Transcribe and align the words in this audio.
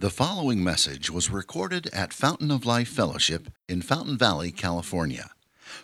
The 0.00 0.08
following 0.08 0.64
message 0.64 1.10
was 1.10 1.28
recorded 1.28 1.90
at 1.92 2.14
Fountain 2.14 2.50
of 2.50 2.64
Life 2.64 2.88
Fellowship 2.88 3.48
in 3.68 3.82
Fountain 3.82 4.16
Valley, 4.16 4.50
California. 4.50 5.28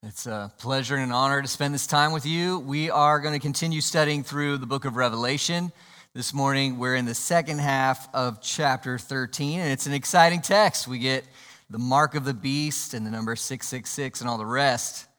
It's 0.02 0.26
a 0.28 0.54
pleasure 0.60 0.96
and 0.96 1.04
an 1.04 1.12
honor 1.12 1.42
to 1.42 1.48
spend 1.50 1.74
this 1.74 1.88
time 1.88 2.14
with 2.14 2.26
you. 2.26 2.60
We 2.60 2.90
are 2.90 3.20
going 3.20 3.34
to 3.34 3.40
continue 3.42 3.82
studying 3.82 4.24
through 4.24 4.60
the 4.60 4.66
book 4.66 4.86
of 4.86 4.96
Revelation. 4.96 5.74
This 6.14 6.34
morning, 6.34 6.80
we're 6.80 6.96
in 6.96 7.04
the 7.04 7.14
second 7.14 7.60
half 7.60 8.08
of 8.16 8.42
chapter 8.42 8.98
13, 8.98 9.60
and 9.60 9.74
it's 9.74 9.88
an 9.88 9.94
exciting 9.94 10.40
text. 10.40 10.88
We 10.88 11.00
get 11.00 11.26
the 11.70 11.80
mark 11.80 12.16
of 12.16 12.24
the 12.24 12.34
beast 12.34 12.94
and 12.94 13.06
the 13.06 13.12
number 13.12 13.36
666 13.36 14.22
and 14.22 14.30
all 14.30 14.38
the 14.38 14.46
rest. 14.46 15.10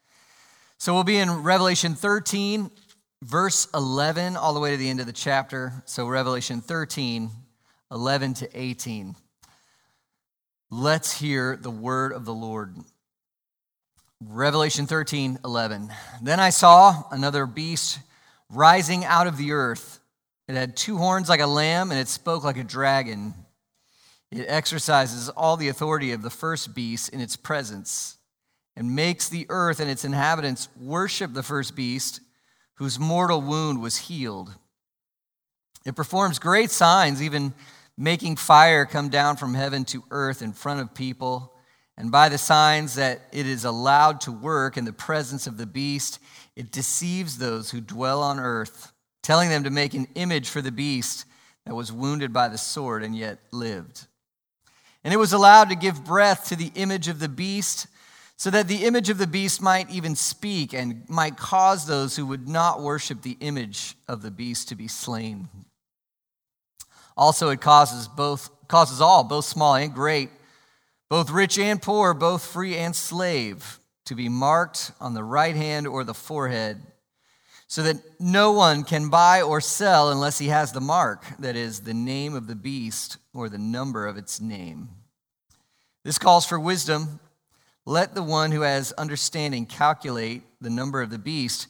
So 0.78 0.92
we'll 0.92 1.04
be 1.04 1.16
in 1.16 1.42
Revelation 1.42 1.94
13, 1.94 2.70
verse 3.22 3.68
11, 3.72 4.36
all 4.36 4.52
the 4.52 4.60
way 4.60 4.72
to 4.72 4.76
the 4.76 4.90
end 4.90 5.00
of 5.00 5.06
the 5.06 5.12
chapter. 5.12 5.72
So 5.86 6.06
Revelation 6.06 6.60
13, 6.60 7.30
11 7.90 8.34
to 8.34 8.48
18. 8.52 9.14
Let's 10.70 11.18
hear 11.18 11.56
the 11.56 11.70
word 11.70 12.12
of 12.12 12.24
the 12.24 12.34
Lord. 12.34 12.76
Revelation 14.20 14.86
13, 14.86 15.38
11. 15.44 15.90
Then 16.22 16.40
I 16.40 16.50
saw 16.50 17.04
another 17.10 17.46
beast 17.46 18.00
rising 18.50 19.04
out 19.04 19.26
of 19.26 19.36
the 19.36 19.52
earth. 19.52 20.00
It 20.48 20.56
had 20.56 20.76
two 20.76 20.98
horns 20.98 21.28
like 21.28 21.40
a 21.40 21.46
lamb, 21.46 21.90
and 21.90 22.00
it 22.00 22.08
spoke 22.08 22.44
like 22.44 22.58
a 22.58 22.64
dragon. 22.64 23.34
It 24.30 24.46
exercises 24.48 25.28
all 25.30 25.56
the 25.56 25.68
authority 25.68 26.12
of 26.12 26.22
the 26.22 26.30
first 26.30 26.74
beast 26.74 27.10
in 27.10 27.20
its 27.20 27.36
presence 27.36 28.18
and 28.76 28.94
makes 28.94 29.28
the 29.28 29.46
earth 29.48 29.80
and 29.80 29.90
its 29.90 30.04
inhabitants 30.04 30.68
worship 30.80 31.32
the 31.32 31.42
first 31.42 31.76
beast 31.76 32.20
whose 32.74 32.98
mortal 32.98 33.40
wound 33.40 33.80
was 33.80 33.96
healed. 33.96 34.54
It 35.84 35.94
performs 35.94 36.38
great 36.38 36.70
signs, 36.70 37.22
even 37.22 37.54
making 37.96 38.36
fire 38.36 38.84
come 38.84 39.08
down 39.08 39.36
from 39.36 39.54
heaven 39.54 39.84
to 39.86 40.02
earth 40.10 40.42
in 40.42 40.52
front 40.52 40.80
of 40.80 40.94
people. 40.94 41.52
And 41.96 42.10
by 42.10 42.28
the 42.28 42.38
signs 42.38 42.96
that 42.96 43.20
it 43.32 43.46
is 43.46 43.64
allowed 43.64 44.20
to 44.22 44.32
work 44.32 44.76
in 44.76 44.84
the 44.84 44.92
presence 44.92 45.46
of 45.46 45.56
the 45.56 45.66
beast, 45.66 46.18
it 46.56 46.72
deceives 46.72 47.38
those 47.38 47.70
who 47.70 47.80
dwell 47.80 48.22
on 48.22 48.40
earth, 48.40 48.92
telling 49.22 49.50
them 49.50 49.64
to 49.64 49.70
make 49.70 49.94
an 49.94 50.08
image 50.14 50.48
for 50.48 50.60
the 50.60 50.72
beast 50.72 51.26
that 51.66 51.74
was 51.74 51.92
wounded 51.92 52.32
by 52.32 52.48
the 52.48 52.58
sword 52.58 53.04
and 53.04 53.16
yet 53.16 53.38
lived. 53.52 54.06
And 55.04 55.14
it 55.14 55.18
was 55.18 55.32
allowed 55.32 55.68
to 55.68 55.76
give 55.76 56.04
breath 56.04 56.48
to 56.48 56.56
the 56.56 56.72
image 56.74 57.08
of 57.08 57.20
the 57.20 57.28
beast 57.28 57.86
so 58.36 58.50
that 58.50 58.68
the 58.68 58.84
image 58.84 59.10
of 59.10 59.18
the 59.18 59.26
beast 59.26 59.62
might 59.62 59.90
even 59.90 60.16
speak 60.16 60.72
and 60.72 61.08
might 61.08 61.36
cause 61.36 61.86
those 61.86 62.16
who 62.16 62.26
would 62.26 62.48
not 62.48 62.82
worship 62.82 63.22
the 63.22 63.36
image 63.40 63.96
of 64.08 64.22
the 64.22 64.30
beast 64.30 64.68
to 64.68 64.74
be 64.74 64.88
slain. 64.88 65.48
Also, 67.16 67.50
it 67.50 67.60
causes 67.60 68.08
both 68.08 68.50
causes 68.66 69.00
all, 69.00 69.22
both 69.24 69.44
small 69.44 69.74
and 69.74 69.94
great, 69.94 70.30
both 71.08 71.30
rich 71.30 71.58
and 71.58 71.80
poor, 71.80 72.12
both 72.14 72.44
free 72.44 72.76
and 72.76 72.96
slave, 72.96 73.78
to 74.06 74.14
be 74.14 74.28
marked 74.28 74.90
on 75.00 75.14
the 75.14 75.22
right 75.22 75.54
hand 75.54 75.86
or 75.86 76.02
the 76.02 76.14
forehead, 76.14 76.82
so 77.66 77.82
that 77.82 77.96
no 78.18 78.52
one 78.52 78.84
can 78.84 79.10
buy 79.10 79.42
or 79.42 79.60
sell 79.60 80.10
unless 80.10 80.38
he 80.38 80.48
has 80.48 80.72
the 80.72 80.80
mark, 80.80 81.24
that 81.38 81.56
is, 81.56 81.80
the 81.80 81.94
name 81.94 82.34
of 82.34 82.46
the 82.46 82.54
beast 82.54 83.18
or 83.32 83.48
the 83.48 83.58
number 83.58 84.06
of 84.06 84.16
its 84.16 84.40
name. 84.40 84.88
This 86.04 86.18
calls 86.18 86.46
for 86.46 86.58
wisdom. 86.58 87.20
Let 87.86 88.14
the 88.14 88.22
one 88.22 88.50
who 88.50 88.62
has 88.62 88.92
understanding 88.92 89.66
calculate 89.66 90.42
the 90.60 90.70
number 90.70 91.02
of 91.02 91.10
the 91.10 91.18
beast, 91.18 91.66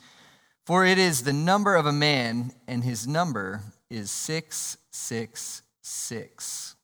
for 0.64 0.84
it 0.84 0.98
is 0.98 1.22
the 1.22 1.32
number 1.32 1.74
of 1.74 1.86
a 1.86 1.92
man, 1.92 2.52
and 2.68 2.84
his 2.84 3.08
number 3.08 3.62
is 3.90 4.12
666. 4.12 6.76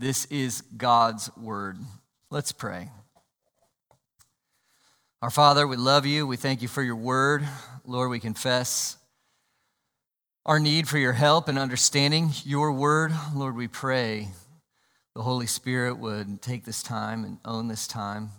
This 0.00 0.24
is 0.26 0.60
God's 0.76 1.28
word. 1.36 1.78
Let's 2.30 2.52
pray. 2.52 2.90
Our 5.20 5.30
Father, 5.30 5.66
we 5.66 5.76
love 5.76 6.06
you. 6.06 6.24
We 6.26 6.36
thank 6.36 6.62
you 6.62 6.68
for 6.68 6.82
your 6.82 6.96
word. 6.96 7.46
Lord, 7.84 8.08
we 8.08 8.20
confess 8.20 8.96
our 10.46 10.60
need 10.60 10.88
for 10.88 10.96
your 10.96 11.12
help 11.12 11.48
and 11.48 11.58
understanding 11.58 12.30
your 12.44 12.72
word. 12.72 13.12
Lord, 13.34 13.56
we 13.56 13.68
pray 13.68 14.28
the 15.18 15.24
Holy 15.24 15.48
Spirit 15.48 15.98
would 15.98 16.40
take 16.40 16.64
this 16.64 16.80
time 16.80 17.24
and 17.24 17.38
own 17.44 17.66
this 17.66 17.88
time. 17.88 18.30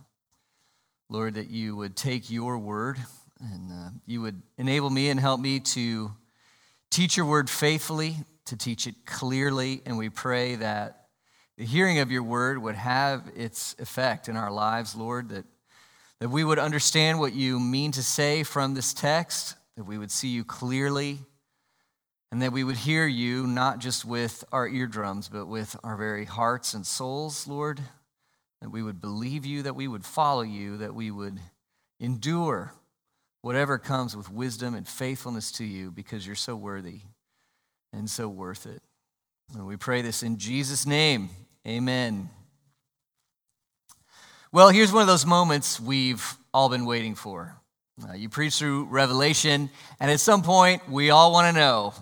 Lord, 1.09 1.33
that 1.33 1.49
you 1.49 1.75
would 1.75 1.97
take 1.97 2.31
your 2.31 2.57
word 2.57 2.97
and 3.41 3.69
uh, 3.69 3.89
you 4.05 4.21
would 4.21 4.41
enable 4.57 4.89
me 4.89 5.09
and 5.09 5.19
help 5.19 5.41
me 5.41 5.59
to 5.59 6.09
teach 6.89 7.17
your 7.17 7.25
word 7.25 7.49
faithfully, 7.49 8.15
to 8.45 8.55
teach 8.55 8.87
it 8.87 8.95
clearly. 9.05 9.81
And 9.85 9.97
we 9.97 10.07
pray 10.07 10.55
that 10.55 11.07
the 11.57 11.65
hearing 11.65 11.99
of 11.99 12.11
your 12.11 12.23
word 12.23 12.57
would 12.57 12.75
have 12.75 13.29
its 13.35 13.75
effect 13.77 14.29
in 14.29 14.37
our 14.37 14.49
lives, 14.49 14.95
Lord, 14.95 15.27
that, 15.31 15.43
that 16.19 16.29
we 16.29 16.45
would 16.45 16.59
understand 16.59 17.19
what 17.19 17.33
you 17.33 17.59
mean 17.59 17.91
to 17.91 18.01
say 18.01 18.43
from 18.43 18.73
this 18.73 18.93
text, 18.93 19.57
that 19.75 19.83
we 19.83 19.97
would 19.97 20.11
see 20.11 20.29
you 20.29 20.45
clearly 20.45 21.19
and 22.31 22.41
that 22.41 22.51
we 22.51 22.63
would 22.63 22.77
hear 22.77 23.07
you 23.07 23.47
not 23.47 23.79
just 23.79 24.05
with 24.05 24.43
our 24.51 24.67
eardrums, 24.67 25.29
but 25.29 25.47
with 25.47 25.75
our 25.83 25.97
very 25.97 26.25
hearts 26.25 26.73
and 26.73 26.85
souls, 26.85 27.47
Lord. 27.47 27.79
That 28.61 28.69
we 28.69 28.83
would 28.83 28.99
believe 28.99 29.45
you, 29.45 29.63
that 29.63 29.75
we 29.75 29.87
would 29.87 30.05
follow 30.05 30.41
you, 30.41 30.77
that 30.77 30.93
we 30.93 31.11
would 31.11 31.39
endure 31.99 32.73
whatever 33.41 33.77
comes 33.77 34.15
with 34.15 34.31
wisdom 34.31 34.75
and 34.75 34.87
faithfulness 34.87 35.51
to 35.53 35.63
you 35.63 35.91
because 35.91 36.25
you're 36.25 36.35
so 36.35 36.55
worthy 36.55 37.01
and 37.93 38.09
so 38.09 38.27
worth 38.27 38.65
it. 38.65 38.81
And 39.55 39.65
we 39.65 39.77
pray 39.77 40.01
this 40.01 40.21
in 40.21 40.37
Jesus' 40.37 40.85
name. 40.85 41.29
Amen. 41.67 42.29
Well, 44.51 44.69
here's 44.69 44.91
one 44.91 45.01
of 45.01 45.07
those 45.07 45.25
moments 45.25 45.79
we've 45.79 46.37
all 46.53 46.69
been 46.69 46.85
waiting 46.85 47.15
for. 47.15 47.55
Uh, 48.07 48.13
you 48.13 48.29
preach 48.29 48.55
through 48.55 48.85
Revelation, 48.85 49.69
and 49.99 50.11
at 50.11 50.19
some 50.19 50.41
point, 50.41 50.87
we 50.89 51.09
all 51.09 51.31
want 51.31 51.53
to 51.53 51.59
know 51.59 51.93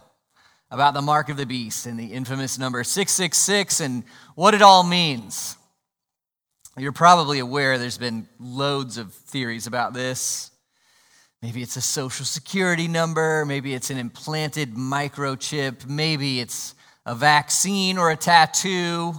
about 0.70 0.94
the 0.94 1.02
mark 1.02 1.30
of 1.30 1.38
the 1.38 1.46
beast 1.46 1.86
and 1.86 2.00
the 2.00 2.08
infamous 2.14 2.58
number 2.58 2.84
666 2.84 3.80
and 3.80 4.04
what 4.36 4.54
it 4.54 4.62
all 4.62 4.84
means. 4.84 5.56
You're 6.78 6.92
probably 6.92 7.40
aware 7.40 7.78
there's 7.78 7.98
been 7.98 8.28
loads 8.40 8.98
of 8.98 9.14
theories 9.14 9.66
about 9.66 9.94
this. 9.94 10.52
Maybe 11.42 11.62
it's 11.62 11.76
a 11.78 11.82
social 11.82 12.26
security 12.26 12.88
number, 12.88 13.46
maybe 13.46 13.74
it's 13.74 13.90
an 13.90 13.98
implanted 13.98 14.74
microchip, 14.74 15.88
maybe 15.88 16.40
it's 16.40 16.74
a 17.06 17.16
vaccine 17.16 17.98
or 17.98 18.12
a 18.12 18.16
tattoo. 18.16 19.14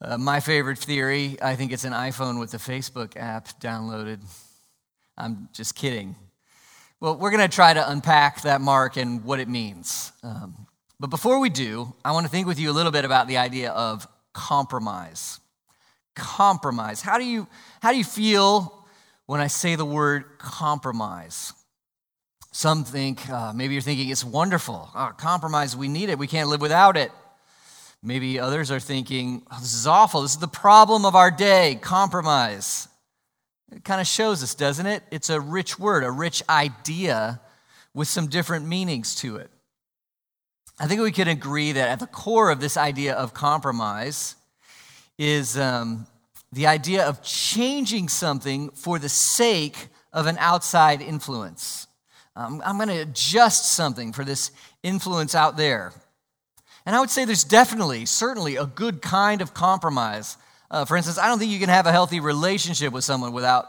Uh, 0.00 0.18
my 0.18 0.40
favorite 0.40 0.78
theory, 0.78 1.36
I 1.40 1.54
think 1.54 1.72
it's 1.72 1.84
an 1.84 1.92
iPhone 1.92 2.40
with 2.40 2.50
the 2.50 2.58
Facebook 2.58 3.16
app 3.16 3.60
downloaded. 3.60 4.20
I'm 5.16 5.48
just 5.52 5.76
kidding. 5.76 6.16
Well, 7.02 7.16
we're 7.16 7.32
going 7.32 7.40
to 7.40 7.52
try 7.52 7.74
to 7.74 7.90
unpack 7.90 8.42
that 8.42 8.60
mark 8.60 8.96
and 8.96 9.24
what 9.24 9.40
it 9.40 9.48
means. 9.48 10.12
Um, 10.22 10.68
but 11.00 11.10
before 11.10 11.40
we 11.40 11.48
do, 11.48 11.92
I 12.04 12.12
want 12.12 12.26
to 12.26 12.30
think 12.30 12.46
with 12.46 12.60
you 12.60 12.70
a 12.70 12.72
little 12.72 12.92
bit 12.92 13.04
about 13.04 13.26
the 13.26 13.38
idea 13.38 13.72
of 13.72 14.06
compromise. 14.32 15.40
Compromise. 16.14 17.02
How 17.02 17.18
do 17.18 17.24
you, 17.24 17.48
how 17.80 17.90
do 17.90 17.98
you 17.98 18.04
feel 18.04 18.86
when 19.26 19.40
I 19.40 19.48
say 19.48 19.74
the 19.74 19.84
word 19.84 20.38
compromise? 20.38 21.52
Some 22.52 22.84
think, 22.84 23.28
uh, 23.28 23.52
maybe 23.52 23.74
you're 23.74 23.82
thinking 23.82 24.08
it's 24.08 24.22
wonderful. 24.24 24.88
Oh, 24.94 25.10
compromise, 25.16 25.76
we 25.76 25.88
need 25.88 26.08
it. 26.08 26.20
We 26.20 26.28
can't 26.28 26.50
live 26.50 26.60
without 26.60 26.96
it. 26.96 27.10
Maybe 28.00 28.38
others 28.38 28.70
are 28.70 28.78
thinking, 28.78 29.42
oh, 29.50 29.58
this 29.58 29.74
is 29.74 29.88
awful. 29.88 30.22
This 30.22 30.34
is 30.34 30.38
the 30.38 30.46
problem 30.46 31.04
of 31.04 31.16
our 31.16 31.32
day 31.32 31.80
compromise. 31.82 32.86
It 33.74 33.84
kind 33.84 34.00
of 34.00 34.06
shows 34.06 34.42
us, 34.42 34.54
doesn't 34.54 34.86
it? 34.86 35.02
It's 35.10 35.30
a 35.30 35.40
rich 35.40 35.78
word, 35.78 36.04
a 36.04 36.10
rich 36.10 36.42
idea 36.48 37.40
with 37.94 38.08
some 38.08 38.26
different 38.26 38.66
meanings 38.66 39.14
to 39.16 39.36
it. 39.36 39.50
I 40.78 40.86
think 40.86 41.00
we 41.00 41.12
can 41.12 41.28
agree 41.28 41.72
that 41.72 41.88
at 41.88 42.00
the 42.00 42.06
core 42.06 42.50
of 42.50 42.60
this 42.60 42.76
idea 42.76 43.14
of 43.14 43.32
compromise 43.32 44.36
is 45.18 45.56
um, 45.56 46.06
the 46.52 46.66
idea 46.66 47.06
of 47.06 47.22
changing 47.22 48.08
something 48.08 48.70
for 48.70 48.98
the 48.98 49.08
sake 49.08 49.88
of 50.12 50.26
an 50.26 50.36
outside 50.38 51.00
influence. 51.00 51.86
Um, 52.36 52.62
I'm 52.64 52.76
going 52.76 52.88
to 52.88 53.02
adjust 53.02 53.72
something 53.72 54.12
for 54.12 54.24
this 54.24 54.50
influence 54.82 55.34
out 55.34 55.56
there. 55.56 55.92
And 56.84 56.96
I 56.96 57.00
would 57.00 57.10
say 57.10 57.24
there's 57.24 57.44
definitely, 57.44 58.06
certainly, 58.06 58.56
a 58.56 58.66
good 58.66 59.00
kind 59.00 59.40
of 59.40 59.54
compromise 59.54 60.36
uh, 60.72 60.86
for 60.86 60.96
instance, 60.96 61.18
I 61.18 61.28
don't 61.28 61.38
think 61.38 61.52
you 61.52 61.58
can 61.58 61.68
have 61.68 61.86
a 61.86 61.92
healthy 61.92 62.18
relationship 62.18 62.94
with 62.94 63.04
someone 63.04 63.32
without 63.32 63.66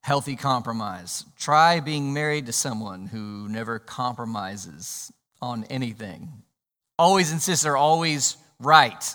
healthy 0.00 0.34
compromise. 0.34 1.24
Try 1.38 1.78
being 1.78 2.12
married 2.12 2.46
to 2.46 2.52
someone 2.52 3.06
who 3.06 3.48
never 3.48 3.78
compromises 3.78 5.12
on 5.40 5.64
anything, 5.70 6.28
always 6.98 7.32
insists 7.32 7.64
they're 7.64 7.76
always 7.76 8.36
right. 8.58 9.14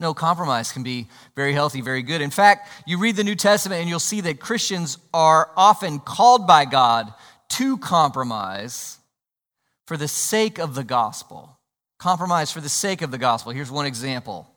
No, 0.00 0.14
compromise 0.14 0.70
can 0.70 0.82
be 0.84 1.08
very 1.34 1.52
healthy, 1.52 1.80
very 1.80 2.02
good. 2.02 2.20
In 2.20 2.30
fact, 2.30 2.68
you 2.86 2.98
read 2.98 3.16
the 3.16 3.24
New 3.24 3.34
Testament 3.34 3.80
and 3.80 3.88
you'll 3.88 3.98
see 3.98 4.20
that 4.20 4.38
Christians 4.38 4.98
are 5.12 5.50
often 5.56 5.98
called 5.98 6.46
by 6.46 6.64
God 6.64 7.12
to 7.50 7.78
compromise 7.78 8.98
for 9.86 9.96
the 9.96 10.06
sake 10.06 10.58
of 10.58 10.76
the 10.76 10.84
gospel. 10.84 11.58
Compromise 11.98 12.52
for 12.52 12.60
the 12.60 12.68
sake 12.68 13.02
of 13.02 13.10
the 13.10 13.18
gospel. 13.18 13.50
Here's 13.50 13.70
one 13.70 13.86
example 13.86 14.48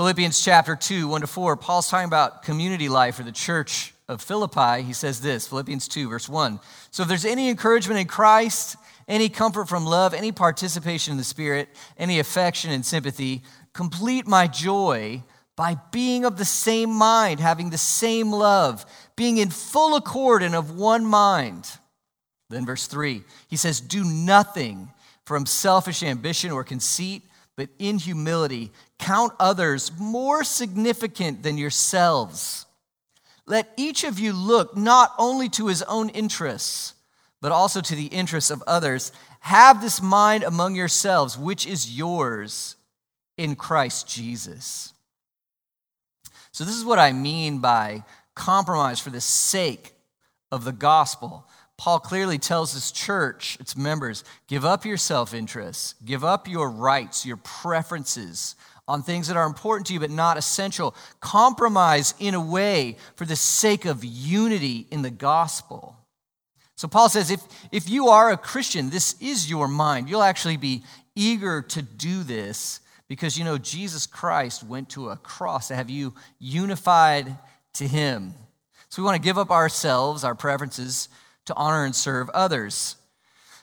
Philippians 0.00 0.42
chapter 0.42 0.74
2, 0.76 1.08
1 1.08 1.20
to 1.20 1.26
4. 1.26 1.56
Paul's 1.58 1.90
talking 1.90 2.06
about 2.06 2.42
community 2.42 2.88
life 2.88 3.16
for 3.16 3.22
the 3.22 3.30
church 3.30 3.92
of 4.08 4.22
Philippi. 4.22 4.80
He 4.80 4.94
says 4.94 5.20
this 5.20 5.46
Philippians 5.46 5.88
2, 5.88 6.08
verse 6.08 6.26
1. 6.26 6.58
So 6.90 7.02
if 7.02 7.08
there's 7.10 7.26
any 7.26 7.50
encouragement 7.50 8.00
in 8.00 8.06
Christ, 8.06 8.76
any 9.06 9.28
comfort 9.28 9.68
from 9.68 9.84
love, 9.84 10.14
any 10.14 10.32
participation 10.32 11.12
in 11.12 11.18
the 11.18 11.22
Spirit, 11.22 11.68
any 11.98 12.18
affection 12.18 12.70
and 12.70 12.86
sympathy, 12.86 13.42
complete 13.74 14.26
my 14.26 14.46
joy 14.46 15.22
by 15.54 15.76
being 15.90 16.24
of 16.24 16.38
the 16.38 16.46
same 16.46 16.88
mind, 16.88 17.38
having 17.38 17.68
the 17.68 17.76
same 17.76 18.32
love, 18.32 18.86
being 19.16 19.36
in 19.36 19.50
full 19.50 19.96
accord 19.96 20.42
and 20.42 20.54
of 20.54 20.78
one 20.78 21.04
mind. 21.04 21.70
Then, 22.48 22.64
verse 22.64 22.86
3, 22.86 23.22
he 23.48 23.56
says, 23.56 23.82
Do 23.82 24.02
nothing 24.02 24.92
from 25.26 25.44
selfish 25.44 26.02
ambition 26.02 26.52
or 26.52 26.64
conceit, 26.64 27.24
but 27.54 27.68
in 27.78 27.98
humility 27.98 28.72
count 29.00 29.32
others 29.40 29.90
more 29.98 30.44
significant 30.44 31.42
than 31.42 31.58
yourselves. 31.58 32.66
Let 33.46 33.72
each 33.76 34.04
of 34.04 34.20
you 34.20 34.32
look 34.32 34.76
not 34.76 35.12
only 35.18 35.48
to 35.50 35.66
his 35.66 35.82
own 35.82 36.10
interests, 36.10 36.94
but 37.40 37.50
also 37.50 37.80
to 37.80 37.96
the 37.96 38.06
interests 38.06 38.50
of 38.50 38.62
others. 38.66 39.10
Have 39.40 39.80
this 39.80 40.02
mind 40.02 40.44
among 40.44 40.76
yourselves, 40.76 41.38
which 41.38 41.66
is 41.66 41.96
yours 41.96 42.76
in 43.38 43.56
Christ 43.56 44.06
Jesus. 44.06 44.92
So, 46.52 46.64
this 46.64 46.76
is 46.76 46.84
what 46.84 46.98
I 46.98 47.12
mean 47.12 47.58
by 47.58 48.04
compromise 48.34 49.00
for 49.00 49.10
the 49.10 49.20
sake 49.20 49.94
of 50.52 50.64
the 50.64 50.72
gospel. 50.72 51.46
Paul 51.78 52.00
clearly 52.00 52.36
tells 52.36 52.74
his 52.74 52.92
church, 52.92 53.56
its 53.58 53.74
members, 53.74 54.22
give 54.48 54.66
up 54.66 54.84
your 54.84 54.98
self 54.98 55.32
interests, 55.32 55.94
give 56.04 56.22
up 56.22 56.46
your 56.46 56.68
rights, 56.68 57.24
your 57.24 57.38
preferences 57.38 58.54
on 58.90 59.02
things 59.02 59.28
that 59.28 59.36
are 59.36 59.46
important 59.46 59.86
to 59.86 59.94
you 59.94 60.00
but 60.00 60.10
not 60.10 60.36
essential. 60.36 60.94
Compromise 61.20 62.14
in 62.18 62.34
a 62.34 62.40
way 62.40 62.96
for 63.16 63.24
the 63.24 63.36
sake 63.36 63.84
of 63.84 64.04
unity 64.04 64.86
in 64.90 65.02
the 65.02 65.10
gospel. 65.10 65.96
So 66.76 66.88
Paul 66.88 67.08
says 67.08 67.30
if, 67.30 67.42
if 67.70 67.88
you 67.88 68.08
are 68.08 68.30
a 68.30 68.36
Christian, 68.36 68.90
this 68.90 69.14
is 69.20 69.50
your 69.50 69.68
mind. 69.68 70.08
You'll 70.08 70.22
actually 70.22 70.56
be 70.56 70.82
eager 71.14 71.62
to 71.62 71.82
do 71.82 72.22
this 72.22 72.80
because 73.06 73.38
you 73.38 73.44
know 73.44 73.58
Jesus 73.58 74.06
Christ 74.06 74.62
went 74.62 74.90
to 74.90 75.10
a 75.10 75.16
cross 75.16 75.68
to 75.68 75.76
have 75.76 75.90
you 75.90 76.14
unified 76.38 77.36
to 77.74 77.86
him. 77.86 78.34
So 78.88 79.02
we 79.02 79.06
want 79.06 79.16
to 79.16 79.22
give 79.22 79.38
up 79.38 79.50
ourselves, 79.50 80.24
our 80.24 80.34
preferences, 80.34 81.08
to 81.46 81.54
honor 81.54 81.84
and 81.84 81.94
serve 81.94 82.28
others. 82.30 82.96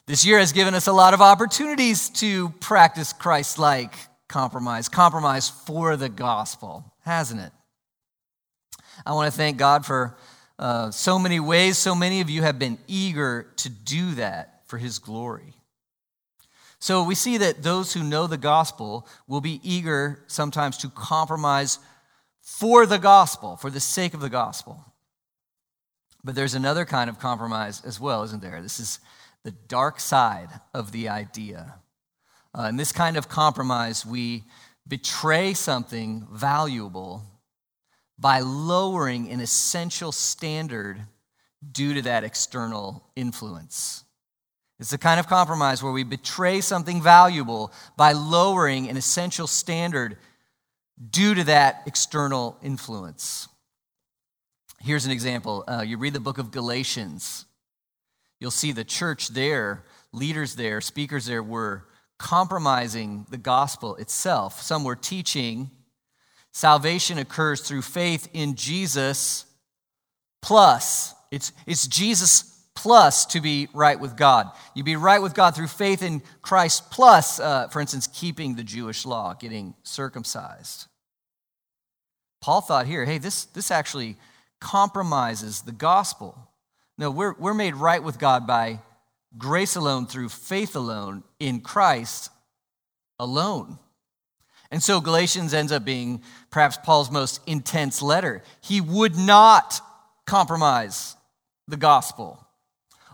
This 0.05 0.25
year 0.25 0.39
has 0.39 0.53
given 0.53 0.73
us 0.73 0.87
a 0.87 0.93
lot 0.93 1.13
of 1.13 1.21
opportunities 1.21 2.09
to 2.21 2.49
practice 2.61 3.11
Christ 3.11 3.59
like 3.59 3.93
compromise, 4.27 4.89
compromise 4.89 5.49
for 5.49 5.95
the 5.95 6.09
gospel, 6.09 6.93
hasn't 7.05 7.41
it? 7.41 7.51
I 9.05 9.13
want 9.13 9.31
to 9.31 9.37
thank 9.37 9.57
God 9.57 9.85
for 9.85 10.17
uh, 10.59 10.91
so 10.91 11.19
many 11.19 11.39
ways. 11.39 11.77
So 11.77 11.93
many 11.95 12.21
of 12.21 12.29
you 12.29 12.41
have 12.41 12.59
been 12.59 12.77
eager 12.87 13.47
to 13.57 13.69
do 13.69 14.15
that 14.15 14.61
for 14.65 14.77
his 14.77 14.99
glory. 14.99 15.53
So 16.79 17.03
we 17.03 17.15
see 17.15 17.37
that 17.37 17.63
those 17.63 17.93
who 17.93 18.03
know 18.03 18.27
the 18.27 18.37
gospel 18.37 19.07
will 19.27 19.41
be 19.41 19.59
eager 19.63 20.23
sometimes 20.27 20.77
to 20.77 20.89
compromise 20.89 21.79
for 22.41 22.85
the 22.85 22.99
gospel, 22.99 23.57
for 23.57 23.69
the 23.69 23.79
sake 23.79 24.13
of 24.13 24.21
the 24.21 24.29
gospel. 24.29 24.93
But 26.23 26.35
there's 26.35 26.55
another 26.55 26.85
kind 26.85 27.09
of 27.09 27.19
compromise 27.19 27.83
as 27.85 27.99
well, 27.99 28.23
isn't 28.23 28.41
there? 28.41 28.61
This 28.61 28.79
is 28.79 28.99
the 29.43 29.51
dark 29.51 29.99
side 29.99 30.49
of 30.73 30.91
the 30.91 31.09
idea. 31.09 31.75
Uh, 32.57 32.63
in 32.63 32.75
this 32.75 32.91
kind 32.91 33.17
of 33.17 33.29
compromise, 33.29 34.03
we 34.05 34.43
betray 34.87 35.53
something 35.53 36.25
valuable 36.31 37.21
by 38.17 38.39
lowering 38.39 39.29
an 39.29 39.39
essential 39.39 40.11
standard 40.11 40.99
due 41.71 41.93
to 41.93 42.01
that 42.01 42.23
external 42.23 43.03
influence. 43.15 44.03
It's 44.79 44.89
the 44.89 44.97
kind 44.97 45.19
of 45.19 45.27
compromise 45.27 45.83
where 45.83 45.91
we 45.91 46.03
betray 46.03 46.61
something 46.61 47.01
valuable 47.01 47.71
by 47.95 48.13
lowering 48.13 48.89
an 48.89 48.97
essential 48.97 49.45
standard 49.45 50.17
due 51.11 51.35
to 51.35 51.43
that 51.43 51.83
external 51.85 52.57
influence. 52.63 53.49
Here's 54.79 55.05
an 55.05 55.11
example. 55.11 55.63
Uh, 55.67 55.83
you 55.85 55.97
read 55.97 56.13
the 56.13 56.19
book 56.19 56.39
of 56.39 56.51
Galatians, 56.51 57.45
you'll 58.39 58.49
see 58.49 58.71
the 58.71 58.83
church 58.83 59.29
there, 59.29 59.83
leaders 60.11 60.55
there, 60.55 60.81
speakers 60.81 61.27
there 61.27 61.43
were 61.43 61.85
compromising 62.17 63.25
the 63.29 63.37
gospel 63.37 63.95
itself. 63.95 64.61
Some 64.61 64.83
were 64.83 64.95
teaching 64.95 65.71
salvation 66.51 67.17
occurs 67.17 67.61
through 67.61 67.83
faith 67.83 68.27
in 68.33 68.55
Jesus 68.55 69.45
plus, 70.41 71.13
it's, 71.31 71.51
it's 71.65 71.87
Jesus 71.87 72.57
plus 72.73 73.25
to 73.25 73.41
be 73.41 73.67
right 73.73 73.99
with 73.99 74.15
God. 74.15 74.51
You 74.73 74.83
be 74.83 74.95
right 74.95 75.21
with 75.21 75.33
God 75.33 75.55
through 75.55 75.67
faith 75.67 76.01
in 76.01 76.21
Christ 76.41 76.89
plus, 76.91 77.39
uh, 77.39 77.67
for 77.69 77.81
instance, 77.81 78.07
keeping 78.07 78.55
the 78.55 78.63
Jewish 78.63 79.05
law, 79.05 79.33
getting 79.33 79.73
circumcised. 79.83 80.87
Paul 82.39 82.61
thought 82.61 82.85
here, 82.85 83.03
hey, 83.03 83.17
this, 83.17 83.45
this 83.45 83.71
actually 83.71 84.15
compromises 84.61 85.61
the 85.61 85.71
gospel. 85.71 86.37
No, 86.97 87.11
we're, 87.11 87.33
we're 87.33 87.53
made 87.53 87.75
right 87.75 88.01
with 88.01 88.19
God 88.19 88.47
by 88.47 88.79
grace 89.37 89.75
alone, 89.75 90.05
through 90.05 90.29
faith 90.29 90.75
alone, 90.75 91.23
in 91.39 91.61
Christ 91.61 92.29
alone. 93.19 93.79
And 94.69 94.83
so 94.83 94.99
Galatians 94.99 95.53
ends 95.53 95.71
up 95.71 95.85
being 95.85 96.21
perhaps 96.49 96.77
Paul's 96.83 97.09
most 97.09 97.39
intense 97.47 98.01
letter. 98.01 98.43
He 98.61 98.81
would 98.81 99.15
not 99.15 99.79
compromise 100.25 101.15
the 101.67 101.77
gospel 101.77 102.45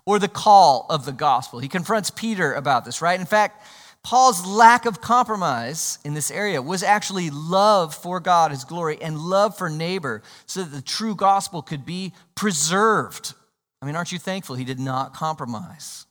or 0.06 0.20
the 0.20 0.28
call 0.28 0.86
of 0.90 1.06
the 1.06 1.12
gospel. 1.12 1.60
He 1.60 1.68
confronts 1.68 2.10
Peter 2.10 2.54
about 2.54 2.86
this, 2.86 3.02
right? 3.02 3.20
In 3.20 3.26
fact, 3.26 3.66
Paul's 4.04 4.46
lack 4.46 4.86
of 4.86 5.00
compromise 5.00 5.98
in 6.04 6.14
this 6.14 6.30
area 6.30 6.62
was 6.62 6.84
actually 6.84 7.30
love 7.30 7.96
for 7.96 8.20
God, 8.20 8.52
his 8.52 8.66
glory, 8.66 9.02
and 9.02 9.18
love 9.18 9.58
for 9.58 9.70
neighbor, 9.70 10.22
so 10.46 10.62
that 10.62 10.76
the 10.76 10.82
true 10.82 11.16
gospel 11.16 11.62
could 11.62 11.86
be 11.86 12.12
preserved. 12.36 13.34
I 13.82 13.86
mean, 13.86 13.96
aren't 13.96 14.12
you 14.12 14.20
thankful 14.20 14.56
he 14.56 14.66
did 14.66 14.80
not 14.80 15.14
compromise? 15.14 16.06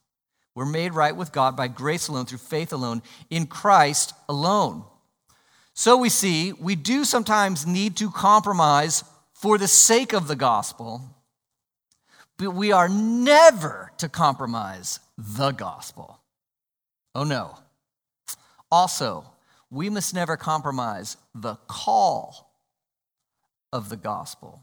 We're 0.54 0.66
made 0.66 0.92
right 0.92 1.16
with 1.16 1.32
God 1.32 1.56
by 1.56 1.68
grace 1.68 2.08
alone, 2.08 2.26
through 2.26 2.38
faith 2.38 2.72
alone, 2.72 3.02
in 3.30 3.46
Christ 3.46 4.12
alone. 4.28 4.84
So 5.74 5.96
we 5.96 6.10
see 6.10 6.52
we 6.52 6.74
do 6.74 7.04
sometimes 7.04 7.66
need 7.66 7.96
to 7.96 8.10
compromise 8.10 9.04
for 9.32 9.56
the 9.56 9.68
sake 9.68 10.12
of 10.12 10.28
the 10.28 10.36
gospel, 10.36 11.02
but 12.36 12.50
we 12.50 12.70
are 12.72 12.88
never 12.88 13.92
to 13.98 14.08
compromise 14.08 15.00
the 15.16 15.52
gospel. 15.52 16.20
Oh 17.14 17.24
no. 17.24 17.58
Also, 18.70 19.24
we 19.70 19.88
must 19.88 20.14
never 20.14 20.36
compromise 20.36 21.16
the 21.34 21.56
call 21.66 22.52
of 23.72 23.88
the 23.88 23.96
gospel. 23.96 24.60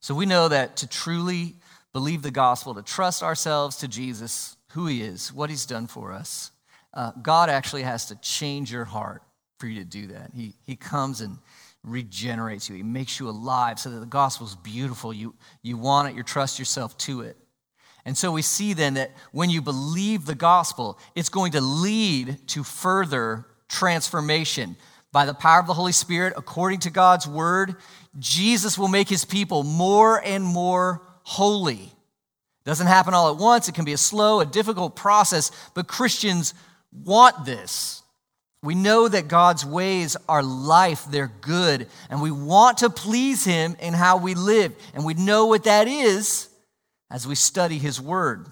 So 0.00 0.14
we 0.14 0.26
know 0.26 0.48
that 0.48 0.76
to 0.78 0.86
truly 0.88 1.56
believe 1.92 2.22
the 2.22 2.30
gospel, 2.30 2.74
to 2.74 2.82
trust 2.82 3.22
ourselves 3.22 3.76
to 3.76 3.88
Jesus, 3.88 4.56
who 4.72 4.86
he 4.86 5.02
is, 5.02 5.32
what 5.32 5.50
he's 5.50 5.66
done 5.66 5.86
for 5.86 6.12
us, 6.12 6.50
uh, 6.94 7.12
God 7.22 7.50
actually 7.50 7.82
has 7.82 8.06
to 8.06 8.16
change 8.16 8.72
your 8.72 8.84
heart 8.84 9.22
for 9.58 9.66
you 9.66 9.80
to 9.80 9.84
do 9.84 10.08
that. 10.08 10.30
He, 10.34 10.54
he 10.64 10.76
comes 10.76 11.20
and 11.20 11.38
regenerates 11.84 12.68
you. 12.68 12.76
He 12.76 12.82
makes 12.82 13.18
you 13.18 13.28
alive 13.28 13.78
so 13.78 13.90
that 13.90 14.00
the 14.00 14.06
gospel 14.06 14.46
is 14.46 14.56
beautiful. 14.56 15.12
You, 15.12 15.34
you 15.62 15.76
want 15.76 16.08
it, 16.08 16.16
you 16.16 16.22
trust 16.22 16.58
yourself 16.58 16.96
to 16.98 17.22
it. 17.22 17.36
And 18.04 18.16
so 18.16 18.32
we 18.32 18.42
see 18.42 18.72
then 18.72 18.94
that 18.94 19.12
when 19.32 19.50
you 19.50 19.60
believe 19.60 20.24
the 20.24 20.34
gospel, 20.34 20.98
it's 21.14 21.28
going 21.28 21.52
to 21.52 21.60
lead 21.60 22.48
to 22.48 22.62
further 22.62 23.46
transformation. 23.68 24.76
By 25.12 25.24
the 25.24 25.34
power 25.34 25.60
of 25.60 25.66
the 25.66 25.74
Holy 25.74 25.92
Spirit, 25.92 26.34
according 26.36 26.80
to 26.80 26.90
God's 26.90 27.26
word, 27.26 27.76
Jesus 28.18 28.78
will 28.78 28.88
make 28.88 29.08
his 29.08 29.24
people 29.24 29.62
more 29.62 30.22
and 30.24 30.44
more 30.44 31.02
holy. 31.28 31.92
Doesn't 32.64 32.86
happen 32.86 33.12
all 33.12 33.30
at 33.30 33.36
once. 33.36 33.68
It 33.68 33.74
can 33.74 33.84
be 33.84 33.92
a 33.92 33.98
slow, 33.98 34.40
a 34.40 34.46
difficult 34.46 34.96
process, 34.96 35.50
but 35.74 35.86
Christians 35.86 36.54
want 37.04 37.44
this. 37.44 38.02
We 38.62 38.74
know 38.74 39.08
that 39.08 39.28
God's 39.28 39.64
ways 39.64 40.16
are 40.26 40.42
life, 40.42 41.04
they're 41.10 41.30
good, 41.42 41.86
and 42.08 42.22
we 42.22 42.30
want 42.30 42.78
to 42.78 42.88
please 42.88 43.44
Him 43.44 43.76
in 43.78 43.92
how 43.92 44.16
we 44.16 44.34
live. 44.34 44.74
And 44.94 45.04
we 45.04 45.12
know 45.12 45.44
what 45.46 45.64
that 45.64 45.86
is 45.86 46.48
as 47.10 47.26
we 47.26 47.34
study 47.34 47.76
His 47.76 48.00
Word. 48.00 48.46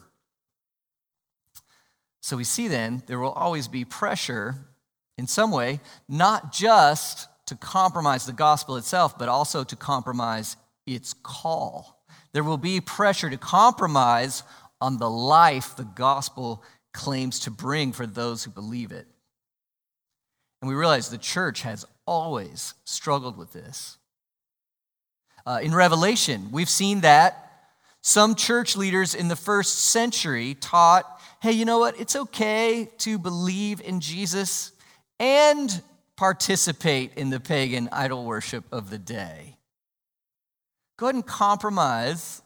So 2.20 2.36
we 2.36 2.44
see 2.44 2.68
then 2.68 3.02
there 3.06 3.18
will 3.18 3.32
always 3.32 3.68
be 3.68 3.86
pressure 3.86 4.54
in 5.16 5.26
some 5.26 5.50
way, 5.50 5.80
not 6.10 6.52
just 6.52 7.26
to 7.46 7.56
compromise 7.56 8.26
the 8.26 8.34
gospel 8.34 8.76
itself, 8.76 9.18
but 9.18 9.30
also 9.30 9.64
to 9.64 9.76
compromise 9.76 10.58
its 10.86 11.14
call. 11.14 11.95
There 12.36 12.44
will 12.44 12.58
be 12.58 12.82
pressure 12.82 13.30
to 13.30 13.38
compromise 13.38 14.42
on 14.78 14.98
the 14.98 15.08
life 15.08 15.74
the 15.74 15.84
gospel 15.84 16.62
claims 16.92 17.40
to 17.40 17.50
bring 17.50 17.92
for 17.92 18.06
those 18.06 18.44
who 18.44 18.50
believe 18.50 18.92
it. 18.92 19.06
And 20.60 20.68
we 20.68 20.74
realize 20.74 21.08
the 21.08 21.16
church 21.16 21.62
has 21.62 21.86
always 22.06 22.74
struggled 22.84 23.38
with 23.38 23.54
this. 23.54 23.96
Uh, 25.46 25.60
in 25.62 25.74
Revelation, 25.74 26.50
we've 26.52 26.68
seen 26.68 27.00
that 27.00 27.70
some 28.02 28.34
church 28.34 28.76
leaders 28.76 29.14
in 29.14 29.28
the 29.28 29.34
first 29.34 29.78
century 29.78 30.52
taught 30.60 31.06
hey, 31.40 31.52
you 31.52 31.64
know 31.64 31.78
what? 31.78 31.98
It's 31.98 32.16
okay 32.16 32.90
to 32.98 33.18
believe 33.18 33.80
in 33.80 34.00
Jesus 34.00 34.72
and 35.18 35.82
participate 36.18 37.14
in 37.16 37.30
the 37.30 37.40
pagan 37.40 37.88
idol 37.92 38.26
worship 38.26 38.66
of 38.70 38.90
the 38.90 38.98
day. 38.98 39.55
Go 40.96 41.06
ahead 41.06 41.14
and 41.14 41.26
compromise 41.26 42.42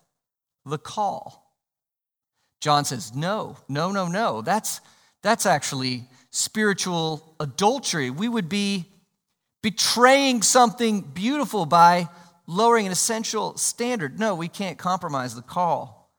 the 0.66 0.78
call. 0.78 1.54
John 2.60 2.84
says, 2.84 3.14
no, 3.14 3.56
no, 3.68 3.90
no, 3.92 4.08
no. 4.08 4.42
That's, 4.42 4.80
that's 5.22 5.46
actually 5.46 6.04
spiritual 6.30 7.36
adultery. 7.40 8.10
We 8.10 8.28
would 8.28 8.48
be 8.48 8.86
betraying 9.62 10.42
something 10.42 11.00
beautiful 11.00 11.66
by 11.66 12.08
lowering 12.46 12.86
an 12.86 12.92
essential 12.92 13.56
standard. 13.56 14.18
No, 14.18 14.34
we 14.34 14.48
can't 14.48 14.78
compromise 14.78 15.34
the 15.34 15.42
call. 15.42 16.12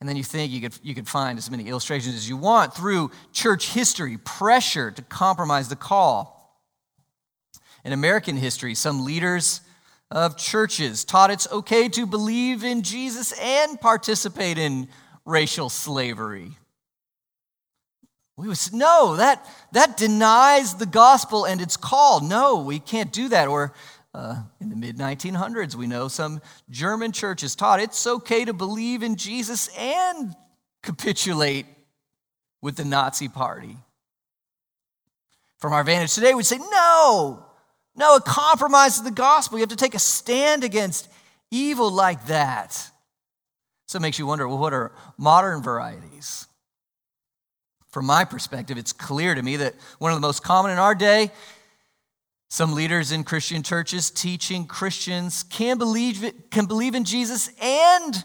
And 0.00 0.08
then 0.08 0.16
you 0.16 0.24
think 0.24 0.52
you 0.52 0.60
could, 0.60 0.78
you 0.82 0.94
could 0.94 1.08
find 1.08 1.38
as 1.38 1.50
many 1.50 1.68
illustrations 1.68 2.14
as 2.14 2.28
you 2.28 2.36
want 2.36 2.74
through 2.74 3.10
church 3.32 3.70
history, 3.70 4.16
pressure 4.16 4.90
to 4.90 5.02
compromise 5.02 5.68
the 5.68 5.76
call. 5.76 6.34
In 7.84 7.92
American 7.92 8.36
history, 8.36 8.74
some 8.74 9.04
leaders 9.04 9.60
of 10.10 10.36
churches 10.36 11.04
taught 11.04 11.30
it's 11.30 11.50
okay 11.52 11.88
to 11.90 12.06
believe 12.06 12.64
in 12.64 12.82
Jesus 12.82 13.32
and 13.40 13.80
participate 13.80 14.58
in 14.58 14.88
racial 15.24 15.68
slavery. 15.68 16.56
We 18.36 18.48
would 18.48 18.56
say, 18.56 18.76
no, 18.76 19.16
that, 19.16 19.44
that 19.72 19.96
denies 19.96 20.74
the 20.74 20.86
gospel 20.86 21.44
and 21.44 21.60
its 21.60 21.76
call. 21.76 22.20
No, 22.20 22.60
we 22.60 22.78
can't 22.78 23.12
do 23.12 23.28
that. 23.30 23.48
Or 23.48 23.74
uh, 24.14 24.42
in 24.60 24.70
the 24.70 24.76
mid 24.76 24.96
1900s, 24.96 25.74
we 25.74 25.86
know 25.86 26.08
some 26.08 26.40
German 26.70 27.12
churches 27.12 27.56
taught 27.56 27.80
it's 27.80 28.06
okay 28.06 28.44
to 28.44 28.52
believe 28.52 29.02
in 29.02 29.16
Jesus 29.16 29.68
and 29.76 30.34
capitulate 30.82 31.66
with 32.62 32.76
the 32.76 32.84
Nazi 32.84 33.28
party. 33.28 33.76
From 35.58 35.72
our 35.72 35.82
vantage 35.82 36.14
today, 36.14 36.32
we'd 36.32 36.46
say, 36.46 36.58
no, 36.58 37.44
no, 37.98 38.16
it 38.16 38.24
compromises 38.24 39.02
the 39.02 39.10
gospel. 39.10 39.58
You 39.58 39.62
have 39.62 39.70
to 39.70 39.76
take 39.76 39.94
a 39.94 39.98
stand 39.98 40.64
against 40.64 41.08
evil 41.50 41.90
like 41.90 42.26
that. 42.26 42.90
So 43.86 43.96
it 43.98 44.02
makes 44.02 44.18
you 44.18 44.26
wonder 44.26 44.46
well, 44.46 44.58
what 44.58 44.72
are 44.72 44.92
modern 45.18 45.62
varieties? 45.62 46.46
From 47.90 48.06
my 48.06 48.24
perspective, 48.24 48.78
it's 48.78 48.92
clear 48.92 49.34
to 49.34 49.42
me 49.42 49.56
that 49.56 49.74
one 49.98 50.12
of 50.12 50.16
the 50.16 50.26
most 50.26 50.42
common 50.42 50.70
in 50.70 50.78
our 50.78 50.94
day 50.94 51.30
some 52.50 52.74
leaders 52.74 53.12
in 53.12 53.24
Christian 53.24 53.62
churches 53.62 54.10
teaching 54.10 54.66
Christians 54.66 55.42
can 55.42 55.76
believe, 55.76 56.32
can 56.50 56.64
believe 56.64 56.94
in 56.94 57.04
Jesus 57.04 57.50
and 57.60 58.24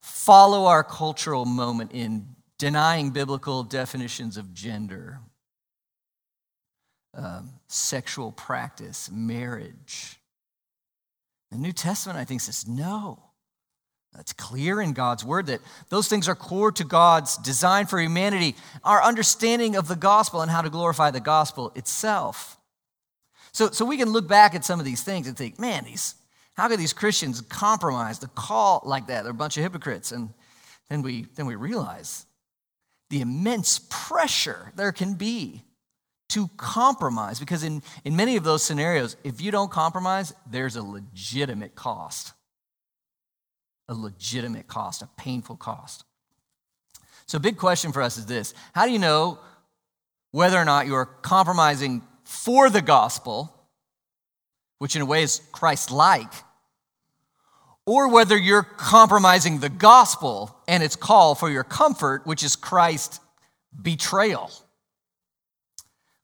follow 0.00 0.66
our 0.66 0.82
cultural 0.82 1.44
moment 1.44 1.92
in 1.92 2.26
denying 2.58 3.10
biblical 3.10 3.62
definitions 3.62 4.36
of 4.36 4.52
gender, 4.52 5.20
um, 7.14 7.50
sexual 7.68 8.32
practice, 8.32 9.10
marriage. 9.12 10.18
The 11.50 11.58
New 11.58 11.72
Testament, 11.72 12.18
I 12.18 12.24
think, 12.24 12.40
says 12.40 12.66
no. 12.66 13.22
It's 14.18 14.32
clear 14.32 14.80
in 14.80 14.92
God's 14.92 15.24
word 15.24 15.46
that 15.46 15.60
those 15.88 16.06
things 16.08 16.28
are 16.28 16.34
core 16.34 16.72
to 16.72 16.84
God's 16.84 17.38
design 17.38 17.86
for 17.86 17.98
humanity, 17.98 18.56
our 18.84 19.02
understanding 19.02 19.74
of 19.74 19.88
the 19.88 19.96
gospel 19.96 20.42
and 20.42 20.50
how 20.50 20.60
to 20.60 20.68
glorify 20.68 21.10
the 21.10 21.20
gospel 21.20 21.72
itself. 21.74 22.58
So, 23.52 23.70
so 23.70 23.84
we 23.84 23.96
can 23.96 24.10
look 24.10 24.28
back 24.28 24.54
at 24.54 24.64
some 24.64 24.78
of 24.78 24.84
these 24.84 25.02
things 25.02 25.26
and 25.26 25.36
think, 25.36 25.58
man, 25.58 25.84
these, 25.84 26.14
how 26.54 26.68
could 26.68 26.78
these 26.78 26.92
Christians 26.92 27.40
compromise 27.40 28.18
the 28.18 28.28
call 28.28 28.82
like 28.84 29.06
that? 29.06 29.22
They're 29.22 29.30
a 29.30 29.34
bunch 29.34 29.56
of 29.56 29.62
hypocrites. 29.62 30.12
And 30.12 30.30
then 30.90 31.00
we, 31.00 31.26
then 31.34 31.46
we 31.46 31.54
realize 31.54 32.26
the 33.08 33.22
immense 33.22 33.80
pressure 33.90 34.72
there 34.76 34.92
can 34.92 35.14
be 35.14 35.62
to 36.32 36.48
compromise 36.56 37.38
because 37.40 37.62
in, 37.62 37.82
in 38.04 38.16
many 38.16 38.36
of 38.36 38.44
those 38.44 38.62
scenarios 38.62 39.16
if 39.24 39.40
you 39.40 39.50
don't 39.50 39.70
compromise 39.70 40.34
there's 40.50 40.76
a 40.76 40.82
legitimate 40.82 41.74
cost. 41.74 42.32
A 43.88 43.94
legitimate 43.94 44.68
cost 44.68 45.02
a 45.02 45.08
painful 45.16 45.56
cost. 45.56 46.04
So 47.26 47.38
big 47.38 47.56
question 47.56 47.92
for 47.92 48.02
us 48.02 48.18
is 48.18 48.26
this. 48.26 48.54
How 48.74 48.86
do 48.86 48.92
you 48.92 48.98
know 48.98 49.38
whether 50.30 50.58
or 50.58 50.64
not 50.64 50.86
you're 50.86 51.04
compromising 51.04 52.02
for 52.24 52.70
the 52.70 52.82
gospel, 52.82 53.54
which 54.78 54.96
in 54.96 55.02
a 55.02 55.06
way 55.06 55.22
is 55.22 55.40
Christ 55.52 55.90
like, 55.90 56.32
or 57.86 58.08
whether 58.08 58.36
you're 58.36 58.62
compromising 58.62 59.58
the 59.58 59.68
gospel 59.68 60.56
and 60.66 60.82
its 60.82 60.96
call 60.96 61.34
for 61.34 61.50
your 61.50 61.64
comfort, 61.64 62.26
which 62.26 62.42
is 62.42 62.56
Christ's 62.56 63.20
betrayal. 63.80 64.50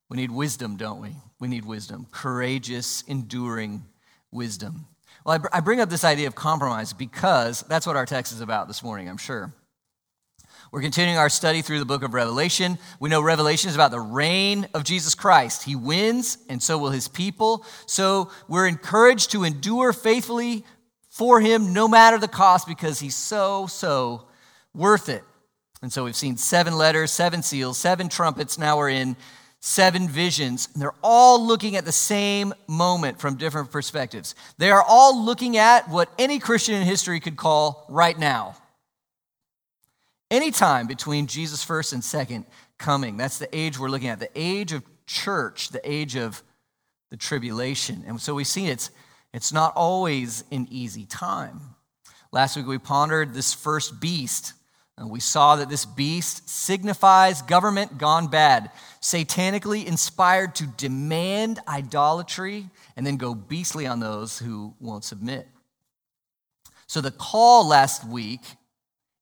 We 0.09 0.17
need 0.17 0.31
wisdom, 0.31 0.77
don't 0.77 1.01
we? 1.01 1.15
We 1.39 1.49
need 1.49 1.65
wisdom, 1.65 2.07
courageous, 2.11 3.03
enduring 3.07 3.85
wisdom. 4.33 4.87
Well, 5.25 5.41
I 5.53 5.59
I 5.59 5.61
bring 5.61 5.81
up 5.81 5.91
this 5.91 6.05
idea 6.05 6.27
of 6.27 6.35
compromise 6.35 6.93
because 6.93 7.63
that's 7.63 7.87
what 7.87 7.97
our 7.97 8.07
text 8.07 8.33
is 8.33 8.41
about 8.41 8.69
this 8.69 8.83
morning, 8.83 9.09
I'm 9.09 9.19
sure. 9.19 9.53
We're 10.71 10.83
continuing 10.83 11.17
our 11.17 11.31
study 11.31 11.63
through 11.63 11.79
the 11.79 11.87
book 11.87 12.03
of 12.03 12.13
Revelation. 12.13 12.79
We 13.01 13.09
know 13.09 13.23
Revelation 13.23 13.71
is 13.71 13.75
about 13.75 13.91
the 13.91 14.01
reign 14.01 14.69
of 14.75 14.85
Jesus 14.85 15.15
Christ. 15.15 15.63
He 15.63 15.75
wins, 15.75 16.37
and 16.51 16.63
so 16.63 16.77
will 16.77 16.91
his 16.91 17.09
people. 17.09 17.65
So 17.87 18.31
we're 18.49 18.67
encouraged 18.67 19.31
to 19.33 19.45
endure 19.45 19.95
faithfully 19.95 20.67
for 21.09 21.41
him 21.41 21.73
no 21.73 21.89
matter 21.89 22.19
the 22.19 22.29
cost 22.29 22.67
because 22.67 23.01
he's 23.01 23.17
so, 23.17 23.67
so 23.67 24.29
worth 24.75 25.09
it. 25.09 25.25
And 25.81 25.91
so 25.91 26.05
we've 26.05 26.15
seen 26.15 26.37
seven 26.37 26.77
letters, 26.77 27.13
seven 27.13 27.43
seals, 27.43 27.79
seven 27.79 28.11
trumpets. 28.11 28.59
Now 28.59 28.77
we're 28.77 28.91
in 28.91 29.17
seven 29.69 30.09
visions, 30.09 30.69
and 30.73 30.83
they're 30.83 30.95
all 31.03 31.45
looking 31.45 31.77
at 31.77 31.85
the 31.85 31.93
same 31.93 32.55
moment 32.67 33.21
from 33.21 33.37
different 33.37 33.71
perspectives. 33.71 34.35
They 34.57 34.71
are 34.71 34.83
all 34.83 35.25
looking 35.25 35.57
at 35.57 35.89
what 35.89 36.09
any 36.19 36.39
Christian 36.39 36.75
in 36.75 36.83
history 36.83 37.21
could 37.21 37.37
call 37.37 37.87
right 37.89 38.19
now 38.19 38.57
Anytime 40.31 40.87
between 40.87 41.27
Jesus' 41.27 41.65
first 41.65 41.93
and 41.93 42.05
second 42.05 42.45
coming. 42.77 43.17
That's 43.17 43.39
the 43.39 43.49
age 43.57 43.79
we're 43.79 43.89
looking 43.89 44.09
at, 44.09 44.21
the 44.21 44.31
age 44.35 44.73
of 44.73 44.83
church, 45.07 45.71
the 45.71 45.81
age 45.91 46.17
of 46.17 46.43
the 47.11 47.17
tribulation. 47.17 48.05
And 48.07 48.21
so 48.21 48.35
we've 48.35 48.47
seen 48.47 48.69
it's, 48.69 48.91
it's 49.33 49.53
not 49.53 49.73
always 49.75 50.45
an 50.53 50.69
easy 50.71 51.07
time. 51.07 51.61
Last 52.31 52.57
week 52.57 52.67
we 52.67 52.77
pondered 52.77 53.33
this 53.33 53.55
first 53.55 54.01
beast. 54.01 54.53
And 54.99 55.11
we 55.11 55.21
saw 55.21 55.55
that 55.57 55.69
this 55.69 55.85
beast 55.85 56.49
signifies 56.49 57.41
government 57.43 57.99
gone 57.99 58.27
bad, 58.27 58.73
satanically 59.01 59.87
inspired 59.87 60.57
to 60.57 60.67
demand 60.67 61.61
idolatry 61.69 62.69
and 62.97 63.07
then 63.07 63.17
go 63.17 63.33
beastly 63.33 63.87
on 63.87 64.01
those 64.01 64.41
who 64.41 64.75
won't 64.81 65.05
submit. 65.05 65.47
So 66.89 67.01
the 67.01 67.13
call 67.13 67.69
last 67.69 68.05
week 68.05 68.41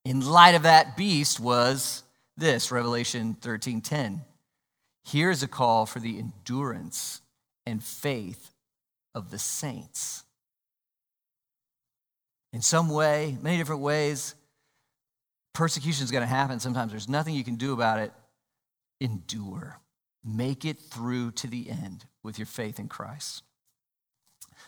in 0.04 0.20
light 0.20 0.54
of 0.54 0.62
that 0.62 0.96
beast 0.96 1.38
was 1.38 2.04
this 2.38 2.72
Revelation 2.72 3.36
13:10. 3.40 4.24
Here's 5.04 5.42
a 5.42 5.48
call 5.48 5.84
for 5.84 6.00
the 6.00 6.18
endurance 6.18 7.20
and 7.66 7.84
faith 7.84 8.50
of 9.14 9.30
the 9.30 9.38
saints. 9.38 10.24
In 12.52 12.62
some 12.62 12.88
way, 12.88 13.36
many 13.42 13.58
different 13.58 13.82
ways, 13.82 14.34
persecution 15.56 16.04
is 16.04 16.10
going 16.10 16.22
to 16.22 16.28
happen. 16.28 16.60
Sometimes 16.60 16.92
there's 16.92 17.08
nothing 17.08 17.34
you 17.34 17.42
can 17.42 17.56
do 17.56 17.72
about 17.72 17.98
it. 17.98 18.12
Endure. 19.00 19.80
Make 20.22 20.64
it 20.64 20.78
through 20.78 21.32
to 21.32 21.46
the 21.46 21.70
end 21.70 22.04
with 22.22 22.38
your 22.38 22.46
faith 22.46 22.78
in 22.78 22.88
Christ. 22.88 23.42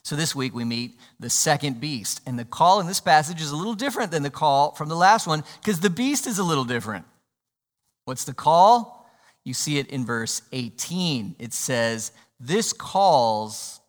So 0.02 0.16
this 0.16 0.35
week 0.35 0.54
we 0.54 0.64
meet 0.64 0.99
the 1.21 1.28
second 1.28 1.80
beast. 1.80 2.23
And 2.25 2.38
the 2.38 2.45
call 2.45 2.80
in 2.80 2.87
this 2.87 3.00
passage 3.00 3.42
is 3.42 3.50
a 3.50 3.57
little 3.57 3.75
different 3.75 4.11
than 4.11 4.23
the 4.23 4.30
call 4.30 4.73
from 4.73 4.88
the 4.88 4.97
last 4.97 5.26
one 5.26 5.45
because 5.61 5.80
the 5.80 5.90
beast 5.90 6.26
is 6.26 6.38
a 6.38 6.45
little 6.45 6.64
different. 6.64 7.04
What's 8.07 8.25
the 8.25 8.33
call? 8.33 9.07
You 9.45 9.52
see 9.52 9.78
it 9.78 9.88
in 9.88 10.07
verse 10.07 10.40
18. 10.52 11.37
It 11.38 11.52
says, 11.52 12.12
This 12.40 12.73
calls 12.73 13.80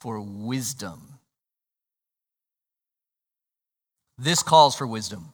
for 0.00 0.20
wisdom. 0.20 1.14
This 4.16 4.42
calls 4.44 4.76
for 4.76 4.86
wisdom. 4.86 5.32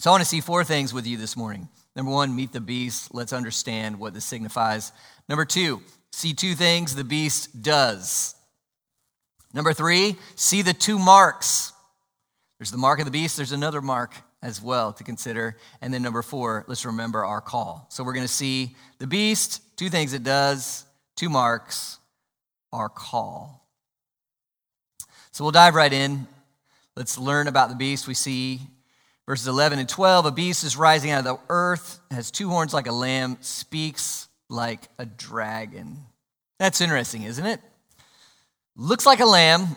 So 0.00 0.08
I 0.08 0.14
want 0.14 0.22
to 0.22 0.28
see 0.28 0.40
four 0.40 0.64
things 0.64 0.94
with 0.94 1.06
you 1.06 1.18
this 1.18 1.36
morning. 1.36 1.68
Number 1.94 2.10
one, 2.10 2.34
meet 2.34 2.54
the 2.54 2.60
beast. 2.60 3.12
Let's 3.12 3.34
understand 3.34 4.00
what 4.00 4.14
this 4.14 4.24
signifies. 4.24 4.92
Number 5.28 5.44
two, 5.44 5.82
see 6.10 6.32
two 6.32 6.54
things 6.54 6.94
the 6.94 7.04
beast 7.04 7.60
does. 7.60 8.34
Number 9.52 9.74
three, 9.74 10.16
see 10.36 10.62
the 10.62 10.72
two 10.72 10.98
marks. 10.98 11.74
There's 12.58 12.70
the 12.70 12.78
mark 12.78 12.98
of 13.00 13.04
the 13.04 13.10
beast, 13.10 13.36
there's 13.36 13.52
another 13.52 13.82
mark 13.82 14.14
as 14.42 14.62
well 14.62 14.94
to 14.94 15.04
consider. 15.04 15.58
And 15.82 15.92
then 15.92 16.00
number 16.00 16.22
four, 16.22 16.64
let's 16.66 16.86
remember 16.86 17.22
our 17.22 17.42
call. 17.42 17.86
So 17.90 18.02
we're 18.02 18.14
going 18.14 18.26
to 18.26 18.32
see 18.32 18.76
the 19.00 19.06
beast, 19.06 19.60
two 19.76 19.90
things 19.90 20.14
it 20.14 20.24
does, 20.24 20.86
two 21.14 21.28
marks, 21.28 21.98
our 22.72 22.88
call. 22.88 23.68
So 25.32 25.44
we'll 25.44 25.50
dive 25.50 25.74
right 25.74 25.92
in. 25.92 26.26
Let's 26.96 27.18
learn 27.18 27.48
about 27.48 27.68
the 27.68 27.76
beast. 27.76 28.08
We 28.08 28.14
see 28.14 28.60
verses 29.30 29.46
11 29.46 29.78
and 29.78 29.88
12 29.88 30.26
a 30.26 30.32
beast 30.32 30.64
is 30.64 30.76
rising 30.76 31.12
out 31.12 31.20
of 31.20 31.24
the 31.24 31.38
earth, 31.50 32.00
has 32.10 32.32
two 32.32 32.48
horns 32.48 32.74
like 32.74 32.88
a 32.88 32.92
lamb, 32.92 33.38
speaks 33.42 34.26
like 34.48 34.88
a 34.98 35.06
dragon. 35.06 35.98
That's 36.58 36.80
interesting, 36.80 37.22
isn't 37.22 37.46
it? 37.46 37.60
Looks 38.74 39.06
like 39.06 39.20
a 39.20 39.24
lamb, 39.24 39.76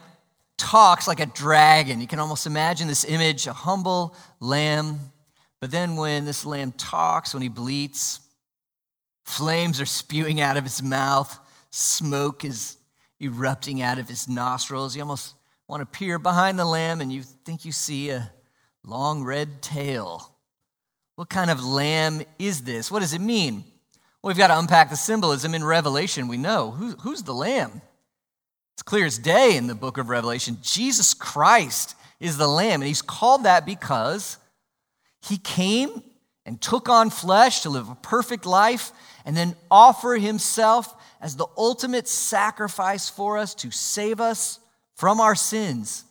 talks 0.57 1.07
like 1.07 1.19
a 1.19 1.27
dragon. 1.27 2.01
You 2.01 2.07
can 2.07 2.17
almost 2.17 2.47
imagine 2.47 2.87
this 2.87 3.05
image 3.05 3.45
a 3.45 3.53
humble 3.53 4.15
lamb. 4.39 4.99
But 5.61 5.69
then 5.69 5.97
when 5.97 6.25
this 6.25 6.47
lamb 6.47 6.71
talks, 6.71 7.35
when 7.35 7.43
he 7.43 7.49
bleats, 7.49 8.21
flames 9.23 9.79
are 9.79 9.85
spewing 9.85 10.41
out 10.41 10.57
of 10.57 10.63
his 10.63 10.81
mouth, 10.81 11.37
smoke 11.69 12.43
is 12.43 12.77
erupting 13.21 13.83
out 13.83 13.99
of 13.99 14.09
his 14.09 14.27
nostrils. 14.27 14.95
You 14.95 15.03
almost 15.03 15.35
want 15.67 15.81
to 15.81 15.85
peer 15.85 16.17
behind 16.17 16.57
the 16.57 16.65
lamb 16.65 17.01
and 17.01 17.13
you 17.13 17.21
think 17.21 17.65
you 17.65 17.71
see 17.71 18.09
a 18.09 18.31
long 18.83 19.23
red 19.23 19.61
tail. 19.61 20.31
What 21.15 21.29
kind 21.29 21.51
of 21.51 21.63
lamb 21.63 22.23
is 22.39 22.63
this? 22.63 22.91
What 22.91 22.99
does 22.99 23.13
it 23.13 23.21
mean? 23.21 23.63
Well, 24.21 24.29
we've 24.29 24.37
got 24.37 24.47
to 24.47 24.59
unpack 24.59 24.89
the 24.89 24.95
symbolism 24.95 25.53
in 25.53 25.63
Revelation. 25.63 26.27
We 26.27 26.37
know 26.37 26.71
Who, 26.71 26.91
who's 26.91 27.23
the 27.23 27.33
lamb. 27.33 27.81
It's 28.75 28.83
clear 28.83 29.05
as 29.05 29.17
day 29.17 29.55
in 29.55 29.67
the 29.67 29.75
book 29.75 29.97
of 29.97 30.09
Revelation. 30.09 30.57
Jesus 30.61 31.13
Christ 31.13 31.95
is 32.19 32.37
the 32.37 32.47
lamb, 32.47 32.81
and 32.81 32.87
he's 32.87 33.01
called 33.01 33.43
that 33.43 33.65
because 33.65 34.37
he 35.21 35.37
came 35.37 36.01
and 36.45 36.59
took 36.59 36.89
on 36.89 37.09
flesh 37.09 37.61
to 37.61 37.69
live 37.69 37.89
a 37.89 37.95
perfect 37.95 38.45
life 38.45 38.91
and 39.25 39.37
then 39.37 39.55
offer 39.69 40.15
himself 40.15 40.93
as 41.21 41.35
the 41.35 41.47
ultimate 41.57 42.07
sacrifice 42.07 43.09
for 43.09 43.37
us 43.37 43.53
to 43.55 43.71
save 43.71 44.19
us 44.19 44.59
from 44.95 45.21
our 45.21 45.35
sins. 45.35 46.03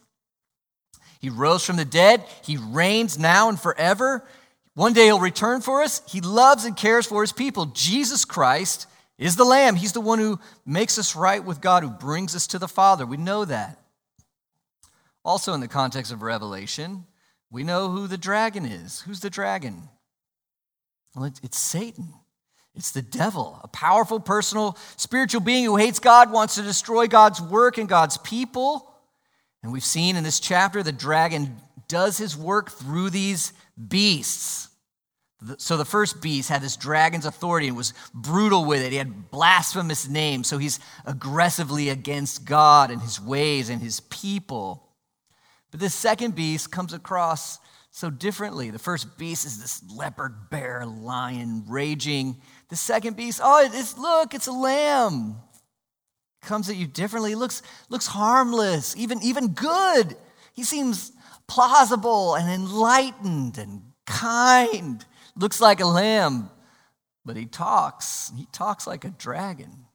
He 1.22 1.30
rose 1.30 1.64
from 1.64 1.76
the 1.76 1.84
dead. 1.84 2.24
He 2.44 2.58
reigns 2.58 3.18
now 3.18 3.48
and 3.48 3.58
forever. 3.58 4.26
One 4.74 4.92
day 4.92 5.04
he'll 5.04 5.20
return 5.20 5.60
for 5.60 5.80
us. 5.80 6.02
He 6.08 6.20
loves 6.20 6.64
and 6.64 6.76
cares 6.76 7.06
for 7.06 7.22
his 7.22 7.32
people. 7.32 7.66
Jesus 7.66 8.24
Christ 8.24 8.88
is 9.18 9.36
the 9.36 9.44
Lamb. 9.44 9.76
He's 9.76 9.92
the 9.92 10.00
one 10.00 10.18
who 10.18 10.40
makes 10.66 10.98
us 10.98 11.14
right 11.14 11.42
with 11.42 11.60
God, 11.60 11.84
who 11.84 11.90
brings 11.90 12.34
us 12.34 12.48
to 12.48 12.58
the 12.58 12.66
Father. 12.66 13.06
We 13.06 13.16
know 13.16 13.44
that. 13.44 13.78
Also, 15.24 15.54
in 15.54 15.60
the 15.60 15.68
context 15.68 16.10
of 16.10 16.22
Revelation, 16.22 17.04
we 17.52 17.62
know 17.62 17.88
who 17.88 18.08
the 18.08 18.18
dragon 18.18 18.64
is. 18.64 19.02
Who's 19.02 19.20
the 19.20 19.30
dragon? 19.30 19.88
Well, 21.14 21.26
it's 21.26 21.58
Satan. 21.58 22.14
It's 22.74 22.90
the 22.90 23.02
devil, 23.02 23.60
a 23.62 23.68
powerful, 23.68 24.18
personal, 24.18 24.76
spiritual 24.96 25.42
being 25.42 25.66
who 25.66 25.76
hates 25.76 26.00
God, 26.00 26.32
wants 26.32 26.56
to 26.56 26.62
destroy 26.62 27.06
God's 27.06 27.40
work 27.40 27.78
and 27.78 27.88
God's 27.88 28.16
people. 28.16 28.91
And 29.62 29.72
we've 29.72 29.84
seen 29.84 30.16
in 30.16 30.24
this 30.24 30.40
chapter 30.40 30.82
the 30.82 30.92
dragon 30.92 31.56
does 31.88 32.18
his 32.18 32.36
work 32.36 32.70
through 32.70 33.10
these 33.10 33.52
beasts. 33.88 34.68
So 35.58 35.76
the 35.76 35.84
first 35.84 36.22
beast 36.22 36.48
had 36.48 36.62
this 36.62 36.76
dragon's 36.76 37.26
authority 37.26 37.68
and 37.68 37.76
was 37.76 37.94
brutal 38.14 38.64
with 38.64 38.80
it. 38.80 38.92
He 38.92 38.98
had 38.98 39.30
blasphemous 39.30 40.08
names, 40.08 40.46
so 40.46 40.58
he's 40.58 40.78
aggressively 41.04 41.88
against 41.88 42.44
God 42.44 42.90
and 42.90 43.02
his 43.02 43.20
ways 43.20 43.68
and 43.68 43.82
his 43.82 44.00
people. 44.00 44.88
But 45.70 45.80
this 45.80 45.94
second 45.94 46.36
beast 46.36 46.70
comes 46.70 46.92
across 46.92 47.58
so 47.90 48.08
differently. 48.08 48.70
The 48.70 48.78
first 48.78 49.18
beast 49.18 49.44
is 49.44 49.60
this 49.60 49.82
leopard, 49.92 50.48
bear, 50.50 50.86
lion 50.86 51.64
raging. 51.66 52.40
The 52.68 52.76
second 52.76 53.16
beast, 53.16 53.40
oh, 53.42 53.68
it's 53.72 53.98
look, 53.98 54.34
it's 54.34 54.46
a 54.46 54.52
lamb. 54.52 55.36
Comes 56.42 56.68
at 56.68 56.76
you 56.76 56.86
differently. 56.86 57.34
Looks 57.34 57.62
looks 57.88 58.06
harmless, 58.06 58.96
even 58.96 59.22
even 59.22 59.48
good. 59.48 60.16
He 60.54 60.64
seems 60.64 61.12
plausible 61.46 62.34
and 62.34 62.50
enlightened 62.50 63.58
and 63.58 63.82
kind 64.06 65.04
looks 65.36 65.60
like 65.60 65.80
a 65.80 65.86
lamb, 65.86 66.50
but 67.24 67.36
he 67.36 67.46
talks. 67.46 68.32
He 68.36 68.46
talks 68.52 68.86
like 68.86 69.04
a 69.04 69.10
dragon. 69.10 69.86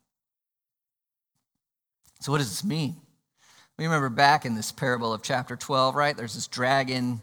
So, 2.19 2.31
what 2.31 2.39
does 2.39 2.49
this 2.49 2.63
mean? 2.63 2.95
We 3.77 3.85
remember 3.85 4.09
back 4.09 4.45
in 4.45 4.55
this 4.55 4.71
parable 4.71 5.13
of 5.13 5.21
chapter 5.21 5.55
12, 5.55 5.95
right? 5.95 6.17
There's 6.17 6.33
this 6.33 6.47
dragon 6.47 7.21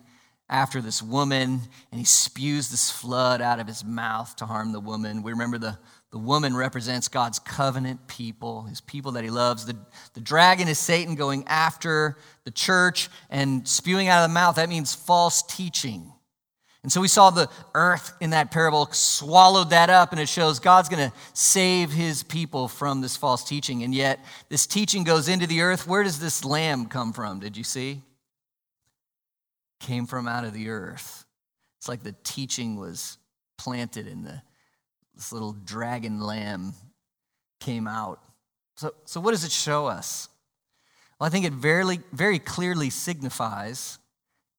after 0.48 0.80
this 0.80 1.02
woman, 1.02 1.60
and 1.90 1.98
he 1.98 2.04
spews 2.04 2.70
this 2.70 2.90
flood 2.90 3.40
out 3.40 3.58
of 3.58 3.66
his 3.66 3.84
mouth 3.84 4.36
to 4.36 4.46
harm 4.46 4.70
the 4.70 4.78
woman. 4.78 5.22
We 5.22 5.32
remember 5.32 5.58
the, 5.58 5.78
the 6.14 6.18
woman 6.20 6.54
represents 6.54 7.08
God's 7.08 7.40
covenant 7.40 8.06
people, 8.06 8.62
his 8.62 8.80
people 8.80 9.10
that 9.12 9.24
he 9.24 9.30
loves. 9.30 9.66
The, 9.66 9.76
the 10.12 10.20
dragon 10.20 10.68
is 10.68 10.78
Satan 10.78 11.16
going 11.16 11.42
after 11.48 12.16
the 12.44 12.52
church 12.52 13.08
and 13.30 13.66
spewing 13.66 14.06
out 14.06 14.22
of 14.22 14.30
the 14.30 14.32
mouth. 14.32 14.54
That 14.54 14.68
means 14.68 14.94
false 14.94 15.42
teaching. 15.42 16.12
And 16.84 16.92
so 16.92 17.00
we 17.00 17.08
saw 17.08 17.30
the 17.30 17.50
earth 17.74 18.14
in 18.20 18.30
that 18.30 18.52
parable 18.52 18.86
swallowed 18.92 19.70
that 19.70 19.90
up, 19.90 20.12
and 20.12 20.20
it 20.20 20.28
shows 20.28 20.60
God's 20.60 20.88
going 20.88 21.10
to 21.10 21.16
save 21.32 21.90
his 21.90 22.22
people 22.22 22.68
from 22.68 23.00
this 23.00 23.16
false 23.16 23.42
teaching. 23.42 23.82
And 23.82 23.92
yet, 23.92 24.24
this 24.48 24.68
teaching 24.68 25.02
goes 25.02 25.26
into 25.26 25.48
the 25.48 25.62
earth. 25.62 25.84
Where 25.84 26.04
does 26.04 26.20
this 26.20 26.44
lamb 26.44 26.86
come 26.86 27.12
from? 27.12 27.40
Did 27.40 27.56
you 27.56 27.64
see? 27.64 28.02
Came 29.80 30.06
from 30.06 30.28
out 30.28 30.44
of 30.44 30.52
the 30.52 30.68
earth. 30.68 31.24
It's 31.80 31.88
like 31.88 32.04
the 32.04 32.14
teaching 32.22 32.78
was 32.78 33.18
planted 33.58 34.06
in 34.06 34.22
the 34.22 34.42
this 35.14 35.32
little 35.32 35.52
dragon 35.52 36.20
lamb 36.20 36.74
came 37.60 37.86
out. 37.86 38.20
So, 38.76 38.94
so 39.04 39.20
what 39.20 39.30
does 39.30 39.44
it 39.44 39.52
show 39.52 39.86
us? 39.86 40.28
Well, 41.18 41.26
I 41.26 41.30
think 41.30 41.46
it 41.46 41.52
very, 41.52 42.00
very 42.12 42.38
clearly 42.38 42.90
signifies 42.90 43.98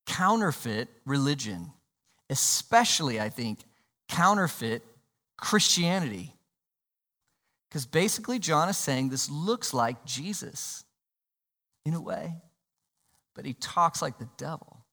counterfeit 0.05 0.89
religion 1.05 1.71
especially, 2.29 3.19
I 3.19 3.29
think, 3.29 3.59
counterfeit 4.09 4.83
Christianity. 5.37 6.33
Because 7.69 7.85
basically, 7.85 8.39
John 8.39 8.69
is 8.69 8.77
saying 8.77 9.09
this 9.09 9.29
looks 9.29 9.73
like 9.73 10.05
Jesus 10.05 10.83
in 11.85 11.93
a 11.93 12.01
way, 12.01 12.33
but 13.35 13.45
he 13.45 13.53
talks 13.53 14.01
like 14.01 14.17
the 14.17 14.29
devil. 14.37 14.85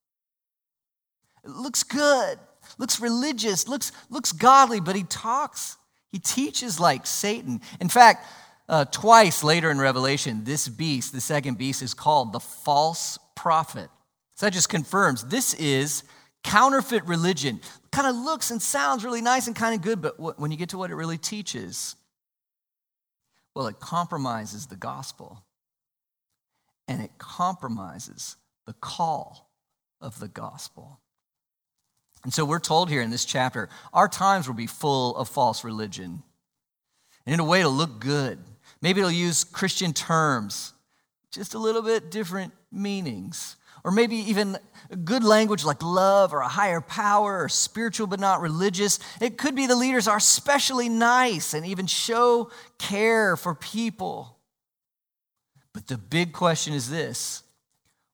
It 1.44 1.50
looks 1.50 1.82
good, 1.82 2.38
looks 2.78 3.00
religious, 3.00 3.68
looks, 3.68 3.92
looks 4.10 4.32
godly, 4.32 4.80
but 4.80 4.96
he 4.96 5.02
talks, 5.04 5.76
he 6.10 6.18
teaches 6.18 6.78
like 6.80 7.06
Satan. 7.06 7.60
In 7.80 7.88
fact, 7.88 8.26
uh, 8.68 8.84
twice 8.86 9.42
later 9.42 9.70
in 9.70 9.78
Revelation, 9.78 10.44
this 10.44 10.68
beast, 10.68 11.12
the 11.12 11.20
second 11.20 11.58
beast, 11.58 11.82
is 11.82 11.94
called 11.94 12.32
the 12.32 12.40
false 12.40 13.18
prophet. 13.34 13.88
So 14.34 14.46
that 14.46 14.52
just 14.52 14.68
confirms 14.68 15.24
this 15.24 15.54
is 15.54 16.04
counterfeit 16.42 17.04
religion 17.04 17.60
kind 17.92 18.08
of 18.08 18.16
looks 18.16 18.50
and 18.50 18.60
sounds 18.60 19.04
really 19.04 19.20
nice 19.20 19.46
and 19.46 19.54
kind 19.54 19.74
of 19.74 19.82
good, 19.82 20.00
but 20.00 20.18
when 20.40 20.50
you 20.50 20.56
get 20.56 20.70
to 20.70 20.78
what 20.78 20.90
it 20.90 20.94
really 20.94 21.18
teaches, 21.18 21.94
well, 23.54 23.66
it 23.66 23.78
compromises 23.78 24.66
the 24.66 24.76
gospel 24.76 25.44
and 26.88 27.02
it 27.02 27.10
compromises 27.18 28.36
the 28.66 28.72
call 28.72 29.50
of 30.00 30.18
the 30.18 30.28
gospel. 30.28 31.00
And 32.24 32.32
so 32.32 32.44
we're 32.44 32.60
told 32.60 32.88
here 32.88 33.02
in 33.02 33.10
this 33.10 33.24
chapter 33.24 33.68
our 33.92 34.08
times 34.08 34.46
will 34.46 34.54
be 34.54 34.66
full 34.66 35.16
of 35.16 35.28
false 35.28 35.64
religion. 35.64 36.22
And 37.26 37.34
in 37.34 37.40
a 37.40 37.44
way, 37.44 37.60
it'll 37.60 37.72
look 37.72 38.00
good. 38.00 38.38
Maybe 38.80 39.00
it'll 39.00 39.10
use 39.10 39.44
Christian 39.44 39.92
terms, 39.92 40.72
just 41.30 41.54
a 41.54 41.58
little 41.58 41.82
bit 41.82 42.10
different 42.10 42.52
meanings. 42.70 43.56
Or 43.84 43.90
maybe 43.90 44.16
even 44.16 44.58
good 45.04 45.24
language 45.24 45.64
like 45.64 45.82
love 45.82 46.32
or 46.32 46.40
a 46.40 46.48
higher 46.48 46.80
power 46.80 47.42
or 47.42 47.48
spiritual 47.48 48.06
but 48.06 48.20
not 48.20 48.40
religious. 48.40 49.00
It 49.20 49.38
could 49.38 49.56
be 49.56 49.66
the 49.66 49.74
leaders 49.74 50.06
are 50.06 50.18
especially 50.18 50.88
nice 50.88 51.52
and 51.52 51.66
even 51.66 51.86
show 51.86 52.50
care 52.78 53.36
for 53.36 53.56
people. 53.56 54.38
But 55.72 55.88
the 55.88 55.98
big 55.98 56.32
question 56.32 56.74
is 56.74 56.90
this 56.90 57.42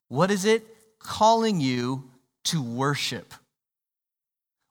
what 0.08 0.30
is 0.30 0.46
it 0.46 0.64
calling 0.98 1.60
you 1.60 2.10
to 2.44 2.62
worship? 2.62 3.34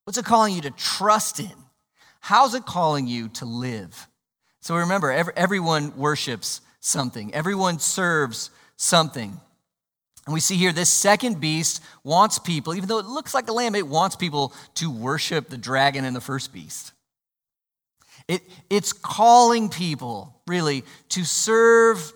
What's 0.07 0.17
it 0.17 0.23
calling 0.23 0.55
you 0.55 0.61
to 0.61 0.71
trust 0.71 1.41
in? 1.41 1.51
How's 2.21 2.53
it 2.53 2.65
calling 2.65 3.07
you 3.07 3.27
to 3.27 3.45
live? 3.45 4.07
So 4.61 4.77
remember, 4.77 5.11
everyone 5.11 5.97
worships 5.97 6.61
something, 6.79 7.33
everyone 7.33 7.79
serves 7.79 8.49
something. 8.77 9.37
And 10.25 10.33
we 10.33 10.39
see 10.39 10.55
here 10.55 10.71
this 10.71 10.87
second 10.87 11.41
beast 11.41 11.83
wants 12.05 12.39
people, 12.39 12.73
even 12.73 12.87
though 12.87 12.99
it 12.99 13.05
looks 13.05 13.33
like 13.33 13.49
a 13.49 13.51
lamb, 13.51 13.75
it 13.75 13.85
wants 13.85 14.15
people 14.15 14.53
to 14.75 14.89
worship 14.89 15.49
the 15.49 15.57
dragon 15.57 16.05
and 16.05 16.15
the 16.15 16.21
first 16.21 16.53
beast. 16.53 16.93
It, 18.29 18.43
it's 18.69 18.93
calling 18.93 19.67
people, 19.67 20.33
really, 20.47 20.85
to 21.09 21.25
serve 21.25 22.13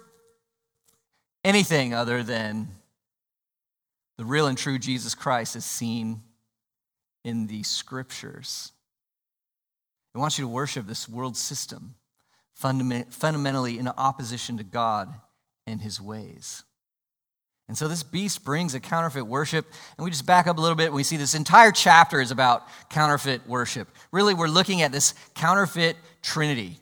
anything 1.43 1.93
other 1.93 2.23
than 2.23 2.69
the 4.17 4.23
real 4.23 4.47
and 4.47 4.58
true 4.58 4.80
Jesus 4.80 5.13
Christ 5.13 5.58
is 5.58 5.65
seen 5.65 6.21
in 7.23 7.47
the 7.47 7.63
scriptures. 7.63 8.71
It 10.13 10.17
wants 10.17 10.38
you 10.38 10.45
to 10.45 10.49
worship 10.49 10.88
this 10.88 11.07
world 11.07 11.38
system 11.38 11.95
fundamentally 12.53 13.79
in 13.79 13.88
opposition 13.88 14.57
to 14.57 14.63
God 14.63 15.13
and 15.65 15.81
his 15.81 15.99
ways. 16.01 16.63
And 17.67 17.77
so 17.77 17.88
this 17.88 18.03
beast 18.03 18.43
brings 18.43 18.75
a 18.75 18.81
counterfeit 18.81 19.25
worship. 19.25 19.65
And 19.97 20.03
we 20.03 20.12
just 20.12 20.25
back 20.25 20.45
up 20.45 20.57
a 20.57 20.62
little 20.62 20.75
bit 20.75 20.88
and 20.88 20.93
we 20.93 21.03
see 21.03 21.15
this 21.15 21.34
entire 21.34 21.71
chapter 21.71 22.19
is 22.19 22.29
about 22.29 22.67
counterfeit 22.89 23.47
worship. 23.47 23.88
Really, 24.12 24.34
we're 24.34 24.47
looking 24.47 24.81
at 24.81 24.91
this 24.91 25.13
counterfeit 25.36 25.95
trinity. 26.21 26.77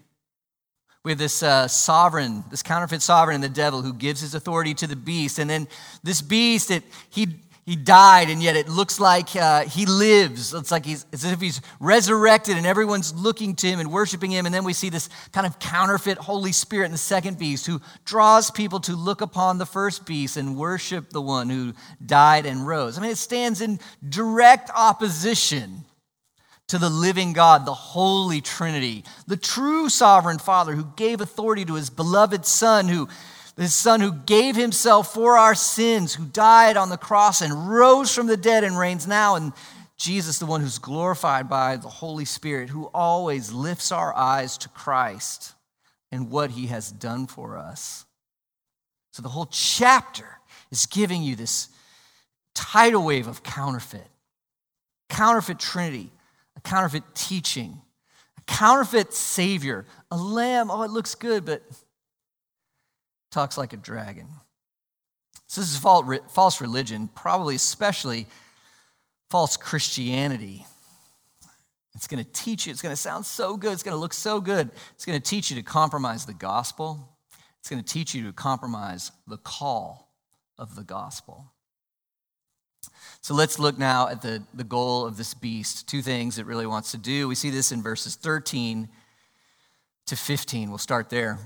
We 1.03 1.11
have 1.11 1.19
this 1.19 1.43
uh, 1.43 1.67
sovereign, 1.67 2.43
this 2.49 2.63
counterfeit 2.63 3.03
sovereign 3.03 3.35
and 3.35 3.43
the 3.43 3.49
devil 3.49 3.83
who 3.83 3.93
gives 3.93 4.21
his 4.21 4.33
authority 4.33 4.73
to 4.73 4.87
the 4.87 4.95
beast. 4.95 5.37
And 5.37 5.47
then 5.47 5.67
this 6.03 6.21
beast, 6.21 6.71
it, 6.71 6.83
he 7.11 7.27
he 7.69 7.75
died, 7.75 8.31
and 8.31 8.41
yet 8.41 8.55
it 8.55 8.67
looks 8.67 8.99
like 8.99 9.35
uh, 9.35 9.63
he 9.63 9.85
lives. 9.85 10.55
It's 10.55 10.71
like 10.71 10.87
he's 10.87 11.05
as 11.13 11.23
if 11.23 11.39
he's 11.39 11.61
resurrected, 11.79 12.57
and 12.57 12.65
everyone's 12.65 13.13
looking 13.13 13.55
to 13.57 13.67
him 13.67 13.79
and 13.79 13.91
worshiping 13.91 14.31
him. 14.31 14.47
And 14.47 14.55
then 14.55 14.63
we 14.63 14.73
see 14.73 14.89
this 14.89 15.07
kind 15.33 15.45
of 15.45 15.59
counterfeit 15.59 16.17
Holy 16.17 16.51
Spirit 16.51 16.85
in 16.85 16.91
the 16.91 16.97
second 16.97 17.37
beast 17.37 17.67
who 17.67 17.79
draws 18.05 18.49
people 18.49 18.79
to 18.79 18.95
look 18.95 19.21
upon 19.21 19.59
the 19.59 19.67
first 19.67 20.07
beast 20.07 20.35
and 20.35 20.57
worship 20.57 21.11
the 21.11 21.21
one 21.21 21.47
who 21.47 21.75
died 22.03 22.47
and 22.47 22.65
rose. 22.65 22.97
I 22.97 23.01
mean, 23.01 23.11
it 23.11 23.19
stands 23.19 23.61
in 23.61 23.79
direct 24.09 24.71
opposition 24.75 25.85
to 26.69 26.79
the 26.79 26.89
living 26.89 27.33
God, 27.33 27.67
the 27.67 27.73
Holy 27.75 28.41
Trinity, 28.41 29.03
the 29.27 29.37
true 29.37 29.89
sovereign 29.89 30.39
Father 30.39 30.73
who 30.73 30.87
gave 30.95 31.21
authority 31.21 31.65
to 31.65 31.75
his 31.75 31.91
beloved 31.91 32.47
Son, 32.47 32.87
who 32.87 33.07
his 33.63 33.75
son 33.75 33.99
who 33.99 34.13
gave 34.13 34.55
himself 34.55 35.13
for 35.13 35.37
our 35.37 35.53
sins, 35.55 36.15
who 36.15 36.25
died 36.25 36.77
on 36.77 36.89
the 36.89 36.97
cross 36.97 37.41
and 37.41 37.69
rose 37.69 38.13
from 38.13 38.27
the 38.27 38.37
dead 38.37 38.63
and 38.63 38.77
reigns 38.77 39.05
now. 39.05 39.35
And 39.35 39.51
Jesus, 39.97 40.39
the 40.39 40.45
one 40.45 40.61
who's 40.61 40.79
glorified 40.79 41.49
by 41.49 41.75
the 41.75 41.89
Holy 41.89 42.23
Spirit, 42.23 42.69
who 42.69 42.85
always 42.93 43.51
lifts 43.51 43.91
our 43.91 44.15
eyes 44.15 44.57
to 44.59 44.69
Christ 44.69 45.55
and 46.09 46.31
what 46.31 46.51
he 46.51 46.67
has 46.67 46.89
done 46.89 47.27
for 47.27 47.57
us. 47.57 48.05
So 49.11 49.21
the 49.21 49.29
whole 49.29 49.47
chapter 49.47 50.39
is 50.71 50.85
giving 50.85 51.21
you 51.21 51.35
this 51.35 51.67
tidal 52.55 53.03
wave 53.03 53.27
of 53.27 53.43
counterfeit, 53.43 54.07
counterfeit 55.09 55.59
Trinity, 55.59 56.11
a 56.55 56.61
counterfeit 56.61 57.03
teaching, 57.13 57.81
a 58.37 58.41
counterfeit 58.41 59.13
Savior, 59.13 59.85
a 60.11 60.17
lamb. 60.17 60.71
Oh, 60.71 60.83
it 60.83 60.91
looks 60.91 61.15
good, 61.15 61.43
but 61.43 61.61
talks 63.31 63.57
like 63.57 63.73
a 63.73 63.77
dragon. 63.77 64.27
So 65.47 65.61
this 65.61 65.71
is 65.71 65.77
false 65.77 66.61
religion, 66.61 67.09
probably 67.15 67.55
especially 67.55 68.27
false 69.29 69.57
Christianity. 69.57 70.65
It's 71.95 72.07
going 72.07 72.23
to 72.23 72.31
teach 72.31 72.65
you, 72.65 72.71
it's 72.71 72.81
going 72.81 72.93
to 72.93 73.01
sound 73.01 73.25
so 73.25 73.57
good, 73.57 73.73
it's 73.73 73.83
going 73.83 73.95
to 73.95 73.99
look 73.99 74.13
so 74.13 74.39
good. 74.39 74.69
It's 74.93 75.05
going 75.05 75.19
to 75.19 75.27
teach 75.27 75.49
you 75.49 75.57
to 75.57 75.63
compromise 75.63 76.25
the 76.25 76.33
gospel. 76.33 77.17
It's 77.59 77.69
going 77.69 77.83
to 77.83 77.93
teach 77.93 78.13
you 78.13 78.25
to 78.25 78.31
compromise 78.31 79.11
the 79.27 79.37
call 79.37 80.13
of 80.57 80.75
the 80.75 80.83
gospel. 80.83 81.51
So 83.21 83.33
let's 83.33 83.59
look 83.59 83.77
now 83.77 84.07
at 84.07 84.21
the, 84.21 84.43
the 84.53 84.63
goal 84.63 85.05
of 85.05 85.17
this 85.17 85.33
beast. 85.33 85.89
Two 85.89 86.01
things 86.01 86.37
it 86.37 86.45
really 86.45 86.67
wants 86.67 86.91
to 86.91 86.97
do. 86.97 87.27
We 87.27 87.35
see 87.35 87.49
this 87.49 87.71
in 87.71 87.81
verses 87.81 88.15
13 88.15 88.87
to 90.07 90.15
15. 90.15 90.69
We'll 90.69 90.77
start 90.77 91.09
there. 91.09 91.37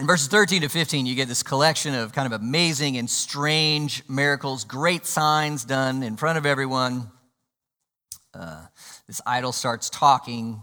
In 0.00 0.06
verses 0.06 0.28
13 0.28 0.62
to 0.62 0.70
15, 0.70 1.04
you 1.04 1.14
get 1.14 1.28
this 1.28 1.42
collection 1.42 1.94
of 1.94 2.14
kind 2.14 2.24
of 2.24 2.32
amazing 2.40 2.96
and 2.96 3.08
strange 3.08 4.02
miracles, 4.08 4.64
great 4.64 5.04
signs 5.04 5.62
done 5.66 6.02
in 6.02 6.16
front 6.16 6.38
of 6.38 6.46
everyone. 6.46 7.10
Uh, 8.32 8.64
this 9.06 9.20
idol 9.26 9.52
starts 9.52 9.90
talking. 9.90 10.62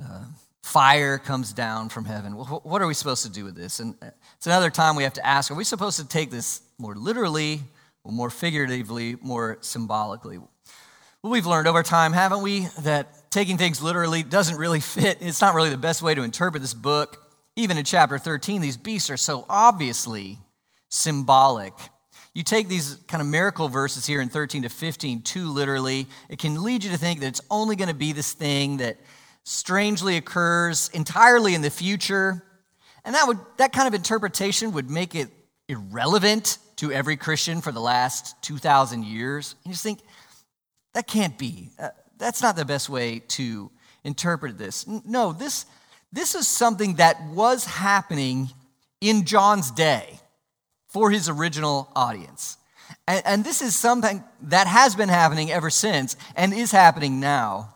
Uh, 0.00 0.22
fire 0.62 1.18
comes 1.18 1.52
down 1.52 1.88
from 1.88 2.04
heaven. 2.04 2.36
Well, 2.36 2.60
what 2.62 2.80
are 2.80 2.86
we 2.86 2.94
supposed 2.94 3.24
to 3.24 3.28
do 3.28 3.44
with 3.44 3.56
this? 3.56 3.80
And 3.80 3.96
uh, 4.00 4.10
it's 4.36 4.46
another 4.46 4.70
time 4.70 4.94
we 4.94 5.02
have 5.02 5.14
to 5.14 5.26
ask 5.26 5.50
are 5.50 5.56
we 5.56 5.64
supposed 5.64 5.98
to 5.98 6.06
take 6.06 6.30
this 6.30 6.62
more 6.78 6.94
literally, 6.94 7.62
or 8.04 8.12
more 8.12 8.30
figuratively, 8.30 9.16
more 9.20 9.58
symbolically? 9.62 10.38
Well, 10.38 11.32
we've 11.32 11.46
learned 11.46 11.66
over 11.66 11.82
time, 11.82 12.12
haven't 12.12 12.42
we, 12.42 12.68
that 12.82 13.32
taking 13.32 13.58
things 13.58 13.82
literally 13.82 14.22
doesn't 14.22 14.58
really 14.58 14.78
fit. 14.78 15.18
It's 15.22 15.40
not 15.40 15.56
really 15.56 15.70
the 15.70 15.76
best 15.76 16.02
way 16.02 16.14
to 16.14 16.22
interpret 16.22 16.62
this 16.62 16.72
book. 16.72 17.24
Even 17.58 17.76
in 17.76 17.84
chapter 17.84 18.18
13, 18.18 18.60
these 18.60 18.76
beasts 18.76 19.10
are 19.10 19.16
so 19.16 19.44
obviously 19.48 20.38
symbolic. 20.90 21.72
You 22.32 22.44
take 22.44 22.68
these 22.68 22.94
kind 23.08 23.20
of 23.20 23.26
miracle 23.26 23.68
verses 23.68 24.06
here 24.06 24.20
in 24.20 24.28
13 24.28 24.62
to 24.62 24.68
15 24.68 25.22
too 25.22 25.50
literally, 25.50 26.06
it 26.28 26.38
can 26.38 26.62
lead 26.62 26.84
you 26.84 26.90
to 26.92 26.96
think 26.96 27.18
that 27.18 27.26
it's 27.26 27.40
only 27.50 27.74
going 27.74 27.88
to 27.88 27.96
be 27.96 28.12
this 28.12 28.32
thing 28.32 28.76
that 28.76 28.98
strangely 29.42 30.16
occurs 30.16 30.88
entirely 30.94 31.56
in 31.56 31.62
the 31.62 31.70
future. 31.70 32.44
And 33.04 33.16
that, 33.16 33.26
would, 33.26 33.40
that 33.56 33.72
kind 33.72 33.88
of 33.88 33.94
interpretation 33.94 34.70
would 34.70 34.88
make 34.88 35.16
it 35.16 35.26
irrelevant 35.68 36.58
to 36.76 36.92
every 36.92 37.16
Christian 37.16 37.60
for 37.60 37.72
the 37.72 37.80
last 37.80 38.40
2,000 38.42 39.04
years. 39.04 39.56
And 39.64 39.70
you 39.70 39.72
just 39.72 39.82
think, 39.82 39.98
that 40.94 41.08
can't 41.08 41.36
be. 41.36 41.70
Uh, 41.76 41.88
that's 42.18 42.40
not 42.40 42.54
the 42.54 42.64
best 42.64 42.88
way 42.88 43.18
to 43.18 43.68
interpret 44.04 44.58
this. 44.58 44.86
No, 44.86 45.32
this, 45.32 45.66
this 46.12 46.34
is 46.34 46.48
something 46.48 46.94
that 46.94 47.22
was 47.28 47.64
happening 47.64 48.50
in 49.00 49.24
John's 49.24 49.70
day 49.70 50.20
for 50.88 51.10
his 51.10 51.28
original 51.28 51.90
audience. 51.94 52.56
And, 53.06 53.22
and, 53.26 53.44
this 53.44 53.60
is 53.60 53.76
something 53.76 54.24
that 54.42 54.66
has 54.66 54.94
been 54.94 55.10
happening 55.10 55.50
ever 55.50 55.68
since 55.68 56.16
and 56.34 56.54
is 56.54 56.72
happening 56.72 57.20
now. 57.20 57.74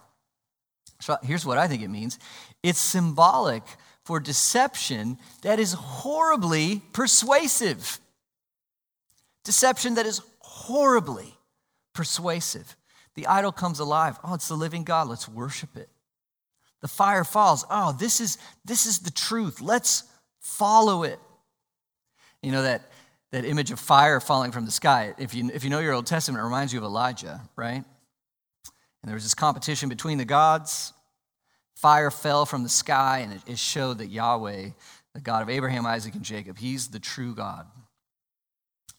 So 1.00 1.16
here's 1.22 1.44
what 1.44 1.58
I 1.58 1.68
think 1.68 1.82
it 1.82 1.88
means 1.88 2.18
it's 2.62 2.78
symbolic 2.78 3.62
for 4.04 4.20
deception 4.20 5.18
that 5.42 5.58
is 5.58 5.72
horribly 5.74 6.82
persuasive. 6.92 7.98
Deception 9.44 9.94
that 9.94 10.06
is 10.06 10.22
horribly 10.38 11.34
persuasive. 11.92 12.76
The 13.14 13.26
idol 13.26 13.52
comes 13.52 13.78
alive. 13.78 14.18
Oh, 14.24 14.34
it's 14.34 14.48
the 14.48 14.54
living 14.54 14.84
God. 14.84 15.08
Let's 15.08 15.28
worship 15.28 15.76
it. 15.76 15.88
The 16.82 16.88
fire 16.88 17.24
falls. 17.24 17.64
Oh, 17.70 17.96
this 17.98 18.20
is 18.20 18.38
this 18.64 18.86
is 18.86 18.98
the 18.98 19.10
truth. 19.10 19.60
Let's 19.60 20.04
follow 20.40 21.04
it. 21.04 21.18
You 22.42 22.52
know 22.52 22.62
that 22.62 22.82
that 23.30 23.44
image 23.44 23.70
of 23.70 23.80
fire 23.80 24.20
falling 24.20 24.52
from 24.52 24.66
the 24.66 24.72
sky. 24.72 25.14
If 25.16 25.32
you 25.32 25.50
if 25.54 25.64
you 25.64 25.70
know 25.70 25.78
your 25.78 25.94
Old 25.94 26.06
Testament, 26.06 26.40
it 26.40 26.44
reminds 26.44 26.72
you 26.72 26.80
of 26.80 26.84
Elijah, 26.84 27.40
right? 27.56 27.84
And 29.02 29.08
there 29.08 29.14
was 29.14 29.22
this 29.22 29.34
competition 29.34 29.88
between 29.88 30.18
the 30.18 30.24
gods. 30.24 30.92
Fire 31.76 32.10
fell 32.10 32.46
from 32.46 32.62
the 32.62 32.68
sky, 32.68 33.20
and 33.20 33.32
it, 33.32 33.42
it 33.46 33.58
showed 33.58 33.98
that 33.98 34.08
Yahweh, 34.08 34.68
the 35.14 35.20
God 35.20 35.42
of 35.42 35.50
Abraham, 35.50 35.86
Isaac, 35.86 36.14
and 36.14 36.24
Jacob, 36.24 36.58
he's 36.58 36.88
the 36.88 37.00
true 37.00 37.34
God. 37.34 37.66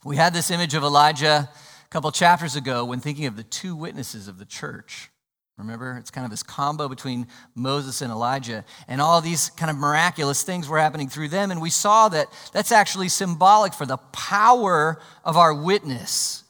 We 0.03 0.17
had 0.17 0.33
this 0.33 0.51
image 0.51 0.73
of 0.73 0.83
Elijah 0.83 1.49
a 1.49 1.89
couple 1.89 2.11
chapters 2.11 2.57
ago 2.57 2.83
when 2.83 2.99
thinking 2.99 3.25
of 3.25 3.37
the 3.37 3.43
two 3.43 3.75
witnesses 3.75 4.27
of 4.27 4.37
the 4.37 4.45
church. 4.45 5.09
Remember, 5.57 5.97
it's 5.97 6.09
kind 6.09 6.25
of 6.25 6.31
this 6.31 6.41
combo 6.41 6.89
between 6.89 7.27
Moses 7.53 8.01
and 8.01 8.11
Elijah, 8.11 8.65
and 8.87 8.99
all 8.99 9.21
these 9.21 9.51
kind 9.51 9.69
of 9.69 9.77
miraculous 9.77 10.41
things 10.41 10.67
were 10.67 10.79
happening 10.79 11.07
through 11.07 11.27
them. 11.29 11.51
And 11.51 11.61
we 11.61 11.69
saw 11.69 12.09
that 12.09 12.27
that's 12.53 12.71
actually 12.71 13.09
symbolic 13.09 13.73
for 13.73 13.85
the 13.85 13.97
power 13.97 14.99
of 15.23 15.37
our 15.37 15.53
witness 15.53 16.43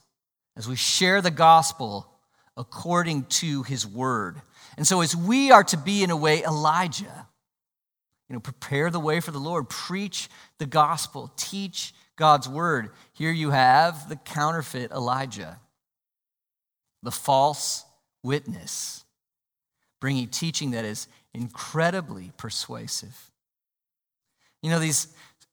as 0.56 0.66
we 0.66 0.76
share 0.76 1.20
the 1.20 1.30
gospel 1.30 2.10
according 2.56 3.24
to 3.24 3.62
his 3.64 3.86
word. 3.86 4.40
And 4.76 4.86
so, 4.86 5.02
as 5.02 5.14
we 5.14 5.50
are 5.50 5.64
to 5.64 5.76
be, 5.76 6.02
in 6.02 6.10
a 6.10 6.16
way, 6.16 6.42
Elijah, 6.42 7.28
you 8.28 8.34
know, 8.34 8.40
prepare 8.40 8.90
the 8.90 9.00
way 9.00 9.20
for 9.20 9.32
the 9.32 9.38
Lord, 9.38 9.68
preach 9.68 10.30
the 10.58 10.66
gospel, 10.66 11.30
teach 11.36 11.92
God's 12.16 12.48
word. 12.48 12.90
Here 13.12 13.30
you 13.30 13.50
have 13.50 14.08
the 14.08 14.16
counterfeit 14.16 14.90
Elijah, 14.92 15.60
the 17.02 17.10
false 17.10 17.84
witness, 18.24 19.04
bringing 20.00 20.26
teaching 20.26 20.72
that 20.72 20.84
is 20.84 21.06
incredibly 21.32 22.32
persuasive. 22.36 23.30
You 24.62 24.70
know, 24.70 24.80
these, 24.80 25.08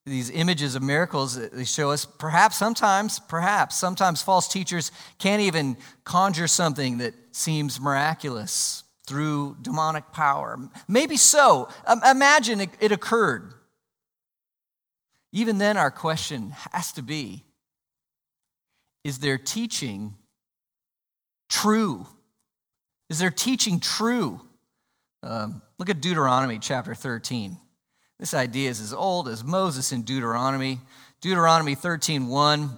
these 0.06 0.32
images 0.32 0.74
of 0.74 0.82
miracles, 0.82 1.38
uh, 1.38 1.50
they 1.52 1.66
show 1.66 1.92
us 1.92 2.06
perhaps 2.06 2.58
sometimes, 2.58 3.20
perhaps 3.20 3.76
sometimes 3.76 4.24
false 4.24 4.48
teachers 4.48 4.92
can't 5.20 5.42
even 5.42 5.78
conjure 6.06 6.48
something 6.48 6.98
that 7.00 7.14
seems 7.32 7.80
miraculous 7.80 8.84
through 9.06 9.58
demonic 9.62 10.12
power. 10.14 10.58
Maybe 10.88 11.18
so. 11.18 11.68
Imagine 12.10 12.62
it, 12.62 12.70
it 12.80 12.92
occurred. 12.92 13.54
Even 15.34 15.58
then, 15.58 15.78
our 15.78 15.92
question 15.92 16.54
has 16.72 16.92
to 16.94 17.02
be 17.02 17.44
is 19.04 19.20
their 19.20 19.38
teaching 19.38 20.16
true? 21.50 22.06
Is 23.12 23.20
their 23.20 23.30
teaching 23.30 23.82
true? 23.82 24.40
Um, 25.22 25.62
look 25.78 25.90
at 25.90 26.00
Deuteronomy 26.00 26.60
chapter 26.60 26.96
13. 26.96 27.58
This 28.18 28.34
idea 28.34 28.70
is 28.70 28.80
as 28.80 28.94
old 28.94 29.28
as 29.28 29.44
Moses 29.44 29.92
in 29.92 30.04
Deuteronomy. 30.04 30.80
Deuteronomy 31.20 31.76
13:1 31.76 32.78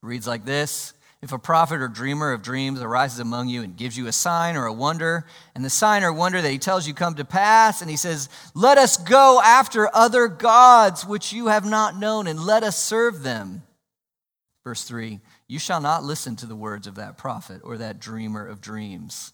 reads 0.00 0.26
like 0.26 0.46
this 0.46 0.94
if 1.20 1.30
a 1.30 1.38
prophet 1.38 1.82
or 1.82 1.88
dreamer 1.88 2.32
of 2.32 2.40
dreams 2.40 2.80
arises 2.80 3.18
among 3.18 3.48
you 3.48 3.62
and 3.62 3.76
gives 3.76 3.98
you 3.98 4.06
a 4.06 4.12
sign 4.12 4.56
or 4.56 4.64
a 4.64 4.72
wonder, 4.72 5.26
and 5.54 5.62
the 5.62 5.68
sign 5.68 6.04
or 6.04 6.12
wonder 6.12 6.40
that 6.40 6.50
he 6.50 6.58
tells 6.58 6.88
you 6.88 6.94
come 6.94 7.16
to 7.16 7.24
pass, 7.26 7.82
and 7.82 7.90
he 7.90 7.98
says, 7.98 8.30
Let 8.54 8.78
us 8.78 8.96
go 8.96 9.42
after 9.44 9.94
other 9.94 10.28
gods 10.28 11.04
which 11.04 11.34
you 11.34 11.48
have 11.48 11.66
not 11.66 11.98
known, 11.98 12.28
and 12.28 12.40
let 12.40 12.62
us 12.62 12.82
serve 12.82 13.22
them. 13.22 13.62
Verse 14.64 14.84
3 14.84 15.20
You 15.48 15.58
shall 15.58 15.80
not 15.80 16.04
listen 16.04 16.36
to 16.36 16.46
the 16.46 16.54
words 16.54 16.86
of 16.86 16.96
that 16.96 17.16
prophet 17.16 17.62
or 17.64 17.78
that 17.78 17.98
dreamer 17.98 18.46
of 18.46 18.60
dreams, 18.60 19.32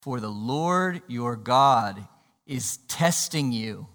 for 0.00 0.20
the 0.20 0.30
Lord 0.30 1.02
your 1.06 1.36
God 1.36 2.02
is 2.46 2.78
testing 2.88 3.52
you 3.52 3.86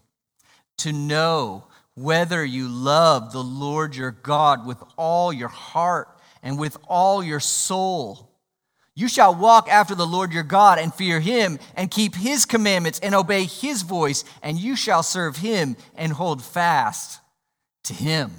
to 0.78 0.94
know 0.94 1.66
whether 1.96 2.46
you 2.46 2.68
love 2.68 3.34
the 3.34 3.44
Lord 3.44 3.96
your 3.96 4.12
God 4.12 4.66
with 4.66 4.78
all 4.96 5.34
your 5.34 5.50
heart 5.50 6.08
and 6.44 6.60
with 6.60 6.78
all 6.88 7.24
your 7.24 7.40
soul. 7.40 8.30
You 8.96 9.08
shall 9.08 9.34
walk 9.34 9.68
after 9.70 9.96
the 9.96 10.06
Lord 10.06 10.34
your 10.34 10.44
God 10.44 10.78
and 10.78 10.94
fear 10.94 11.20
him 11.20 11.58
and 11.76 11.90
keep 11.90 12.14
his 12.14 12.46
commandments 12.46 13.00
and 13.00 13.16
obey 13.16 13.46
his 13.46 13.82
voice, 13.82 14.24
and 14.44 14.60
you 14.60 14.76
shall 14.76 15.02
serve 15.02 15.38
him 15.38 15.78
and 15.96 16.14
hold 16.14 16.44
fast 16.44 17.20
to 17.86 17.94
him. 17.94 18.32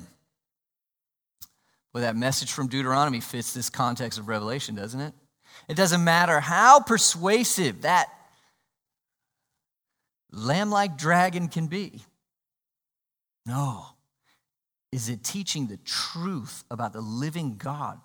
Well, 1.94 2.02
that 2.02 2.16
message 2.16 2.52
from 2.52 2.66
Deuteronomy 2.66 3.20
fits 3.20 3.54
this 3.54 3.70
context 3.70 4.18
of 4.18 4.26
Revelation, 4.26 4.74
doesn't 4.74 5.00
it? 5.00 5.14
It 5.68 5.76
doesn't 5.76 6.02
matter 6.02 6.40
how 6.40 6.80
persuasive 6.80 7.82
that 7.82 8.08
lamb 10.32 10.70
like 10.70 10.98
dragon 10.98 11.46
can 11.46 11.68
be. 11.68 12.02
No, 13.46 13.86
is 14.90 15.08
it 15.08 15.22
teaching 15.22 15.68
the 15.68 15.76
truth 15.78 16.64
about 16.68 16.92
the 16.92 17.00
living 17.00 17.56
God 17.56 18.00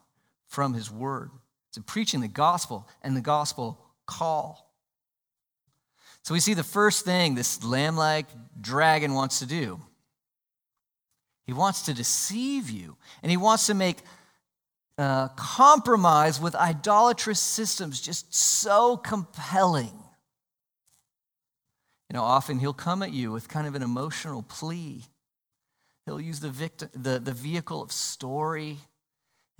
from 0.48 0.76
his 0.76 0.92
word? 0.92 1.32
Is 1.72 1.78
it 1.78 1.88
preaching 1.88 2.22
the 2.22 2.28
gospel 2.28 2.88
and 3.02 3.18
the 3.18 3.22
gospel 3.22 3.80
call? 4.06 4.72
So 6.24 6.36
we 6.36 6.40
see 6.40 6.54
the 6.54 6.64
first 6.64 7.06
thing 7.06 7.34
this 7.34 7.64
lamb 7.64 7.96
like 7.96 8.28
dragon 8.62 9.16
wants 9.16 9.40
to 9.40 9.48
do. 9.48 9.80
He 11.50 11.54
wants 11.54 11.82
to 11.84 11.94
deceive 11.94 12.70
you, 12.70 12.96
and 13.24 13.32
he 13.32 13.38
wants 13.38 13.66
to 13.66 13.74
make 13.74 13.98
uh, 14.98 15.30
compromise 15.30 16.40
with 16.40 16.54
idolatrous 16.54 17.40
systems 17.40 18.00
just 18.00 18.34
so 18.34 18.98
compelling. 18.98 19.94
You 22.10 22.14
know, 22.14 22.24
often 22.24 22.60
he'll 22.60 22.74
come 22.74 23.02
at 23.02 23.14
you 23.14 23.32
with 23.32 23.48
kind 23.50 23.66
of 23.66 23.74
an 23.74 23.82
emotional 23.82 24.44
plea 24.44 25.06
He'll 26.10 26.20
use 26.20 26.40
the, 26.40 26.50
victim, 26.50 26.90
the, 26.96 27.20
the 27.20 27.34
vehicle 27.34 27.84
of 27.84 27.92
story 27.92 28.78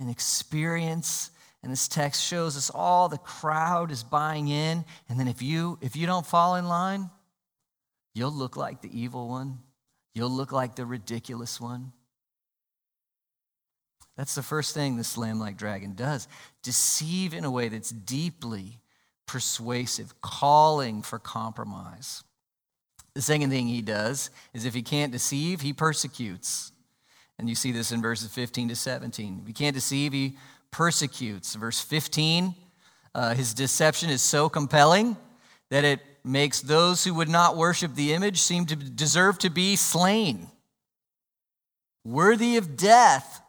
and 0.00 0.10
experience. 0.10 1.30
And 1.62 1.70
this 1.70 1.86
text 1.86 2.24
shows 2.24 2.56
us 2.56 2.70
all 2.74 3.08
the 3.08 3.18
crowd 3.18 3.92
is 3.92 4.02
buying 4.02 4.48
in. 4.48 4.84
And 5.08 5.20
then 5.20 5.28
if 5.28 5.42
you 5.42 5.78
if 5.80 5.94
you 5.94 6.08
don't 6.08 6.26
fall 6.26 6.56
in 6.56 6.66
line, 6.66 7.08
you'll 8.16 8.32
look 8.32 8.56
like 8.56 8.82
the 8.82 8.90
evil 9.00 9.28
one. 9.28 9.60
You'll 10.14 10.30
look 10.30 10.52
like 10.52 10.76
the 10.76 10.86
ridiculous 10.86 11.60
one. 11.60 11.92
That's 14.16 14.34
the 14.34 14.42
first 14.42 14.74
thing 14.74 14.96
this 14.96 15.16
lamb 15.16 15.38
like 15.38 15.56
dragon 15.56 15.94
does 15.94 16.28
deceive 16.62 17.32
in 17.32 17.44
a 17.44 17.50
way 17.50 17.68
that's 17.68 17.90
deeply 17.90 18.80
persuasive, 19.26 20.20
calling 20.20 21.02
for 21.02 21.18
compromise. 21.18 22.22
The 23.14 23.22
second 23.22 23.50
thing 23.50 23.66
he 23.66 23.82
does 23.82 24.30
is 24.52 24.64
if 24.64 24.74
he 24.74 24.82
can't 24.82 25.12
deceive, 25.12 25.60
he 25.60 25.72
persecutes. 25.72 26.72
And 27.38 27.48
you 27.48 27.54
see 27.54 27.72
this 27.72 27.92
in 27.92 28.02
verses 28.02 28.30
15 28.30 28.68
to 28.68 28.76
17. 28.76 29.38
If 29.40 29.46
he 29.46 29.52
can't 29.52 29.74
deceive, 29.74 30.12
he 30.12 30.36
persecutes. 30.70 31.54
Verse 31.54 31.80
15, 31.80 32.54
uh, 33.14 33.34
his 33.34 33.54
deception 33.54 34.10
is 34.10 34.20
so 34.20 34.48
compelling 34.48 35.16
that 35.70 35.84
it 35.84 36.00
makes 36.24 36.60
those 36.60 37.04
who 37.04 37.14
would 37.14 37.28
not 37.28 37.56
worship 37.56 37.94
the 37.94 38.12
image 38.12 38.38
seem 38.38 38.66
to 38.66 38.76
deserve 38.76 39.38
to 39.38 39.50
be 39.50 39.76
slain, 39.76 40.48
worthy 42.04 42.56
of 42.56 42.76
death. 42.76 43.42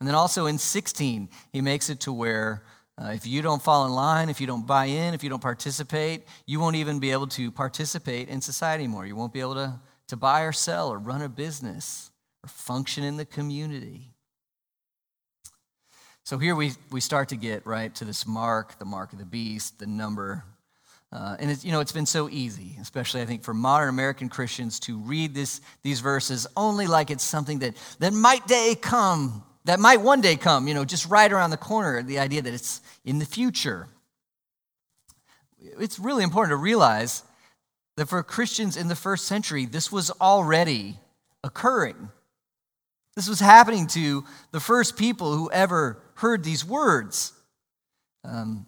And 0.00 0.06
then 0.06 0.14
also 0.14 0.46
in 0.46 0.58
16, 0.58 1.28
he 1.52 1.60
makes 1.60 1.88
it 1.88 2.00
to 2.00 2.12
where 2.12 2.62
uh, 2.98 3.08
if 3.08 3.26
you 3.26 3.42
don't 3.42 3.62
fall 3.62 3.84
in 3.84 3.92
line, 3.92 4.28
if 4.30 4.40
you 4.40 4.46
don't 4.46 4.66
buy 4.66 4.86
in, 4.86 5.12
if 5.12 5.22
you 5.22 5.28
don't 5.28 5.42
participate, 5.42 6.22
you 6.46 6.58
won't 6.58 6.76
even 6.76 6.98
be 6.98 7.12
able 7.12 7.26
to 7.26 7.50
participate 7.50 8.28
in 8.28 8.40
society 8.40 8.84
anymore. 8.84 9.06
You 9.06 9.16
won't 9.16 9.32
be 9.32 9.40
able 9.40 9.54
to, 9.54 9.78
to 10.08 10.16
buy 10.16 10.42
or 10.42 10.52
sell 10.52 10.88
or 10.88 10.98
run 10.98 11.20
a 11.20 11.28
business 11.28 12.10
or 12.42 12.48
function 12.48 13.04
in 13.04 13.16
the 13.18 13.26
community. 13.26 14.12
So 16.24 16.38
here 16.38 16.56
we, 16.56 16.72
we 16.90 17.00
start 17.00 17.28
to 17.28 17.36
get 17.36 17.66
right 17.66 17.94
to 17.94 18.04
this 18.04 18.26
mark, 18.26 18.78
the 18.78 18.84
mark 18.84 19.12
of 19.12 19.18
the 19.18 19.24
beast, 19.24 19.78
the 19.78 19.86
number. 19.86 20.42
Uh, 21.12 21.36
and 21.38 21.50
it's, 21.50 21.64
you 21.64 21.72
know, 21.72 21.80
it's 21.80 21.92
been 21.92 22.06
so 22.06 22.28
easy, 22.28 22.76
especially 22.80 23.22
I 23.22 23.26
think 23.26 23.42
for 23.42 23.54
modern 23.54 23.88
American 23.88 24.28
Christians, 24.28 24.80
to 24.80 24.98
read 24.98 25.34
this, 25.34 25.60
these 25.82 26.00
verses 26.00 26.46
only 26.56 26.86
like 26.86 27.10
it's 27.10 27.24
something 27.24 27.60
that, 27.60 27.76
that 28.00 28.12
might 28.12 28.46
day 28.46 28.74
come 28.74 29.44
that 29.66 29.80
might 29.80 30.00
one 30.00 30.20
day 30.20 30.36
come, 30.36 30.68
you 30.68 30.74
know, 30.74 30.84
just 30.84 31.06
right 31.06 31.30
around 31.30 31.50
the 31.50 31.56
corner, 31.56 32.00
the 32.00 32.20
idea 32.20 32.40
that 32.40 32.54
it's 32.54 32.80
in 33.04 33.18
the 33.18 33.26
future. 33.26 33.88
It's 35.58 35.98
really 35.98 36.22
important 36.22 36.52
to 36.52 36.56
realize 36.56 37.24
that 37.96 38.08
for 38.08 38.22
Christians 38.22 38.76
in 38.76 38.86
the 38.86 38.94
first 38.94 39.24
century, 39.24 39.66
this 39.66 39.90
was 39.90 40.12
already 40.20 41.00
occurring. 41.42 42.10
This 43.16 43.28
was 43.28 43.40
happening 43.40 43.88
to 43.88 44.24
the 44.52 44.60
first 44.60 44.96
people 44.96 45.34
who 45.34 45.50
ever 45.50 46.00
heard 46.14 46.44
these 46.44 46.64
words. 46.64 47.32
Um, 48.22 48.66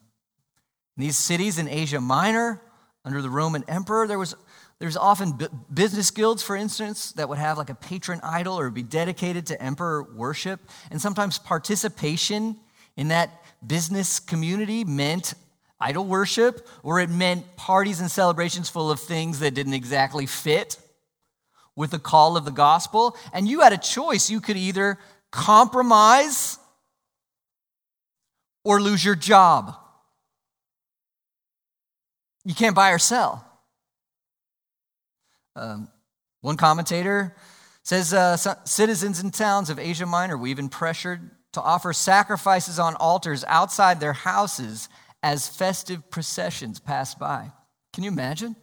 in 0.99 1.05
these 1.05 1.17
cities 1.17 1.59
in 1.59 1.69
Asia 1.69 2.01
Minor, 2.01 2.61
under 3.05 3.23
the 3.23 3.31
Roman 3.31 3.65
emperor, 3.69 4.09
there 4.09 4.19
was 4.19 4.35
there's 4.81 4.97
often 4.97 5.39
business 5.73 6.11
guilds, 6.11 6.43
for 6.43 6.55
instance, 6.55 7.13
that 7.13 7.29
would 7.29 7.39
have 7.39 7.59
like 7.59 7.71
a 7.71 7.75
patron 7.75 8.21
idol 8.23 8.59
or 8.59 8.71
be 8.71 8.83
dedicated 8.83 9.47
to 9.47 9.61
emperor 9.61 10.05
worship. 10.15 10.61
And 10.91 11.01
sometimes 11.01 11.39
participation 11.39 12.57
in 12.97 13.09
that 13.09 13.31
business 13.67 14.21
community 14.21 14.85
meant 14.85 15.35
idol 15.81 16.05
worship, 16.05 16.69
or 16.85 17.01
it 17.01 17.11
meant 17.11 17.57
parties 17.57 18.01
and 18.01 18.11
celebrations 18.11 18.69
full 18.69 18.91
of 18.91 19.01
things 19.01 19.41
that 19.41 19.55
didn't 19.55 19.75
exactly 19.75 20.27
fit 20.27 20.79
with 21.75 21.91
the 21.91 21.99
call 21.99 22.37
of 22.37 22.45
the 22.45 22.53
gospel. 22.53 23.17
And 23.33 23.49
you 23.49 23.61
had 23.61 23.73
a 23.73 23.79
choice. 23.79 24.31
You 24.31 24.41
could 24.41 24.57
either 24.57 24.99
compromise 25.33 26.59
or 28.65 28.81
lose 28.81 29.05
your 29.05 29.17
job. 29.17 29.77
You 32.49 32.55
can't 32.55 32.75
buy 32.75 32.93
or 32.93 32.99
sell. 32.99 33.45
Um, 35.55 35.89
one 36.41 36.57
commentator 36.57 37.37
says 37.83 38.15
uh, 38.15 38.39
citizens 38.65 39.21
in 39.21 39.31
towns 39.31 39.69
of 39.69 39.79
Asia 39.79 40.07
Minor 40.07 40.39
were 40.39 40.47
even 40.47 40.71
pressured 40.71 41.31
to 41.53 41.61
offer 41.61 41.93
sacrifices 41.93 42.79
on 42.79 42.95
altars 42.95 43.45
outside 43.49 44.01
their 44.01 44.15
houses 44.15 44.89
as 45.23 45.47
festive 45.47 46.09
processions 46.09 46.81
passed 46.81 47.19
by. 47.19 47.53
Can 47.93 48.03
you 48.03 48.11
imagine? 48.11 48.57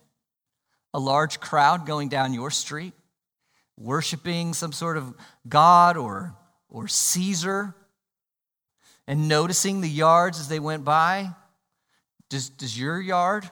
A 0.96 1.00
large 1.00 1.40
crowd 1.40 1.86
going 1.86 2.10
down 2.10 2.34
your 2.34 2.50
street, 2.50 2.94
worshiping 3.78 4.56
some 4.56 4.72
sort 4.72 4.98
of 4.98 5.14
god 5.48 5.96
or, 5.96 6.34
or 6.70 6.88
Caesar, 6.88 7.76
and 9.08 9.28
noticing 9.28 9.82
the 9.82 9.88
yards 9.88 10.40
as 10.40 10.48
they 10.48 10.60
went 10.60 10.84
by. 10.84 11.30
Does, 12.32 12.50
does 12.50 12.80
your 12.80 13.00
yard 13.00 13.48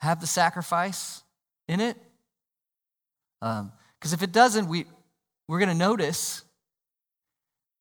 have 0.00 0.20
the 0.20 0.26
sacrifice? 0.26 1.22
in 1.70 1.80
it? 1.80 1.96
Because 3.40 3.60
um, 3.60 3.72
if 4.02 4.22
it 4.22 4.32
doesn't, 4.32 4.66
we, 4.66 4.84
we're 5.46 5.60
going 5.60 5.68
to 5.70 5.74
notice, 5.74 6.42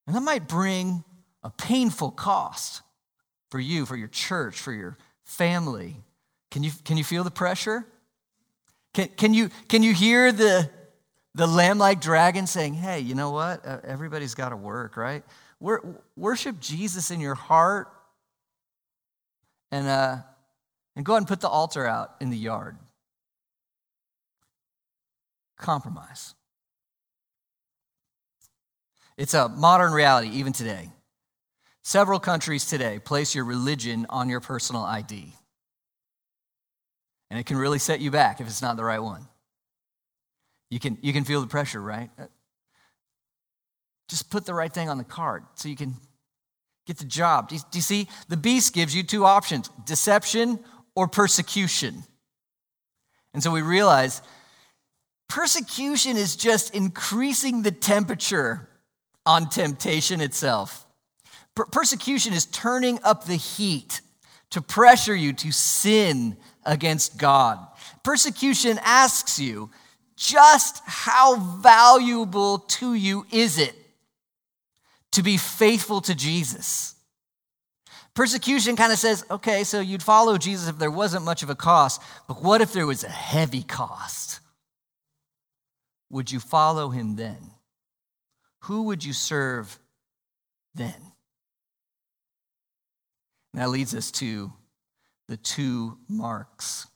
and 0.06 0.16
that 0.16 0.22
might 0.22 0.48
bring 0.48 1.04
a 1.44 1.50
painful 1.50 2.12
cost 2.12 2.84
for 3.50 3.60
you, 3.60 3.86
for 3.86 3.96
your 3.96 4.08
church, 4.08 4.60
for 4.60 4.72
your 4.72 4.98
family. 5.24 5.96
Can 6.52 6.64
you, 6.64 6.72
can 6.86 6.98
you 6.98 7.04
feel 7.04 7.24
the 7.24 7.32
pressure? 7.32 7.86
Can, 8.94 9.08
can, 9.08 9.34
you, 9.34 9.50
can 9.68 9.82
you 9.82 9.94
hear 9.94 10.32
the, 10.32 10.70
the 11.34 11.48
lamb 11.48 11.80
like 11.80 12.00
dragon 12.00 12.46
saying, 12.46 12.76
hey, 12.76 13.00
you 13.00 13.16
know 13.16 13.32
what? 13.32 13.66
Everybody's 13.66 14.36
got 14.36 14.50
to 14.50 14.58
work, 14.58 14.98
right? 14.98 15.24
worship 16.16 16.58
Jesus 16.62 17.12
in 17.12 17.20
your 17.20 17.36
heart 17.36 17.90
and, 19.72 19.88
uh, 19.88 20.18
and 20.96 21.06
go 21.06 21.14
ahead 21.14 21.22
and 21.22 21.28
put 21.28 21.42
the 21.42 21.50
altar 21.50 21.86
out 21.86 22.16
in 22.20 22.30
the 22.30 22.38
yard 22.38 22.78
compromise. 25.60 26.34
It's 29.18 29.34
a 29.34 29.50
modern 29.50 29.92
reality 29.92 30.30
even 30.30 30.54
today. 30.54 30.90
Several 31.84 32.20
countries 32.20 32.66
today 32.66 33.00
place 33.00 33.36
your 33.36 33.44
religion 33.44 34.06
on 34.10 34.30
your 34.30 34.40
personal 34.40 34.84
ID. 34.84 35.34
And 37.30 37.40
it 37.40 37.46
can 37.46 37.58
really 37.58 37.80
set 37.80 38.00
you 38.00 38.10
back 38.10 38.42
if 38.42 38.48
it's 38.48 38.62
not 38.62 38.78
the 38.78 38.84
right 38.84 39.00
one. 39.00 39.28
You 40.70 40.80
can, 40.80 40.98
you 41.02 41.14
can 41.14 41.26
feel 41.26 41.42
the 41.42 41.48
pressure, 41.48 41.82
right? 41.82 42.10
Uh, 42.18 42.26
just 44.08 44.30
put 44.30 44.46
the 44.46 44.54
right 44.54 44.74
thing 44.74 44.90
on 44.90 44.98
the 44.98 45.04
card 45.04 45.44
so 45.56 45.68
you 45.68 45.76
can 45.76 45.96
get 46.88 46.98
the 46.98 47.06
job. 47.06 47.50
Do 47.50 47.56
you, 47.56 47.62
do 47.72 47.78
you 47.78 47.84
see? 47.84 48.08
The 48.30 48.38
beast 48.38 48.74
gives 48.74 48.96
you 48.96 49.04
two 49.04 49.26
options 49.26 49.70
deception 49.86 50.60
or 51.00 51.08
persecution. 51.08 52.04
And 53.34 53.42
so 53.42 53.52
we 53.52 53.62
realize 53.62 54.22
persecution 55.30 56.18
is 56.18 56.36
just 56.36 56.76
increasing 56.76 57.62
the 57.62 57.72
temperature 57.72 58.68
on 59.26 59.48
temptation 59.48 60.20
itself. 60.20 60.86
Per- 61.56 61.68
persecution 61.68 62.34
is 62.34 62.46
turning 62.46 63.00
up 63.02 63.24
the 63.24 63.38
heat 63.38 64.02
to 64.50 64.62
pressure 64.62 65.16
you 65.16 65.32
to 65.32 65.54
sin 65.54 66.36
against 66.66 67.18
God. 67.18 67.66
Persecution 68.04 68.78
asks 68.84 69.40
you, 69.40 69.70
just 70.18 70.82
how 70.86 71.38
valuable 71.62 72.60
to 72.60 72.94
you 72.94 73.26
is 73.32 73.58
it 73.58 73.74
to 75.14 75.24
be 75.24 75.38
faithful 75.38 76.02
to 76.02 76.14
Jesus? 76.14 76.96
Persecution 78.20 78.76
kind 78.76 78.92
of 78.92 79.00
says, 79.00 79.24
okay, 79.32 79.64
so 79.64 79.80
you'd 79.80 80.04
follow 80.04 80.38
Jesus 80.38 80.68
if 80.68 80.78
there 80.78 80.92
wasn't 80.92 81.24
much 81.24 81.42
of 81.42 81.50
a 81.50 81.56
cost, 81.56 82.02
but 82.28 82.44
what 82.44 82.60
if 82.60 82.74
there 82.74 82.86
was 82.86 83.06
a 83.06 83.10
heavy 83.10 83.64
cost? 83.64 84.42
Would 86.10 86.30
you 86.30 86.42
follow 86.42 86.90
him 86.90 87.16
then? 87.16 87.38
Who 88.64 88.84
would 88.84 89.06
you 89.06 89.14
serve 89.14 89.80
then? 90.76 90.94
And 93.54 93.62
that 93.62 93.70
leads 93.70 93.96
us 93.96 94.12
to 94.12 94.52
the 95.30 95.38
two 95.38 95.98
marks. 96.10 96.88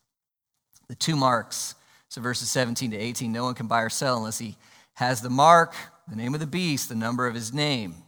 The 0.89 0.95
two 0.95 1.15
marks. 1.15 1.75
So 2.09 2.19
verses 2.19 2.49
17 2.49 2.91
to 2.91 2.97
18 2.97 3.31
no 3.31 3.45
one 3.45 3.55
can 3.55 3.67
buy 3.67 3.83
or 3.83 3.89
sell 3.89 4.17
unless 4.17 4.39
he 4.39 4.57
has 4.95 5.21
the 5.21 5.29
mark, 5.29 5.73
the 6.09 6.17
name 6.17 6.33
of 6.33 6.41
the 6.41 6.47
beast, 6.47 6.89
the 6.89 6.95
number 6.95 7.27
of 7.27 7.33
his 7.33 7.53
name. 7.53 8.02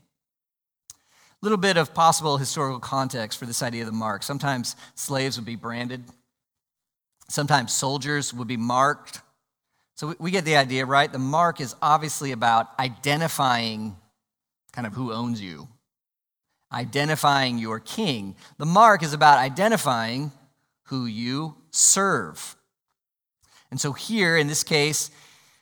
Little 1.42 1.58
bit 1.58 1.78
of 1.78 1.94
possible 1.94 2.38
historical 2.38 2.80
context 2.80 3.38
for 3.38 3.46
this 3.46 3.62
idea 3.62 3.82
of 3.82 3.88
the 3.88 3.92
mark. 3.92 4.24
Sometimes 4.24 4.76
slaves 4.96 5.38
would 5.38 5.46
be 5.46 5.56
branded, 5.56 6.04
sometimes 7.30 7.74
soldiers 7.74 8.34
would 8.34 8.48
be 8.48 8.58
marked. 8.58 9.22
So 9.96 10.14
we 10.20 10.32
get 10.32 10.44
the 10.44 10.58
idea, 10.58 10.86
right? 10.86 11.12
The 11.12 11.20
mark 11.20 11.62
is 11.62 11.76
obviously 11.82 12.34
about 12.34 12.78
identifying 12.80 13.96
kind 14.74 14.86
of 14.86 14.94
who 14.94 15.14
owns 15.14 15.42
you, 15.42 15.70
identifying 16.74 17.58
your 17.58 17.80
king. 17.80 18.36
The 18.58 18.66
mark 18.66 19.04
is 19.04 19.14
about 19.14 19.40
identifying 19.40 20.34
who 20.88 21.06
you 21.06 21.56
serve. 21.72 22.58
And 23.72 23.80
so 23.80 23.94
here, 23.94 24.36
in 24.38 24.48
this 24.48 24.64
case, 24.64 25.12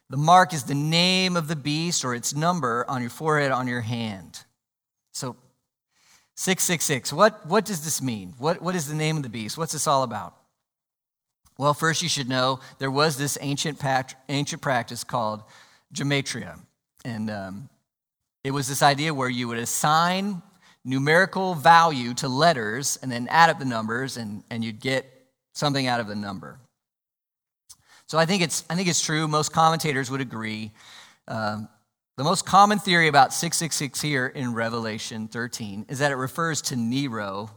the 0.09 0.17
mark 0.17 0.53
is 0.53 0.63
the 0.63 0.75
name 0.75 1.37
of 1.37 1.47
the 1.47 1.55
beast 1.55 2.03
or 2.03 2.13
its 2.13 2.35
number 2.35 2.85
on 2.89 3.01
your 3.01 3.09
forehead, 3.09 3.51
on 3.51 3.67
your 3.67 3.81
hand. 3.81 4.43
So 5.11 5.35
666, 6.35 7.13
what, 7.13 7.45
what 7.45 7.65
does 7.65 7.83
this 7.83 8.01
mean? 8.01 8.33
What, 8.37 8.61
what 8.61 8.75
is 8.75 8.87
the 8.87 8.95
name 8.95 9.17
of 9.17 9.23
the 9.23 9.29
beast? 9.29 9.57
What's 9.57 9.73
this 9.73 9.87
all 9.87 10.03
about? 10.03 10.35
Well, 11.57 11.73
first 11.73 12.01
you 12.01 12.09
should 12.09 12.27
know 12.27 12.59
there 12.79 12.89
was 12.89 13.17
this 13.17 13.37
ancient, 13.39 13.79
ancient 14.27 14.61
practice 14.61 15.03
called 15.03 15.43
gematria. 15.93 16.59
And 17.05 17.29
um, 17.29 17.69
it 18.43 18.51
was 18.51 18.67
this 18.67 18.81
idea 18.81 19.13
where 19.13 19.29
you 19.29 19.47
would 19.47 19.59
assign 19.59 20.41
numerical 20.83 21.53
value 21.53 22.13
to 22.15 22.27
letters 22.27 22.97
and 23.01 23.11
then 23.11 23.27
add 23.29 23.49
up 23.49 23.59
the 23.59 23.65
numbers 23.65 24.17
and, 24.17 24.43
and 24.49 24.65
you'd 24.65 24.79
get 24.79 25.05
something 25.53 25.87
out 25.87 25.99
of 25.99 26.07
the 26.07 26.15
number. 26.15 26.59
So 28.07 28.17
I 28.17 28.25
think 28.25 28.41
it's, 28.41 28.65
I 28.69 28.75
think 28.75 28.87
it's 28.87 29.01
true. 29.01 29.27
Most 29.27 29.53
commentators 29.53 30.11
would 30.11 30.21
agree. 30.21 30.71
Um, 31.27 31.69
the 32.15 32.23
most 32.23 32.45
common 32.45 32.77
theory 32.77 33.07
about 33.07 33.33
666 33.33 33.99
here 34.01 34.27
in 34.27 34.53
Revelation 34.53 35.27
13 35.27 35.87
is 35.89 35.99
that 35.99 36.11
it 36.11 36.15
refers 36.15 36.61
to 36.63 36.75
Nero 36.75 37.49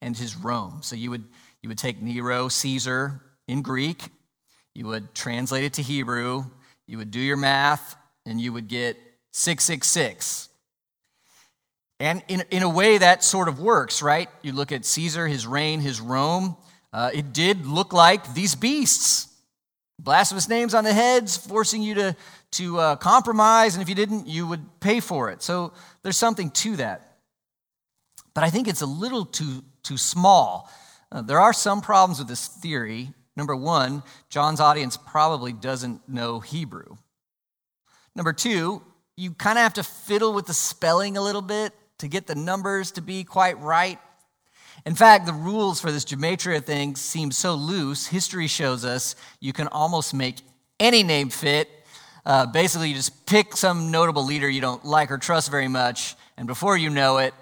and 0.00 0.16
his 0.16 0.36
Rome. 0.36 0.78
So 0.82 0.96
you 0.96 1.10
would, 1.10 1.24
you 1.62 1.68
would 1.68 1.76
take 1.76 2.00
Nero, 2.00 2.48
Caesar 2.48 3.20
in 3.46 3.60
Greek, 3.60 4.08
you 4.74 4.86
would 4.86 5.14
translate 5.14 5.64
it 5.64 5.74
to 5.74 5.82
Hebrew, 5.82 6.44
you 6.86 6.96
would 6.96 7.10
do 7.10 7.20
your 7.20 7.36
math, 7.36 7.96
and 8.24 8.40
you 8.40 8.52
would 8.52 8.68
get 8.68 8.96
666. 9.32 10.48
And 11.98 12.22
in, 12.28 12.42
in 12.50 12.62
a 12.62 12.68
way, 12.68 12.96
that 12.96 13.22
sort 13.22 13.48
of 13.48 13.60
works, 13.60 14.00
right? 14.00 14.30
You 14.40 14.52
look 14.52 14.72
at 14.72 14.86
Caesar, 14.86 15.26
his 15.26 15.46
reign, 15.46 15.80
his 15.80 16.00
Rome, 16.00 16.56
uh, 16.92 17.10
it 17.12 17.34
did 17.34 17.66
look 17.66 17.92
like 17.92 18.32
these 18.32 18.54
beasts. 18.54 19.26
Blasphemous 19.98 20.48
names 20.48 20.72
on 20.72 20.84
the 20.84 20.94
heads, 20.94 21.36
forcing 21.36 21.82
you 21.82 21.94
to, 21.96 22.16
to 22.52 22.78
uh, 22.78 22.96
compromise, 22.96 23.74
and 23.74 23.82
if 23.82 23.88
you 23.88 23.94
didn't, 23.94 24.26
you 24.26 24.46
would 24.46 24.80
pay 24.80 25.00
for 25.00 25.30
it. 25.30 25.42
So 25.42 25.72
there's 26.02 26.16
something 26.16 26.50
to 26.50 26.76
that. 26.76 27.16
But 28.34 28.44
I 28.44 28.50
think 28.50 28.68
it's 28.68 28.80
a 28.80 28.86
little 28.86 29.24
too, 29.24 29.62
too 29.82 29.96
small. 29.96 30.70
Uh, 31.12 31.22
there 31.22 31.40
are 31.40 31.52
some 31.52 31.80
problems 31.80 32.18
with 32.18 32.28
this 32.28 32.46
theory. 32.46 33.12
Number 33.36 33.56
one, 33.56 34.02
John's 34.28 34.60
audience 34.60 34.96
probably 34.96 35.52
doesn't 35.52 36.08
know 36.08 36.40
Hebrew. 36.40 36.96
Number 38.14 38.32
two, 38.32 38.82
you 39.16 39.32
kind 39.32 39.58
of 39.58 39.62
have 39.62 39.74
to 39.74 39.82
fiddle 39.82 40.32
with 40.32 40.46
the 40.46 40.54
spelling 40.54 41.16
a 41.16 41.22
little 41.22 41.42
bit 41.42 41.72
to 41.98 42.08
get 42.08 42.26
the 42.26 42.34
numbers 42.34 42.92
to 42.92 43.02
be 43.02 43.24
quite 43.24 43.58
right. 43.60 43.98
In 44.86 44.94
fact, 44.94 45.26
the 45.26 45.32
rules 45.32 45.80
for 45.80 45.92
this 45.92 46.04
gematria 46.04 46.64
thing 46.64 46.96
seem 46.96 47.30
so 47.30 47.54
loose. 47.54 48.06
History 48.06 48.46
shows 48.46 48.84
us 48.84 49.14
you 49.40 49.52
can 49.52 49.68
almost 49.68 50.14
make 50.14 50.36
any 50.78 51.02
name 51.02 51.28
fit. 51.28 51.68
Uh, 52.24 52.46
basically, 52.46 52.88
you 52.88 52.94
just 52.94 53.26
pick 53.26 53.56
some 53.56 53.90
notable 53.90 54.24
leader 54.24 54.48
you 54.48 54.60
don't 54.60 54.84
like 54.84 55.10
or 55.10 55.18
trust 55.18 55.50
very 55.50 55.68
much, 55.68 56.14
and 56.36 56.46
before 56.46 56.76
you 56.76 56.90
know 56.90 57.18
it, 57.18 57.34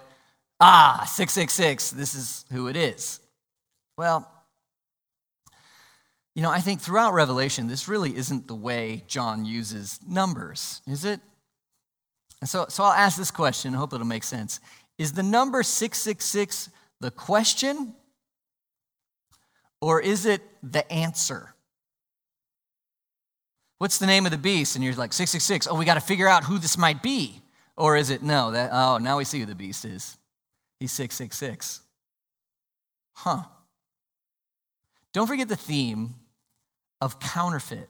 ah, 0.59 1.03
666, 1.05 1.91
this 1.91 2.15
is 2.15 2.45
who 2.51 2.67
it 2.67 2.75
is. 2.75 3.19
Well, 3.97 4.29
you 6.35 6.43
know, 6.43 6.51
I 6.51 6.59
think 6.59 6.79
throughout 6.79 7.13
Revelation, 7.13 7.67
this 7.67 7.87
really 7.87 8.15
isn't 8.15 8.47
the 8.47 8.55
way 8.55 9.03
John 9.07 9.45
uses 9.45 9.99
numbers, 10.07 10.81
is 10.87 11.03
it? 11.03 11.19
And 12.39 12.49
so, 12.49 12.67
so 12.69 12.83
I'll 12.83 12.93
ask 12.93 13.17
this 13.17 13.31
question, 13.31 13.75
I 13.75 13.77
hope 13.77 13.93
it'll 13.93 14.07
make 14.07 14.23
sense. 14.23 14.61
Is 14.97 15.13
the 15.13 15.23
number 15.23 15.63
666 15.63 16.69
the 17.01 17.11
question, 17.11 17.93
or 19.81 20.01
is 20.01 20.25
it 20.25 20.41
the 20.63 20.89
answer? 20.91 21.53
What's 23.79 23.97
the 23.97 24.05
name 24.05 24.25
of 24.25 24.31
the 24.31 24.37
beast? 24.37 24.75
And 24.75 24.83
you're 24.83 24.93
like, 24.93 25.13
666. 25.13 25.67
Oh, 25.67 25.75
we 25.75 25.85
got 25.85 25.95
to 25.95 26.01
figure 26.01 26.27
out 26.27 26.43
who 26.43 26.59
this 26.59 26.77
might 26.77 27.01
be. 27.01 27.41
Or 27.75 27.95
is 27.95 28.09
it, 28.09 28.21
no, 28.21 28.51
that, 28.51 28.71
oh, 28.73 28.97
now 28.97 29.17
we 29.17 29.23
see 29.23 29.39
who 29.39 29.45
the 29.45 29.55
beast 29.55 29.85
is. 29.85 30.17
He's 30.79 30.91
666. 30.91 31.81
Huh. 33.13 33.43
Don't 35.13 35.27
forget 35.27 35.47
the 35.47 35.55
theme 35.55 36.15
of 37.01 37.19
counterfeit 37.19 37.89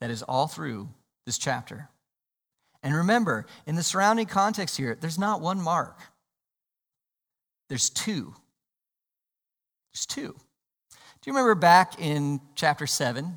that 0.00 0.10
is 0.10 0.22
all 0.22 0.48
through 0.48 0.88
this 1.26 1.36
chapter. 1.36 1.90
And 2.82 2.94
remember, 2.94 3.46
in 3.66 3.74
the 3.74 3.82
surrounding 3.82 4.26
context 4.26 4.76
here, 4.76 4.96
there's 4.98 5.18
not 5.18 5.40
one 5.40 5.60
mark, 5.60 5.98
there's 7.68 7.90
two. 7.90 8.34
There's 9.92 10.06
two. 10.06 10.34
Do 10.90 11.30
you 11.30 11.32
remember 11.32 11.54
back 11.54 11.98
in 11.98 12.40
chapter 12.54 12.86
7? 12.86 13.34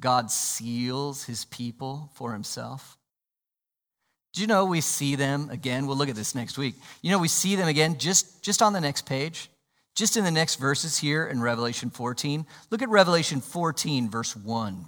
God 0.00 0.30
seals 0.30 1.24
his 1.24 1.44
people 1.44 2.10
for 2.14 2.32
himself. 2.32 2.98
Do 4.32 4.40
you 4.40 4.46
know 4.46 4.64
we 4.64 4.80
see 4.80 5.16
them 5.16 5.50
again? 5.50 5.86
We'll 5.86 5.96
look 5.96 6.08
at 6.08 6.14
this 6.14 6.34
next 6.34 6.56
week. 6.56 6.76
You 7.02 7.10
know, 7.10 7.18
we 7.18 7.28
see 7.28 7.56
them 7.56 7.68
again 7.68 7.98
just, 7.98 8.42
just 8.42 8.62
on 8.62 8.72
the 8.72 8.80
next 8.80 9.06
page, 9.06 9.50
just 9.94 10.16
in 10.16 10.24
the 10.24 10.30
next 10.30 10.56
verses 10.56 10.98
here 10.98 11.26
in 11.26 11.40
Revelation 11.40 11.90
14. 11.90 12.46
Look 12.70 12.82
at 12.82 12.88
Revelation 12.88 13.40
14, 13.40 14.08
verse 14.08 14.36
1. 14.36 14.86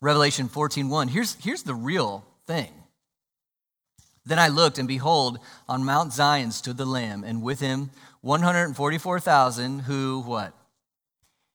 Revelation 0.00 0.48
14, 0.48 0.88
1. 0.88 1.08
Here's, 1.08 1.36
here's 1.36 1.62
the 1.62 1.74
real 1.74 2.24
thing. 2.46 2.72
Then 4.24 4.38
I 4.38 4.48
looked, 4.48 4.78
and 4.78 4.88
behold, 4.88 5.38
on 5.68 5.84
Mount 5.84 6.12
Zion 6.12 6.50
stood 6.50 6.76
the 6.76 6.84
Lamb, 6.84 7.24
and 7.24 7.42
with 7.42 7.60
him 7.60 7.90
144,000 8.22 9.80
who, 9.80 10.20
what? 10.20 10.54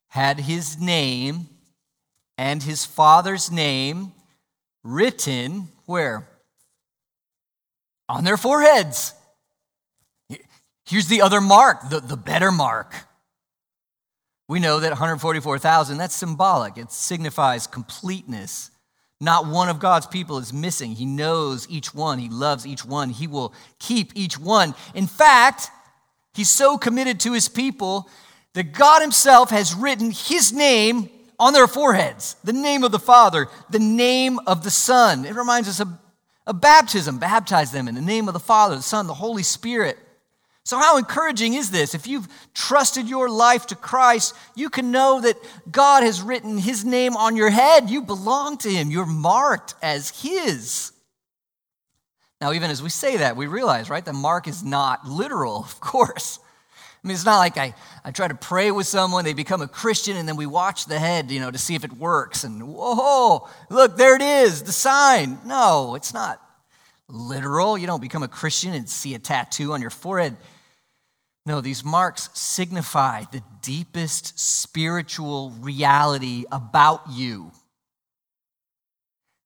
Had 0.09 0.39
his 0.41 0.79
name 0.79 1.47
and 2.37 2.61
his 2.61 2.85
father's 2.85 3.49
name 3.51 4.11
written 4.83 5.69
where? 5.85 6.27
On 8.09 8.23
their 8.23 8.37
foreheads. 8.37 9.13
Here's 10.85 11.07
the 11.07 11.21
other 11.21 11.41
mark, 11.41 11.89
the, 11.89 11.99
the 11.99 12.15
better 12.15 12.51
mark. 12.51 12.93
We 14.47 14.59
know 14.59 14.79
that 14.79 14.91
144,000, 14.91 15.97
that's 15.97 16.15
symbolic. 16.15 16.77
It 16.77 16.91
signifies 16.91 17.67
completeness, 17.67 18.71
Not 19.19 19.47
one 19.47 19.67
of 19.67 19.79
God's 19.79 20.07
people 20.07 20.37
is 20.37 20.53
missing. 20.53 20.91
He 20.91 21.05
knows 21.05 21.67
each 21.69 21.93
one, 21.93 22.19
He 22.19 22.29
loves 22.29 22.65
each 22.65 22.85
one, 22.85 23.09
He 23.09 23.27
will 23.27 23.53
keep 23.79 24.13
each 24.15 24.39
one. 24.39 24.75
In 24.93 25.07
fact, 25.07 25.69
He's 26.37 26.51
so 26.51 26.77
committed 26.77 27.19
to 27.21 27.33
His 27.33 27.49
people 27.49 28.07
that 28.53 28.71
God 28.71 29.01
Himself 29.01 29.49
has 29.49 29.73
written 29.73 30.11
His 30.11 30.53
name 30.53 31.09
on 31.39 31.53
their 31.53 31.67
foreheads 31.67 32.35
the 32.43 32.53
name 32.53 32.83
of 32.83 32.91
the 32.91 32.99
Father, 32.99 33.47
the 33.71 33.79
name 33.79 34.39
of 34.45 34.63
the 34.63 34.69
Son. 34.69 35.25
It 35.25 35.33
reminds 35.33 35.67
us 35.67 35.79
of, 35.79 36.61
baptism. 36.61 37.17
Baptize 37.17 37.71
them 37.71 37.87
in 37.87 37.95
the 37.95 38.01
name 38.01 38.27
of 38.27 38.35
the 38.35 38.39
Father, 38.39 38.75
the 38.75 38.83
Son, 38.83 39.07
the 39.07 39.15
Holy 39.15 39.41
Spirit. 39.41 39.97
So, 40.63 40.77
how 40.77 40.99
encouraging 40.99 41.55
is 41.55 41.71
this? 41.71 41.95
If 41.95 42.05
you've 42.05 42.27
trusted 42.53 43.09
your 43.09 43.31
life 43.31 43.65
to 43.67 43.75
Christ, 43.75 44.35
you 44.55 44.69
can 44.69 44.91
know 44.91 45.19
that 45.21 45.37
God 45.71 46.03
has 46.03 46.21
written 46.21 46.59
His 46.59 46.85
name 46.85 47.17
on 47.17 47.35
your 47.35 47.49
head. 47.49 47.89
You 47.89 48.03
belong 48.03 48.59
to 48.59 48.69
Him, 48.69 48.91
you're 48.91 49.07
marked 49.07 49.73
as 49.81 50.21
His. 50.21 50.91
Now, 52.39 52.53
even 52.53 52.69
as 52.69 52.83
we 52.83 52.89
say 52.89 53.17
that, 53.17 53.35
we 53.35 53.47
realize, 53.47 53.89
right, 53.89 54.05
that 54.05 54.13
mark 54.13 54.47
is 54.47 54.63
not 54.63 55.07
literal, 55.07 55.57
of 55.63 55.79
course. 55.79 56.39
I 57.03 57.07
mean, 57.07 57.15
it's 57.15 57.25
not 57.25 57.37
like 57.37 57.57
I, 57.57 57.73
I 58.03 58.11
try 58.11 58.27
to 58.27 58.35
pray 58.35 58.71
with 58.71 58.87
someone, 58.87 59.23
they 59.23 59.33
become 59.33 59.61
a 59.61 59.67
Christian, 59.67 60.17
and 60.17 60.27
then 60.27 60.35
we 60.35 60.45
watch 60.45 60.85
the 60.85 60.99
head, 60.99 61.31
you 61.31 61.39
know, 61.39 61.51
to 61.51 61.57
see 61.57 61.75
if 61.75 61.83
it 61.83 61.93
works. 61.93 62.43
And 62.43 62.67
whoa, 62.67 63.47
look, 63.69 63.97
there 63.97 64.15
it 64.15 64.21
is, 64.21 64.63
the 64.63 64.71
sign. 64.71 65.37
No, 65.45 65.95
it's 65.95 66.13
not 66.13 66.41
literal. 67.07 67.77
You 67.77 67.87
don't 67.87 68.01
become 68.01 68.23
a 68.23 68.27
Christian 68.27 68.73
and 68.73 68.89
see 68.89 69.13
a 69.15 69.19
tattoo 69.19 69.73
on 69.73 69.81
your 69.81 69.89
forehead. 69.89 70.35
No, 71.45 71.61
these 71.61 71.85
marks 71.85 72.29
signify 72.33 73.23
the 73.31 73.41
deepest 73.61 74.37
spiritual 74.37 75.51
reality 75.61 76.43
about 76.51 77.03
you. 77.09 77.51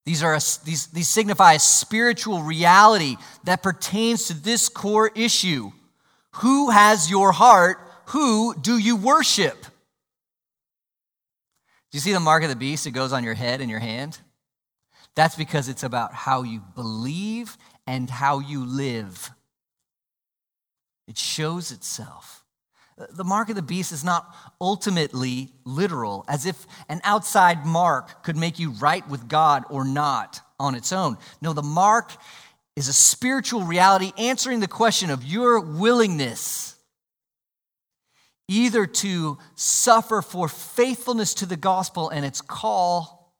These, 0.05 0.23
are 0.23 0.33
a, 0.33 0.41
these, 0.65 0.87
these 0.87 1.07
signify 1.07 1.53
a 1.53 1.59
spiritual 1.59 2.41
reality 2.41 3.17
that 3.43 3.61
pertains 3.61 4.27
to 4.27 4.33
this 4.33 4.67
core 4.67 5.11
issue. 5.15 5.71
Who 6.35 6.71
has 6.71 7.09
your 7.09 7.31
heart? 7.31 7.77
Who 8.07 8.55
do 8.55 8.77
you 8.77 8.95
worship? 8.95 9.61
Do 9.63 11.97
you 11.97 11.99
see 11.99 12.13
the 12.13 12.19
mark 12.19 12.43
of 12.43 12.49
the 12.49 12.55
beast 12.55 12.85
that 12.85 12.91
goes 12.91 13.13
on 13.13 13.23
your 13.23 13.33
head 13.33 13.61
and 13.61 13.69
your 13.69 13.79
hand? 13.79 14.19
That's 15.15 15.35
because 15.35 15.69
it's 15.69 15.83
about 15.83 16.13
how 16.13 16.43
you 16.43 16.61
believe 16.73 17.57
and 17.85 18.09
how 18.09 18.39
you 18.39 18.65
live. 18.65 19.29
It 21.07 21.17
shows 21.17 21.71
itself. 21.71 22.40
The 23.09 23.23
mark 23.23 23.49
of 23.49 23.55
the 23.55 23.61
beast 23.61 23.91
is 23.91 24.03
not 24.03 24.35
ultimately 24.59 25.51
literal, 25.65 26.25
as 26.27 26.45
if 26.45 26.67
an 26.89 27.01
outside 27.03 27.65
mark 27.65 28.23
could 28.23 28.37
make 28.37 28.59
you 28.59 28.71
right 28.71 29.07
with 29.09 29.27
God 29.27 29.63
or 29.69 29.83
not 29.83 30.41
on 30.59 30.75
its 30.75 30.91
own. 30.91 31.17
No, 31.41 31.53
the 31.53 31.63
mark 31.63 32.11
is 32.75 32.87
a 32.87 32.93
spiritual 32.93 33.63
reality 33.63 34.11
answering 34.17 34.59
the 34.59 34.67
question 34.67 35.09
of 35.09 35.23
your 35.23 35.59
willingness 35.59 36.75
either 38.47 38.85
to 38.85 39.37
suffer 39.55 40.21
for 40.21 40.49
faithfulness 40.49 41.33
to 41.35 41.45
the 41.45 41.55
gospel 41.55 42.09
and 42.09 42.25
its 42.25 42.41
call 42.41 43.33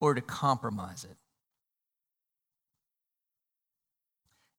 or 0.00 0.14
to 0.14 0.20
compromise 0.20 1.04
it. 1.04 1.16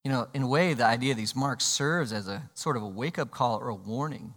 You 0.04 0.12
know, 0.12 0.28
in 0.34 0.42
a 0.42 0.48
way, 0.48 0.74
the 0.74 0.86
idea 0.86 1.12
of 1.12 1.18
these 1.18 1.36
marks 1.36 1.64
serves 1.64 2.12
as 2.12 2.28
a 2.28 2.50
sort 2.54 2.76
of 2.76 2.84
a 2.84 2.88
wake 2.88 3.18
up 3.18 3.32
call 3.32 3.60
or 3.60 3.70
a 3.70 3.76
warning. 3.76 4.34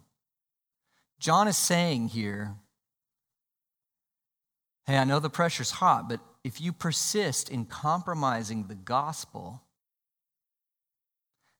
John 1.18 1.48
is 1.48 1.56
saying 1.56 2.08
here, 2.08 2.54
hey, 4.86 4.96
I 4.96 5.04
know 5.04 5.18
the 5.18 5.30
pressure's 5.30 5.72
hot, 5.72 6.08
but 6.08 6.20
if 6.44 6.60
you 6.60 6.72
persist 6.72 7.48
in 7.48 7.64
compromising 7.64 8.68
the 8.68 8.76
gospel 8.76 9.62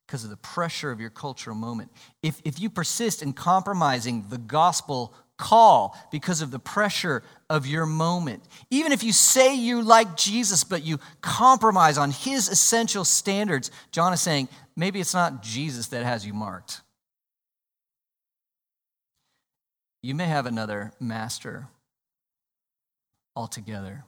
because 0.07 0.23
of 0.23 0.31
the 0.31 0.37
pressure 0.37 0.93
of 0.93 1.01
your 1.01 1.11
cultural 1.11 1.57
moment, 1.57 1.91
if, 2.23 2.41
if 2.45 2.61
you 2.61 2.71
persist 2.71 3.23
in 3.23 3.33
compromising 3.33 4.27
the 4.29 4.39
gospel 4.39 5.13
call 5.37 5.97
because 6.11 6.43
of 6.43 6.51
the 6.51 6.59
pressure 6.59 7.23
of 7.49 7.67
your 7.67 7.87
moment. 7.87 8.43
Even 8.71 8.93
if 8.93 9.03
you 9.03 9.13
say 9.13 9.55
you 9.55 9.83
like 9.83 10.17
Jesus, 10.17 10.65
but 10.65 10.85
you 10.85 10.99
compromise 11.21 11.99
on 11.99 12.11
his 12.11 12.49
essential 12.49 13.05
standards, 13.05 13.71
John 13.93 14.13
is 14.13 14.21
saying 14.21 14.49
maybe 14.77 15.01
it's 15.01 15.15
not 15.15 15.43
Jesus 15.43 15.89
that 15.89 16.05
has 16.05 16.27
you 16.27 16.33
marked. 16.33 16.81
You 20.03 20.15
may 20.15 20.27
have 20.27 20.47
another 20.47 20.93
master 21.01 21.69
altogether. 23.35 24.05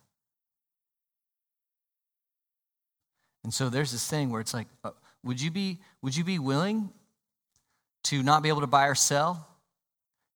And 3.42 3.52
so 3.52 3.68
there's 3.68 3.92
this 3.92 4.08
thing 4.08 4.30
where 4.30 4.40
it's 4.40 4.54
like, 4.54 4.68
uh, 4.84 4.90
would 5.24 5.40
you 5.40 5.50
be 5.50 5.80
would 6.02 6.16
you 6.16 6.22
be 6.22 6.38
willing 6.38 6.90
to 8.04 8.22
not 8.22 8.42
be 8.42 8.48
able 8.48 8.60
to 8.60 8.66
buy 8.66 8.86
or 8.86 8.94
sell? 8.94 9.47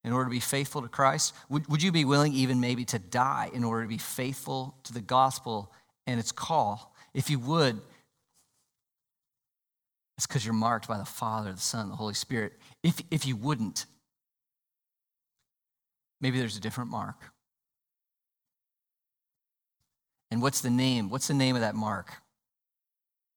In 0.04 0.12
order 0.12 0.24
to 0.26 0.30
be 0.30 0.40
faithful 0.40 0.82
to 0.82 0.88
Christ? 0.88 1.34
Would, 1.48 1.68
would 1.68 1.82
you 1.82 1.92
be 1.92 2.04
willing 2.04 2.32
even 2.32 2.60
maybe 2.60 2.84
to 2.86 2.98
die 2.98 3.50
in 3.52 3.64
order 3.64 3.82
to 3.82 3.88
be 3.88 3.98
faithful 3.98 4.76
to 4.84 4.92
the 4.92 5.00
gospel 5.00 5.72
and 6.06 6.18
its 6.18 6.32
call? 6.32 6.94
If 7.14 7.30
you 7.30 7.38
would, 7.38 7.80
it's 10.16 10.26
because 10.26 10.44
you're 10.44 10.54
marked 10.54 10.88
by 10.88 10.98
the 10.98 11.04
Father, 11.04 11.52
the 11.52 11.60
Son, 11.60 11.88
the 11.88 11.96
Holy 11.96 12.14
Spirit. 12.14 12.52
If, 12.82 13.00
if 13.10 13.26
you 13.26 13.36
wouldn't, 13.36 13.86
maybe 16.20 16.38
there's 16.38 16.56
a 16.56 16.60
different 16.60 16.90
mark. 16.90 17.16
And 20.30 20.40
what's 20.40 20.60
the 20.62 20.70
name? 20.70 21.10
What's 21.10 21.28
the 21.28 21.34
name 21.34 21.56
of 21.56 21.60
that 21.60 21.74
mark? 21.74 22.12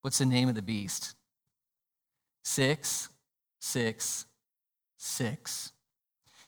What's 0.01 0.17
the 0.19 0.25
name 0.25 0.47
of 0.47 0.55
the 0.55 0.61
beast? 0.61 1.15
Six, 2.43 3.09
six, 3.59 4.25
six. 4.97 5.71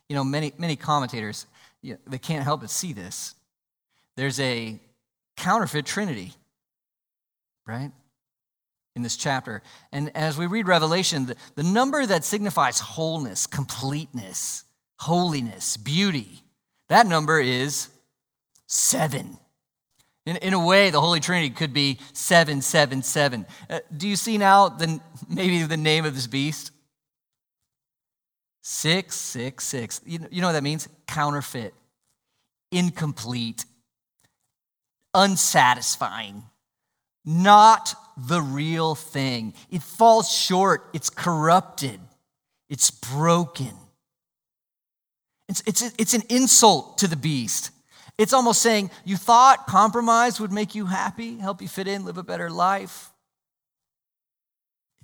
You 0.10 0.16
know, 0.16 0.24
many, 0.24 0.54
many 0.58 0.76
commentators, 0.76 1.46
you 1.82 1.94
know, 1.94 2.00
they 2.08 2.18
can't 2.18 2.44
help 2.44 2.62
but 2.62 2.70
see 2.70 2.94
this. 2.94 3.36
There's 4.16 4.40
a 4.40 4.80
counterfeit 5.36 5.86
trinity, 5.86 6.34
right? 7.66 7.92
In 8.96 9.04
this 9.04 9.16
chapter. 9.16 9.62
And 9.92 10.12
as 10.16 10.38
we 10.38 10.48
read 10.48 10.68
Revelation, 10.68 11.28
the, 11.28 11.36
the 11.56 11.64
number 11.64 12.06
that 12.06 12.24
signifies 12.24 12.80
wholeness, 12.80 13.46
completeness, 13.46 14.64
holiness, 14.98 15.78
beauty, 15.78 16.42
that 16.90 17.06
number 17.06 17.40
is 17.40 17.90
seven. 18.66 19.38
In, 20.26 20.38
in 20.38 20.54
a 20.54 20.66
way, 20.66 20.90
the 20.90 21.00
Holy 21.00 21.20
Trinity 21.20 21.50
could 21.50 21.74
be 21.74 22.00
777. 22.14 23.46
Uh, 23.70 23.80
do 23.96 24.08
you 24.08 24.16
see 24.16 24.38
now 24.38 24.68
the, 24.70 25.00
maybe 25.30 25.64
the 25.64 25.78
name 25.78 26.06
of 26.06 26.16
this 26.16 26.28
beast? 26.28 26.72
666. 28.70 30.02
You 30.06 30.20
know, 30.20 30.28
you 30.30 30.42
know 30.42 30.48
what 30.48 30.54
that 30.54 30.64
means? 30.64 30.90
Counterfeit, 31.08 31.74
incomplete, 32.70 33.64
unsatisfying, 35.14 36.44
not 37.24 37.96
the 38.18 38.42
real 38.42 38.94
thing. 38.94 39.54
It 39.72 39.82
falls 39.82 40.30
short, 40.30 40.90
it's 40.94 41.10
corrupted, 41.10 42.02
it's 42.68 42.92
broken. 42.92 43.72
It's, 45.48 45.64
it's, 45.66 45.94
it's 45.98 46.14
an 46.14 46.24
insult 46.28 46.98
to 46.98 47.08
the 47.08 47.16
beast. 47.16 47.72
It's 48.18 48.34
almost 48.34 48.62
saying, 48.62 48.92
You 49.06 49.16
thought 49.16 49.66
compromise 49.68 50.42
would 50.42 50.52
make 50.52 50.76
you 50.76 50.88
happy, 50.88 51.38
help 51.38 51.62
you 51.62 51.70
fit 51.70 51.88
in, 51.88 52.04
live 52.04 52.18
a 52.18 52.24
better 52.24 52.50
life. 52.50 53.14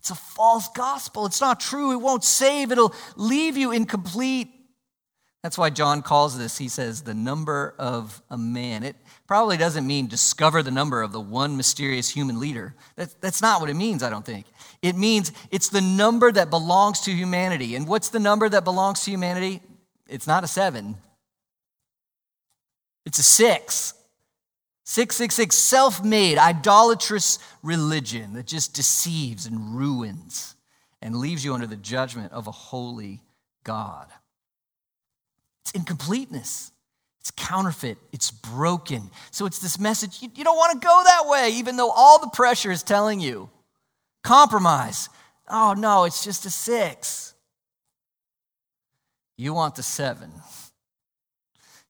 It's 0.04 0.12
a 0.12 0.16
false 0.16 0.68
gospel. 0.68 1.26
It's 1.26 1.40
not 1.40 1.62
true. 1.62 1.94
It 1.94 2.02
won't 2.02 2.26
save, 2.26 2.74
it'll 2.74 2.94
leave 3.16 3.56
you 3.56 3.72
incomplete. 3.72 4.50
That's 5.44 5.58
why 5.58 5.70
John 5.70 6.02
calls 6.02 6.38
this, 6.38 6.58
he 6.58 6.68
says, 6.68 7.04
the 7.04 7.14
number 7.14 7.74
of 7.80 8.22
a 8.30 8.38
man. 8.38 8.84
It 8.84 8.98
probably 9.28 9.56
doesn't 9.56 9.88
mean 9.88 10.08
discover 10.08 10.62
the 10.62 10.72
number 10.72 11.02
of 11.02 11.14
the 11.14 11.22
one 11.22 11.56
mysterious 11.56 12.10
human 12.10 12.42
leader. 12.42 12.76
That, 12.98 13.16
that's 13.22 13.42
not 13.42 13.62
what 13.62 13.70
it 13.70 13.76
means, 13.76 14.04
I 14.04 14.10
don't 14.10 14.26
think. 14.26 14.46
It 14.82 14.98
means 14.98 15.32
it's 15.52 15.70
the 15.70 15.80
number 15.80 16.34
that 16.34 16.50
belongs 16.50 17.00
to 17.02 17.12
humanity. 17.12 17.78
And 17.78 17.88
what's 17.88 18.10
the 18.10 18.20
number 18.20 18.50
that 18.50 18.66
belongs 18.66 19.06
to 19.06 19.12
humanity? 19.12 19.62
It's 20.10 20.28
not 20.28 20.44
a 20.44 20.48
seven, 20.48 20.98
it's 23.06 23.20
a 23.20 23.24
six. 23.24 23.94
666, 24.86 25.56
self 25.56 26.04
made, 26.04 26.38
idolatrous 26.38 27.40
religion 27.62 28.34
that 28.34 28.46
just 28.46 28.74
deceives 28.74 29.46
and 29.46 29.76
ruins 29.76 30.56
and 31.02 31.16
leaves 31.16 31.44
you 31.44 31.54
under 31.54 31.68
the 31.68 31.78
judgment 31.78 32.32
of 32.34 32.48
a 32.48 32.52
holy 32.52 33.22
God. 33.64 34.08
It's 35.62 35.72
incompleteness. 35.72 36.72
It's 37.22 37.32
counterfeit. 37.32 37.98
It's 38.12 38.32
broken. 38.32 39.10
So 39.32 39.46
it's 39.46 39.60
this 39.60 39.80
message 39.80 40.22
you, 40.22 40.30
you 40.36 40.44
don't 40.44 40.58
want 40.58 40.74
to 40.74 40.86
go 40.86 41.02
that 41.06 41.30
way, 41.30 41.52
even 41.52 41.78
though 41.78 41.90
all 41.90 42.20
the 42.20 42.30
pressure 42.30 42.72
is 42.72 42.84
telling 42.84 43.22
you. 43.22 43.50
Compromise. 44.24 45.08
Oh, 45.48 45.74
no, 45.78 46.04
it's 46.04 46.24
just 46.24 46.46
a 46.46 46.50
six. 46.50 47.34
You 49.38 49.54
want 49.54 49.76
the 49.76 49.84
seven. 49.84 50.32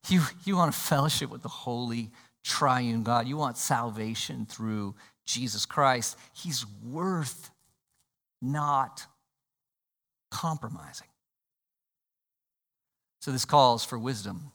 You, 0.09 0.21
you 0.45 0.55
want 0.55 0.75
a 0.75 0.77
fellowship 0.77 1.29
with 1.29 1.41
the 1.41 1.49
Holy 1.49 2.11
triune 2.43 3.03
God, 3.03 3.27
you 3.27 3.37
want 3.37 3.57
salvation 3.57 4.45
through 4.45 4.95
Jesus 5.25 5.65
Christ, 5.65 6.17
He's 6.33 6.65
worth 6.83 7.49
not 8.41 9.05
compromising. 10.29 11.07
So 13.19 13.31
this 13.31 13.45
calls 13.45 13.85
for 13.85 13.97
wisdom. 13.97 14.51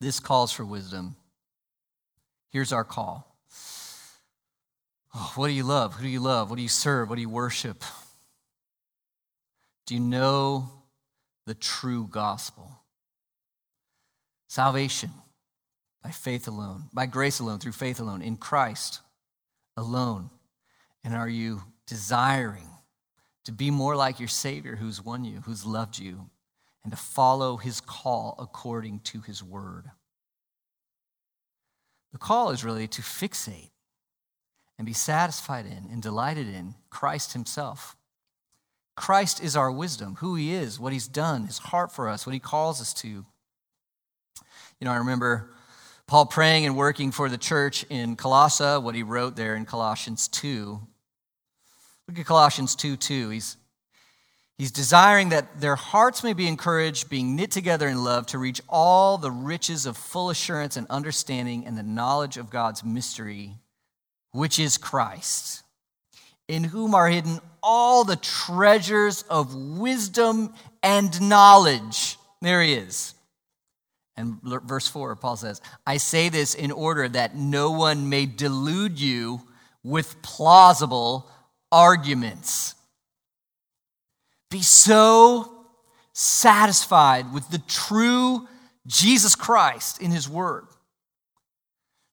This 0.00 0.20
calls 0.20 0.52
for 0.52 0.64
wisdom. 0.64 1.16
Here's 2.50 2.72
our 2.72 2.84
call. 2.84 3.36
Oh, 5.14 5.32
what 5.34 5.48
do 5.48 5.52
you 5.52 5.64
love? 5.64 5.94
Who 5.94 6.04
do 6.04 6.08
you 6.08 6.20
love? 6.20 6.50
What 6.50 6.56
do 6.56 6.62
you 6.62 6.68
serve? 6.68 7.08
What 7.08 7.16
do 7.16 7.20
you 7.20 7.28
worship? 7.28 7.84
Do 9.86 9.94
you 9.94 10.00
know 10.00 10.70
the 11.46 11.54
true 11.54 12.06
gospel? 12.10 12.70
Salvation 14.48 15.10
by 16.02 16.10
faith 16.10 16.48
alone, 16.48 16.84
by 16.92 17.06
grace 17.06 17.38
alone, 17.38 17.58
through 17.58 17.72
faith 17.72 18.00
alone, 18.00 18.22
in 18.22 18.36
Christ 18.36 19.00
alone. 19.76 20.30
And 21.04 21.14
are 21.14 21.28
you 21.28 21.62
desiring 21.86 22.68
to 23.44 23.52
be 23.52 23.70
more 23.70 23.96
like 23.96 24.20
your 24.20 24.28
Savior 24.28 24.76
who's 24.76 25.04
won 25.04 25.24
you, 25.24 25.42
who's 25.44 25.64
loved 25.64 25.98
you, 25.98 26.30
and 26.82 26.92
to 26.92 26.96
follow 26.96 27.56
his 27.56 27.80
call 27.80 28.34
according 28.38 29.00
to 29.00 29.20
his 29.20 29.42
word? 29.42 29.90
The 32.12 32.18
call 32.18 32.50
is 32.50 32.64
really 32.64 32.88
to 32.88 33.02
fixate 33.02 33.70
and 34.78 34.86
be 34.86 34.92
satisfied 34.92 35.66
in 35.66 35.88
and 35.90 36.02
delighted 36.02 36.48
in 36.48 36.74
Christ 36.90 37.32
himself. 37.32 37.96
Christ 38.96 39.42
is 39.42 39.56
our 39.56 39.70
wisdom, 39.70 40.16
who 40.16 40.34
he 40.34 40.52
is, 40.52 40.78
what 40.78 40.92
he's 40.92 41.08
done, 41.08 41.46
his 41.46 41.58
heart 41.58 41.90
for 41.90 42.08
us, 42.08 42.26
what 42.26 42.34
he 42.34 42.40
calls 42.40 42.80
us 42.80 42.92
to. 42.94 43.08
You 43.08 44.84
know, 44.84 44.90
I 44.90 44.96
remember 44.96 45.50
Paul 46.12 46.26
praying 46.26 46.66
and 46.66 46.76
working 46.76 47.10
for 47.10 47.30
the 47.30 47.38
church 47.38 47.86
in 47.88 48.16
Colossae, 48.16 48.76
what 48.82 48.94
he 48.94 49.02
wrote 49.02 49.34
there 49.34 49.56
in 49.56 49.64
Colossians 49.64 50.28
2. 50.28 50.78
Look 52.06 52.18
at 52.18 52.26
Colossians 52.26 52.76
2 52.76 52.98
2. 52.98 53.30
He's, 53.30 53.56
he's 54.58 54.70
desiring 54.70 55.30
that 55.30 55.58
their 55.58 55.74
hearts 55.74 56.22
may 56.22 56.34
be 56.34 56.46
encouraged, 56.46 57.08
being 57.08 57.34
knit 57.34 57.50
together 57.50 57.88
in 57.88 58.04
love, 58.04 58.26
to 58.26 58.36
reach 58.36 58.60
all 58.68 59.16
the 59.16 59.30
riches 59.30 59.86
of 59.86 59.96
full 59.96 60.28
assurance 60.28 60.76
and 60.76 60.86
understanding 60.90 61.64
and 61.64 61.78
the 61.78 61.82
knowledge 61.82 62.36
of 62.36 62.50
God's 62.50 62.84
mystery, 62.84 63.56
which 64.32 64.58
is 64.58 64.76
Christ, 64.76 65.62
in 66.46 66.62
whom 66.62 66.94
are 66.94 67.08
hidden 67.08 67.40
all 67.62 68.04
the 68.04 68.16
treasures 68.16 69.22
of 69.30 69.54
wisdom 69.54 70.52
and 70.82 71.18
knowledge. 71.26 72.18
There 72.42 72.60
he 72.60 72.74
is. 72.74 73.14
And 74.16 74.40
verse 74.42 74.88
4, 74.88 75.16
Paul 75.16 75.36
says, 75.36 75.60
I 75.86 75.96
say 75.96 76.28
this 76.28 76.54
in 76.54 76.70
order 76.70 77.08
that 77.08 77.34
no 77.36 77.70
one 77.70 78.08
may 78.08 78.26
delude 78.26 79.00
you 79.00 79.40
with 79.82 80.20
plausible 80.22 81.30
arguments. 81.70 82.74
Be 84.50 84.62
so 84.62 85.66
satisfied 86.12 87.32
with 87.32 87.48
the 87.50 87.62
true 87.66 88.46
Jesus 88.86 89.34
Christ 89.34 90.02
in 90.02 90.10
his 90.10 90.28
word 90.28 90.66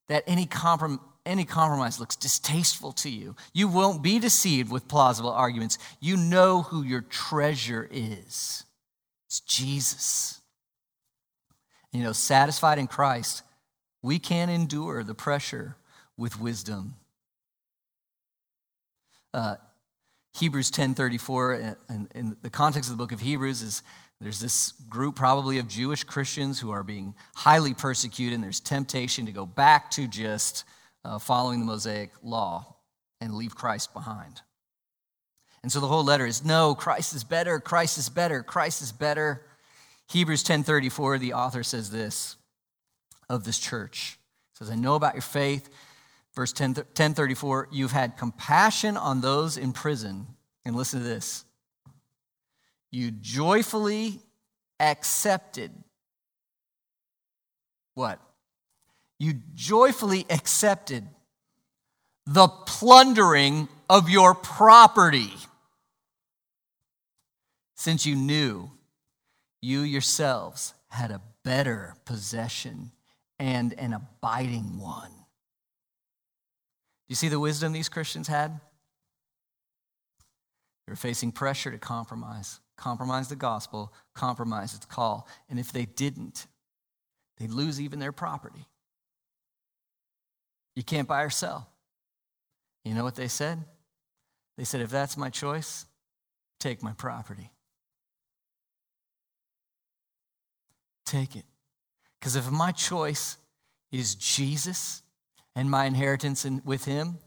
that 0.08 0.24
any, 0.26 0.46
comprom- 0.46 1.02
any 1.26 1.44
compromise 1.44 2.00
looks 2.00 2.16
distasteful 2.16 2.94
to 2.94 3.10
you. 3.10 3.36
You 3.54 3.68
won't 3.68 4.02
be 4.02 4.20
deceived 4.20 4.72
with 4.72 4.88
plausible 4.88 5.32
arguments. 5.32 5.78
You 6.00 6.16
know 6.16 6.62
who 6.62 6.84
your 6.84 7.02
treasure 7.02 7.88
is 7.92 8.64
it's 9.30 9.42
Jesus. 9.42 10.39
You 11.92 12.04
know, 12.04 12.14
satisfied 12.14 12.78
in 12.78 12.88
Christ, 12.88 13.44
we 14.02 14.20
can 14.20 14.50
endure 14.50 15.04
the 15.04 15.16
pressure 15.16 15.76
with 16.18 16.40
wisdom. 16.40 16.96
Uh, 19.34 19.56
Hebrews 20.34 20.72
10:34 20.72 21.76
and 21.90 22.08
in 22.14 22.38
the 22.42 22.50
context 22.50 22.90
of 22.90 22.98
the 22.98 23.04
book 23.04 23.12
of 23.12 23.20
Hebrews 23.20 23.62
is 23.62 23.84
there's 24.22 24.40
this 24.40 24.74
group 24.90 25.16
probably 25.16 25.60
of 25.60 25.68
Jewish 25.68 26.04
Christians 26.04 26.60
who 26.60 26.72
are 26.72 26.84
being 26.84 27.16
highly 27.36 27.74
persecuted 27.74 28.36
and 28.36 28.44
there's 28.44 28.60
temptation 28.60 29.26
to 29.26 29.32
go 29.32 29.46
back 29.46 29.90
to 29.92 30.08
just 30.08 30.66
uh, 31.06 31.20
following 31.20 31.62
the 31.62 31.66
Mosaic 31.66 32.12
law 32.22 32.76
and 33.22 33.34
leave 33.34 33.56
Christ 33.56 33.94
behind. 33.94 34.42
And 35.64 35.72
so 35.72 35.80
the 35.80 35.88
whole 35.88 36.04
letter 36.04 36.26
is 36.26 36.44
no, 36.44 36.76
Christ 36.76 37.16
is 37.16 37.24
better, 37.24 37.60
Christ 37.60 37.98
is 37.98 38.10
better, 38.10 38.44
Christ 38.44 38.82
is 38.82 38.92
better. 38.92 39.46
Hebrews 40.10 40.44
10:34 40.44 41.20
the 41.20 41.34
author 41.34 41.64
says 41.64 41.92
this 41.92 42.36
of 43.30 43.44
this 43.44 43.60
church. 43.60 44.20
Says 44.54 44.70
I 44.70 44.76
know 44.76 44.96
about 44.96 45.14
your 45.14 45.22
faith. 45.22 45.70
Verse 46.36 46.52
10, 46.54 46.76
1034 46.76 47.70
you've 47.72 47.92
had 47.92 48.18
compassion 48.18 48.98
on 48.98 49.22
those 49.22 49.58
in 49.58 49.72
prison 49.72 50.28
and 50.66 50.76
listen 50.76 51.00
to 51.00 51.06
this. 51.06 51.46
You 52.92 53.12
joyfully 53.12 54.20
accepted 54.80 55.72
what? 57.94 58.20
You 59.20 59.34
joyfully 59.54 60.26
accepted 60.30 61.06
the 62.26 62.48
plundering 62.48 63.68
of 63.90 64.10
your 64.10 64.34
property 64.34 65.34
since 67.76 68.06
you 68.06 68.16
knew 68.16 68.72
you 69.62 69.82
yourselves 69.82 70.74
had 70.90 71.12
a 71.12 71.22
better 71.44 71.96
possession 72.06 72.92
and 73.38 73.74
an 73.74 73.94
abiding 73.94 74.80
one. 74.80 75.12
Do 75.12 75.16
you 77.10 77.16
see 77.16 77.30
the 77.30 77.40
wisdom 77.40 77.74
these 77.74 77.90
Christians 77.90 78.28
had? 78.28 78.60
They 80.86 80.92
were 80.92 80.96
facing 80.96 81.32
pressure 81.32 81.72
to 81.72 81.78
compromise, 81.78 82.60
compromise 82.78 83.30
the 83.30 83.36
gospel, 83.36 83.94
compromise 84.14 84.74
its 84.74 84.86
call. 84.86 85.28
And 85.50 85.60
if 85.60 85.72
they 85.72 85.86
didn't, 85.86 86.48
they'd 87.38 87.52
lose 87.52 87.80
even 87.80 88.00
their 88.00 88.12
property. 88.12 88.66
You 90.76 90.84
can't 90.84 91.08
buy 91.08 91.24
or 91.24 91.30
sell. 91.30 91.70
You 92.86 92.94
know 92.94 93.04
what 93.04 93.16
they 93.16 93.28
said? 93.28 93.64
They 94.58 94.64
said, 94.64 94.82
if 94.82 94.90
that's 94.90 95.18
my 95.18 95.30
choice, 95.30 95.86
take 96.60 96.82
my 96.82 96.94
property. 96.94 97.52
Take 101.10 101.36
it. 101.36 101.46
Because 102.20 102.36
if 102.36 102.50
my 102.52 102.72
choice 102.72 103.38
is 103.92 104.16
Jesus 104.16 105.02
and 105.56 105.70
my 105.70 105.86
inheritance 105.86 106.46
in, 106.46 106.62
with 106.66 106.86
him 106.86 107.18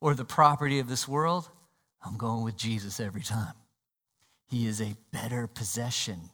or 0.00 0.14
the 0.14 0.24
property 0.24 0.78
of 0.78 0.88
this 0.88 1.08
world, 1.08 1.48
I'm 2.04 2.16
going 2.16 2.44
with 2.44 2.56
Jesus 2.56 3.00
every 3.00 3.22
time. 3.22 3.54
He 4.46 4.66
is 4.66 4.80
a 4.80 4.96
better 5.12 5.46
possession 5.46 6.30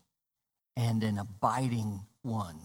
and 0.76 1.02
an 1.02 1.18
abiding 1.18 2.00
one. 2.22 2.58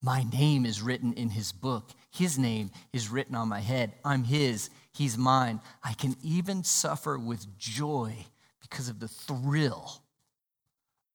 My 0.00 0.24
name 0.32 0.64
is 0.64 0.80
written 0.80 1.12
in 1.14 1.30
his 1.30 1.50
book. 1.50 1.90
His 2.10 2.38
name 2.38 2.70
is 2.92 3.08
written 3.08 3.34
on 3.34 3.48
my 3.48 3.60
head. 3.60 3.92
I'm 4.04 4.22
his. 4.22 4.70
He's 4.92 5.18
mine. 5.18 5.60
I 5.82 5.92
can 5.94 6.14
even 6.22 6.62
suffer 6.62 7.18
with 7.18 7.58
joy 7.58 8.14
because 8.60 8.88
of 8.88 9.00
the 9.00 9.08
thrill 9.08 10.02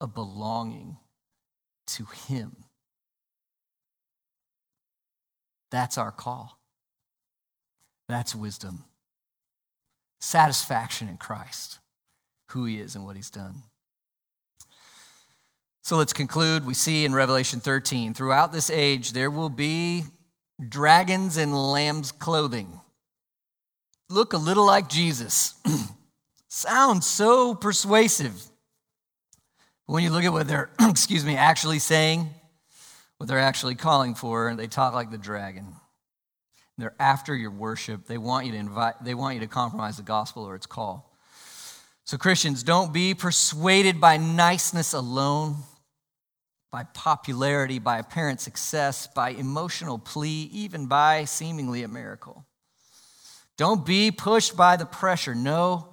of 0.01 0.13
belonging 0.13 0.97
to 1.87 2.05
Him. 2.27 2.55
That's 5.71 5.97
our 5.97 6.11
call. 6.11 6.59
That's 8.07 8.35
wisdom. 8.35 8.83
Satisfaction 10.21 11.09
in 11.09 11.17
Christ, 11.17 11.79
who 12.49 12.65
He 12.65 12.79
is 12.79 12.95
and 12.95 13.05
what 13.05 13.15
He's 13.15 13.29
done. 13.29 13.63
So 15.83 15.97
let's 15.97 16.13
conclude. 16.13 16.65
We 16.65 16.73
see 16.73 17.03
in 17.03 17.13
Revelation 17.13 17.59
13 17.59 18.13
throughout 18.13 18.53
this 18.53 18.69
age, 18.69 19.11
there 19.11 19.29
will 19.29 19.49
be 19.49 20.03
dragons 20.69 21.37
in 21.37 21.51
lamb's 21.51 22.11
clothing. 22.11 22.79
Look 24.09 24.33
a 24.33 24.37
little 24.37 24.65
like 24.65 24.87
Jesus. 24.87 25.55
Sounds 26.47 27.07
so 27.07 27.55
persuasive. 27.55 28.41
When 29.85 30.03
you 30.03 30.11
look 30.11 30.23
at 30.23 30.31
what 30.31 30.47
they're, 30.47 30.69
excuse 30.79 31.25
me, 31.25 31.35
actually 31.35 31.79
saying, 31.79 32.29
what 33.17 33.27
they're 33.27 33.39
actually 33.39 33.75
calling 33.75 34.15
for, 34.15 34.55
they 34.55 34.67
talk 34.67 34.93
like 34.93 35.11
the 35.11 35.17
dragon. 35.17 35.75
They're 36.77 36.95
after 36.99 37.35
your 37.35 37.51
worship. 37.51 38.07
They 38.07 38.17
want 38.17 38.45
you 38.45 38.53
to 38.53 38.57
invite, 38.57 38.95
they 39.03 39.13
want 39.13 39.35
you 39.35 39.41
to 39.41 39.47
compromise 39.47 39.97
the 39.97 40.03
gospel 40.03 40.43
or 40.43 40.55
its 40.55 40.65
call. 40.65 41.13
So, 42.05 42.17
Christians, 42.17 42.63
don't 42.63 42.91
be 42.91 43.13
persuaded 43.13 44.01
by 44.01 44.17
niceness 44.17 44.93
alone, 44.93 45.55
by 46.71 46.83
popularity, 46.83 47.79
by 47.79 47.99
apparent 47.99 48.41
success, 48.41 49.07
by 49.07 49.29
emotional 49.29 49.97
plea, 49.97 50.49
even 50.51 50.87
by 50.87 51.25
seemingly 51.25 51.83
a 51.83 51.87
miracle. 51.87 52.45
Don't 53.57 53.85
be 53.85 54.11
pushed 54.11 54.57
by 54.57 54.75
the 54.75 54.85
pressure. 54.85 55.35
No, 55.35 55.92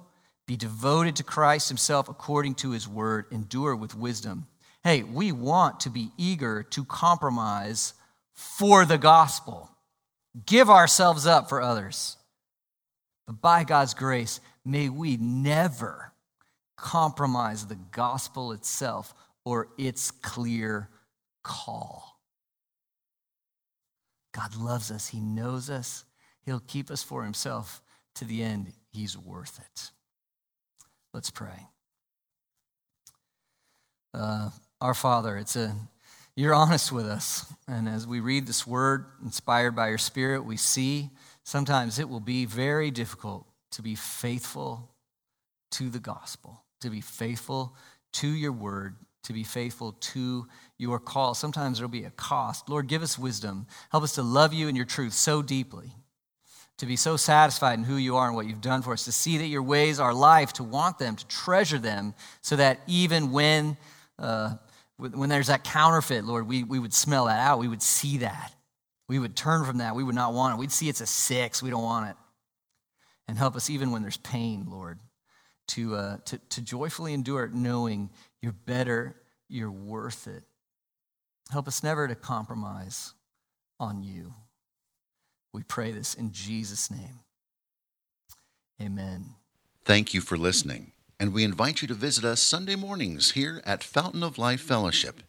be 0.51 0.57
devoted 0.57 1.15
to 1.15 1.23
Christ 1.23 1.69
Himself 1.69 2.09
according 2.09 2.55
to 2.55 2.71
His 2.71 2.85
word. 2.85 3.23
Endure 3.31 3.73
with 3.73 3.95
wisdom. 3.95 4.47
Hey, 4.83 5.01
we 5.01 5.31
want 5.31 5.79
to 5.81 5.89
be 5.89 6.09
eager 6.17 6.61
to 6.71 6.83
compromise 6.83 7.93
for 8.33 8.83
the 8.83 8.97
gospel, 8.97 9.69
give 10.45 10.69
ourselves 10.69 11.25
up 11.25 11.47
for 11.47 11.61
others. 11.61 12.17
But 13.25 13.39
by 13.39 13.63
God's 13.63 13.93
grace, 13.93 14.41
may 14.65 14.89
we 14.89 15.15
never 15.15 16.11
compromise 16.75 17.67
the 17.67 17.79
gospel 17.93 18.51
itself 18.51 19.13
or 19.45 19.69
its 19.77 20.11
clear 20.11 20.89
call. 21.43 22.19
God 24.33 24.57
loves 24.57 24.91
us, 24.91 25.07
He 25.07 25.21
knows 25.21 25.69
us, 25.69 26.03
He'll 26.43 26.59
keep 26.59 26.91
us 26.91 27.03
for 27.03 27.23
Himself 27.23 27.81
to 28.15 28.25
the 28.25 28.43
end. 28.43 28.73
He's 28.91 29.17
worth 29.17 29.57
it. 29.57 29.91
Let's 31.13 31.29
pray. 31.29 31.67
Uh, 34.13 34.49
our 34.79 34.93
Father, 34.93 35.37
it's 35.37 35.55
a 35.55 35.75
you're 36.35 36.53
honest 36.53 36.91
with 36.91 37.05
us. 37.05 37.45
And 37.67 37.89
as 37.89 38.07
we 38.07 38.19
read 38.19 38.47
this 38.47 38.65
word, 38.65 39.05
inspired 39.23 39.75
by 39.75 39.89
your 39.89 39.97
Spirit, 39.97 40.45
we 40.45 40.57
see 40.57 41.09
sometimes 41.43 41.99
it 41.99 42.09
will 42.09 42.21
be 42.21 42.45
very 42.45 42.89
difficult 42.89 43.45
to 43.71 43.81
be 43.81 43.95
faithful 43.95 44.89
to 45.71 45.89
the 45.89 45.99
gospel, 45.99 46.63
to 46.81 46.89
be 46.89 47.01
faithful 47.01 47.75
to 48.13 48.27
your 48.27 48.51
word, 48.51 48.95
to 49.23 49.33
be 49.33 49.43
faithful 49.43 49.93
to 49.93 50.47
your 50.77 50.99
call. 50.99 51.33
Sometimes 51.33 51.77
there'll 51.77 51.89
be 51.89 52.05
a 52.05 52.11
cost. 52.11 52.69
Lord, 52.69 52.87
give 52.87 53.03
us 53.03 53.19
wisdom. 53.19 53.67
Help 53.91 54.03
us 54.03 54.15
to 54.15 54.23
love 54.23 54.53
you 54.53 54.67
and 54.67 54.75
your 54.75 54.85
truth 54.85 55.13
so 55.13 55.41
deeply, 55.41 55.93
to 56.81 56.87
be 56.87 56.95
so 56.95 57.15
satisfied 57.15 57.77
in 57.77 57.85
who 57.85 57.95
you 57.95 58.17
are 58.17 58.25
and 58.25 58.35
what 58.35 58.47
you've 58.47 58.59
done 58.59 58.81
for 58.81 58.91
us, 58.91 59.05
to 59.05 59.11
see 59.11 59.37
that 59.37 59.45
your 59.45 59.61
ways 59.61 59.99
are 59.99 60.15
life, 60.15 60.51
to 60.51 60.63
want 60.63 60.97
them, 60.97 61.15
to 61.15 61.27
treasure 61.27 61.77
them, 61.77 62.15
so 62.41 62.55
that 62.55 62.79
even 62.87 63.31
when, 63.31 63.77
uh, 64.17 64.55
when 64.97 65.29
there's 65.29 65.45
that 65.45 65.63
counterfeit, 65.63 66.25
Lord, 66.25 66.47
we, 66.47 66.63
we 66.63 66.79
would 66.79 66.91
smell 66.91 67.25
that 67.25 67.37
out. 67.37 67.59
We 67.59 67.67
would 67.67 67.83
see 67.83 68.17
that. 68.17 68.55
We 69.07 69.19
would 69.19 69.35
turn 69.35 69.63
from 69.63 69.77
that. 69.77 69.95
We 69.95 70.03
would 70.03 70.15
not 70.15 70.33
want 70.33 70.55
it. 70.55 70.59
We'd 70.59 70.71
see 70.71 70.89
it's 70.89 71.01
a 71.01 71.05
six. 71.05 71.61
We 71.61 71.69
don't 71.69 71.83
want 71.83 72.09
it. 72.09 72.15
And 73.27 73.37
help 73.37 73.55
us 73.55 73.69
even 73.69 73.91
when 73.91 74.01
there's 74.01 74.17
pain, 74.17 74.65
Lord, 74.67 74.99
to, 75.67 75.95
uh, 75.95 76.17
to, 76.25 76.39
to 76.39 76.61
joyfully 76.63 77.13
endure 77.13 77.43
it, 77.43 77.53
knowing 77.53 78.09
you're 78.41 78.53
better, 78.53 79.15
you're 79.47 79.69
worth 79.69 80.25
it. 80.25 80.41
Help 81.51 81.67
us 81.67 81.83
never 81.83 82.07
to 82.07 82.15
compromise 82.15 83.13
on 83.79 84.01
you. 84.01 84.33
We 85.53 85.63
pray 85.63 85.91
this 85.91 86.13
in 86.13 86.31
Jesus' 86.31 86.89
name. 86.89 87.19
Amen. 88.81 89.35
Thank 89.83 90.13
you 90.13 90.21
for 90.21 90.37
listening, 90.37 90.93
and 91.19 91.33
we 91.33 91.43
invite 91.43 91.81
you 91.81 91.89
to 91.89 91.93
visit 91.93 92.23
us 92.23 92.41
Sunday 92.41 92.75
mornings 92.75 93.31
here 93.31 93.61
at 93.65 93.83
Fountain 93.83 94.23
of 94.23 94.37
Life 94.37 94.61
Fellowship. 94.61 95.23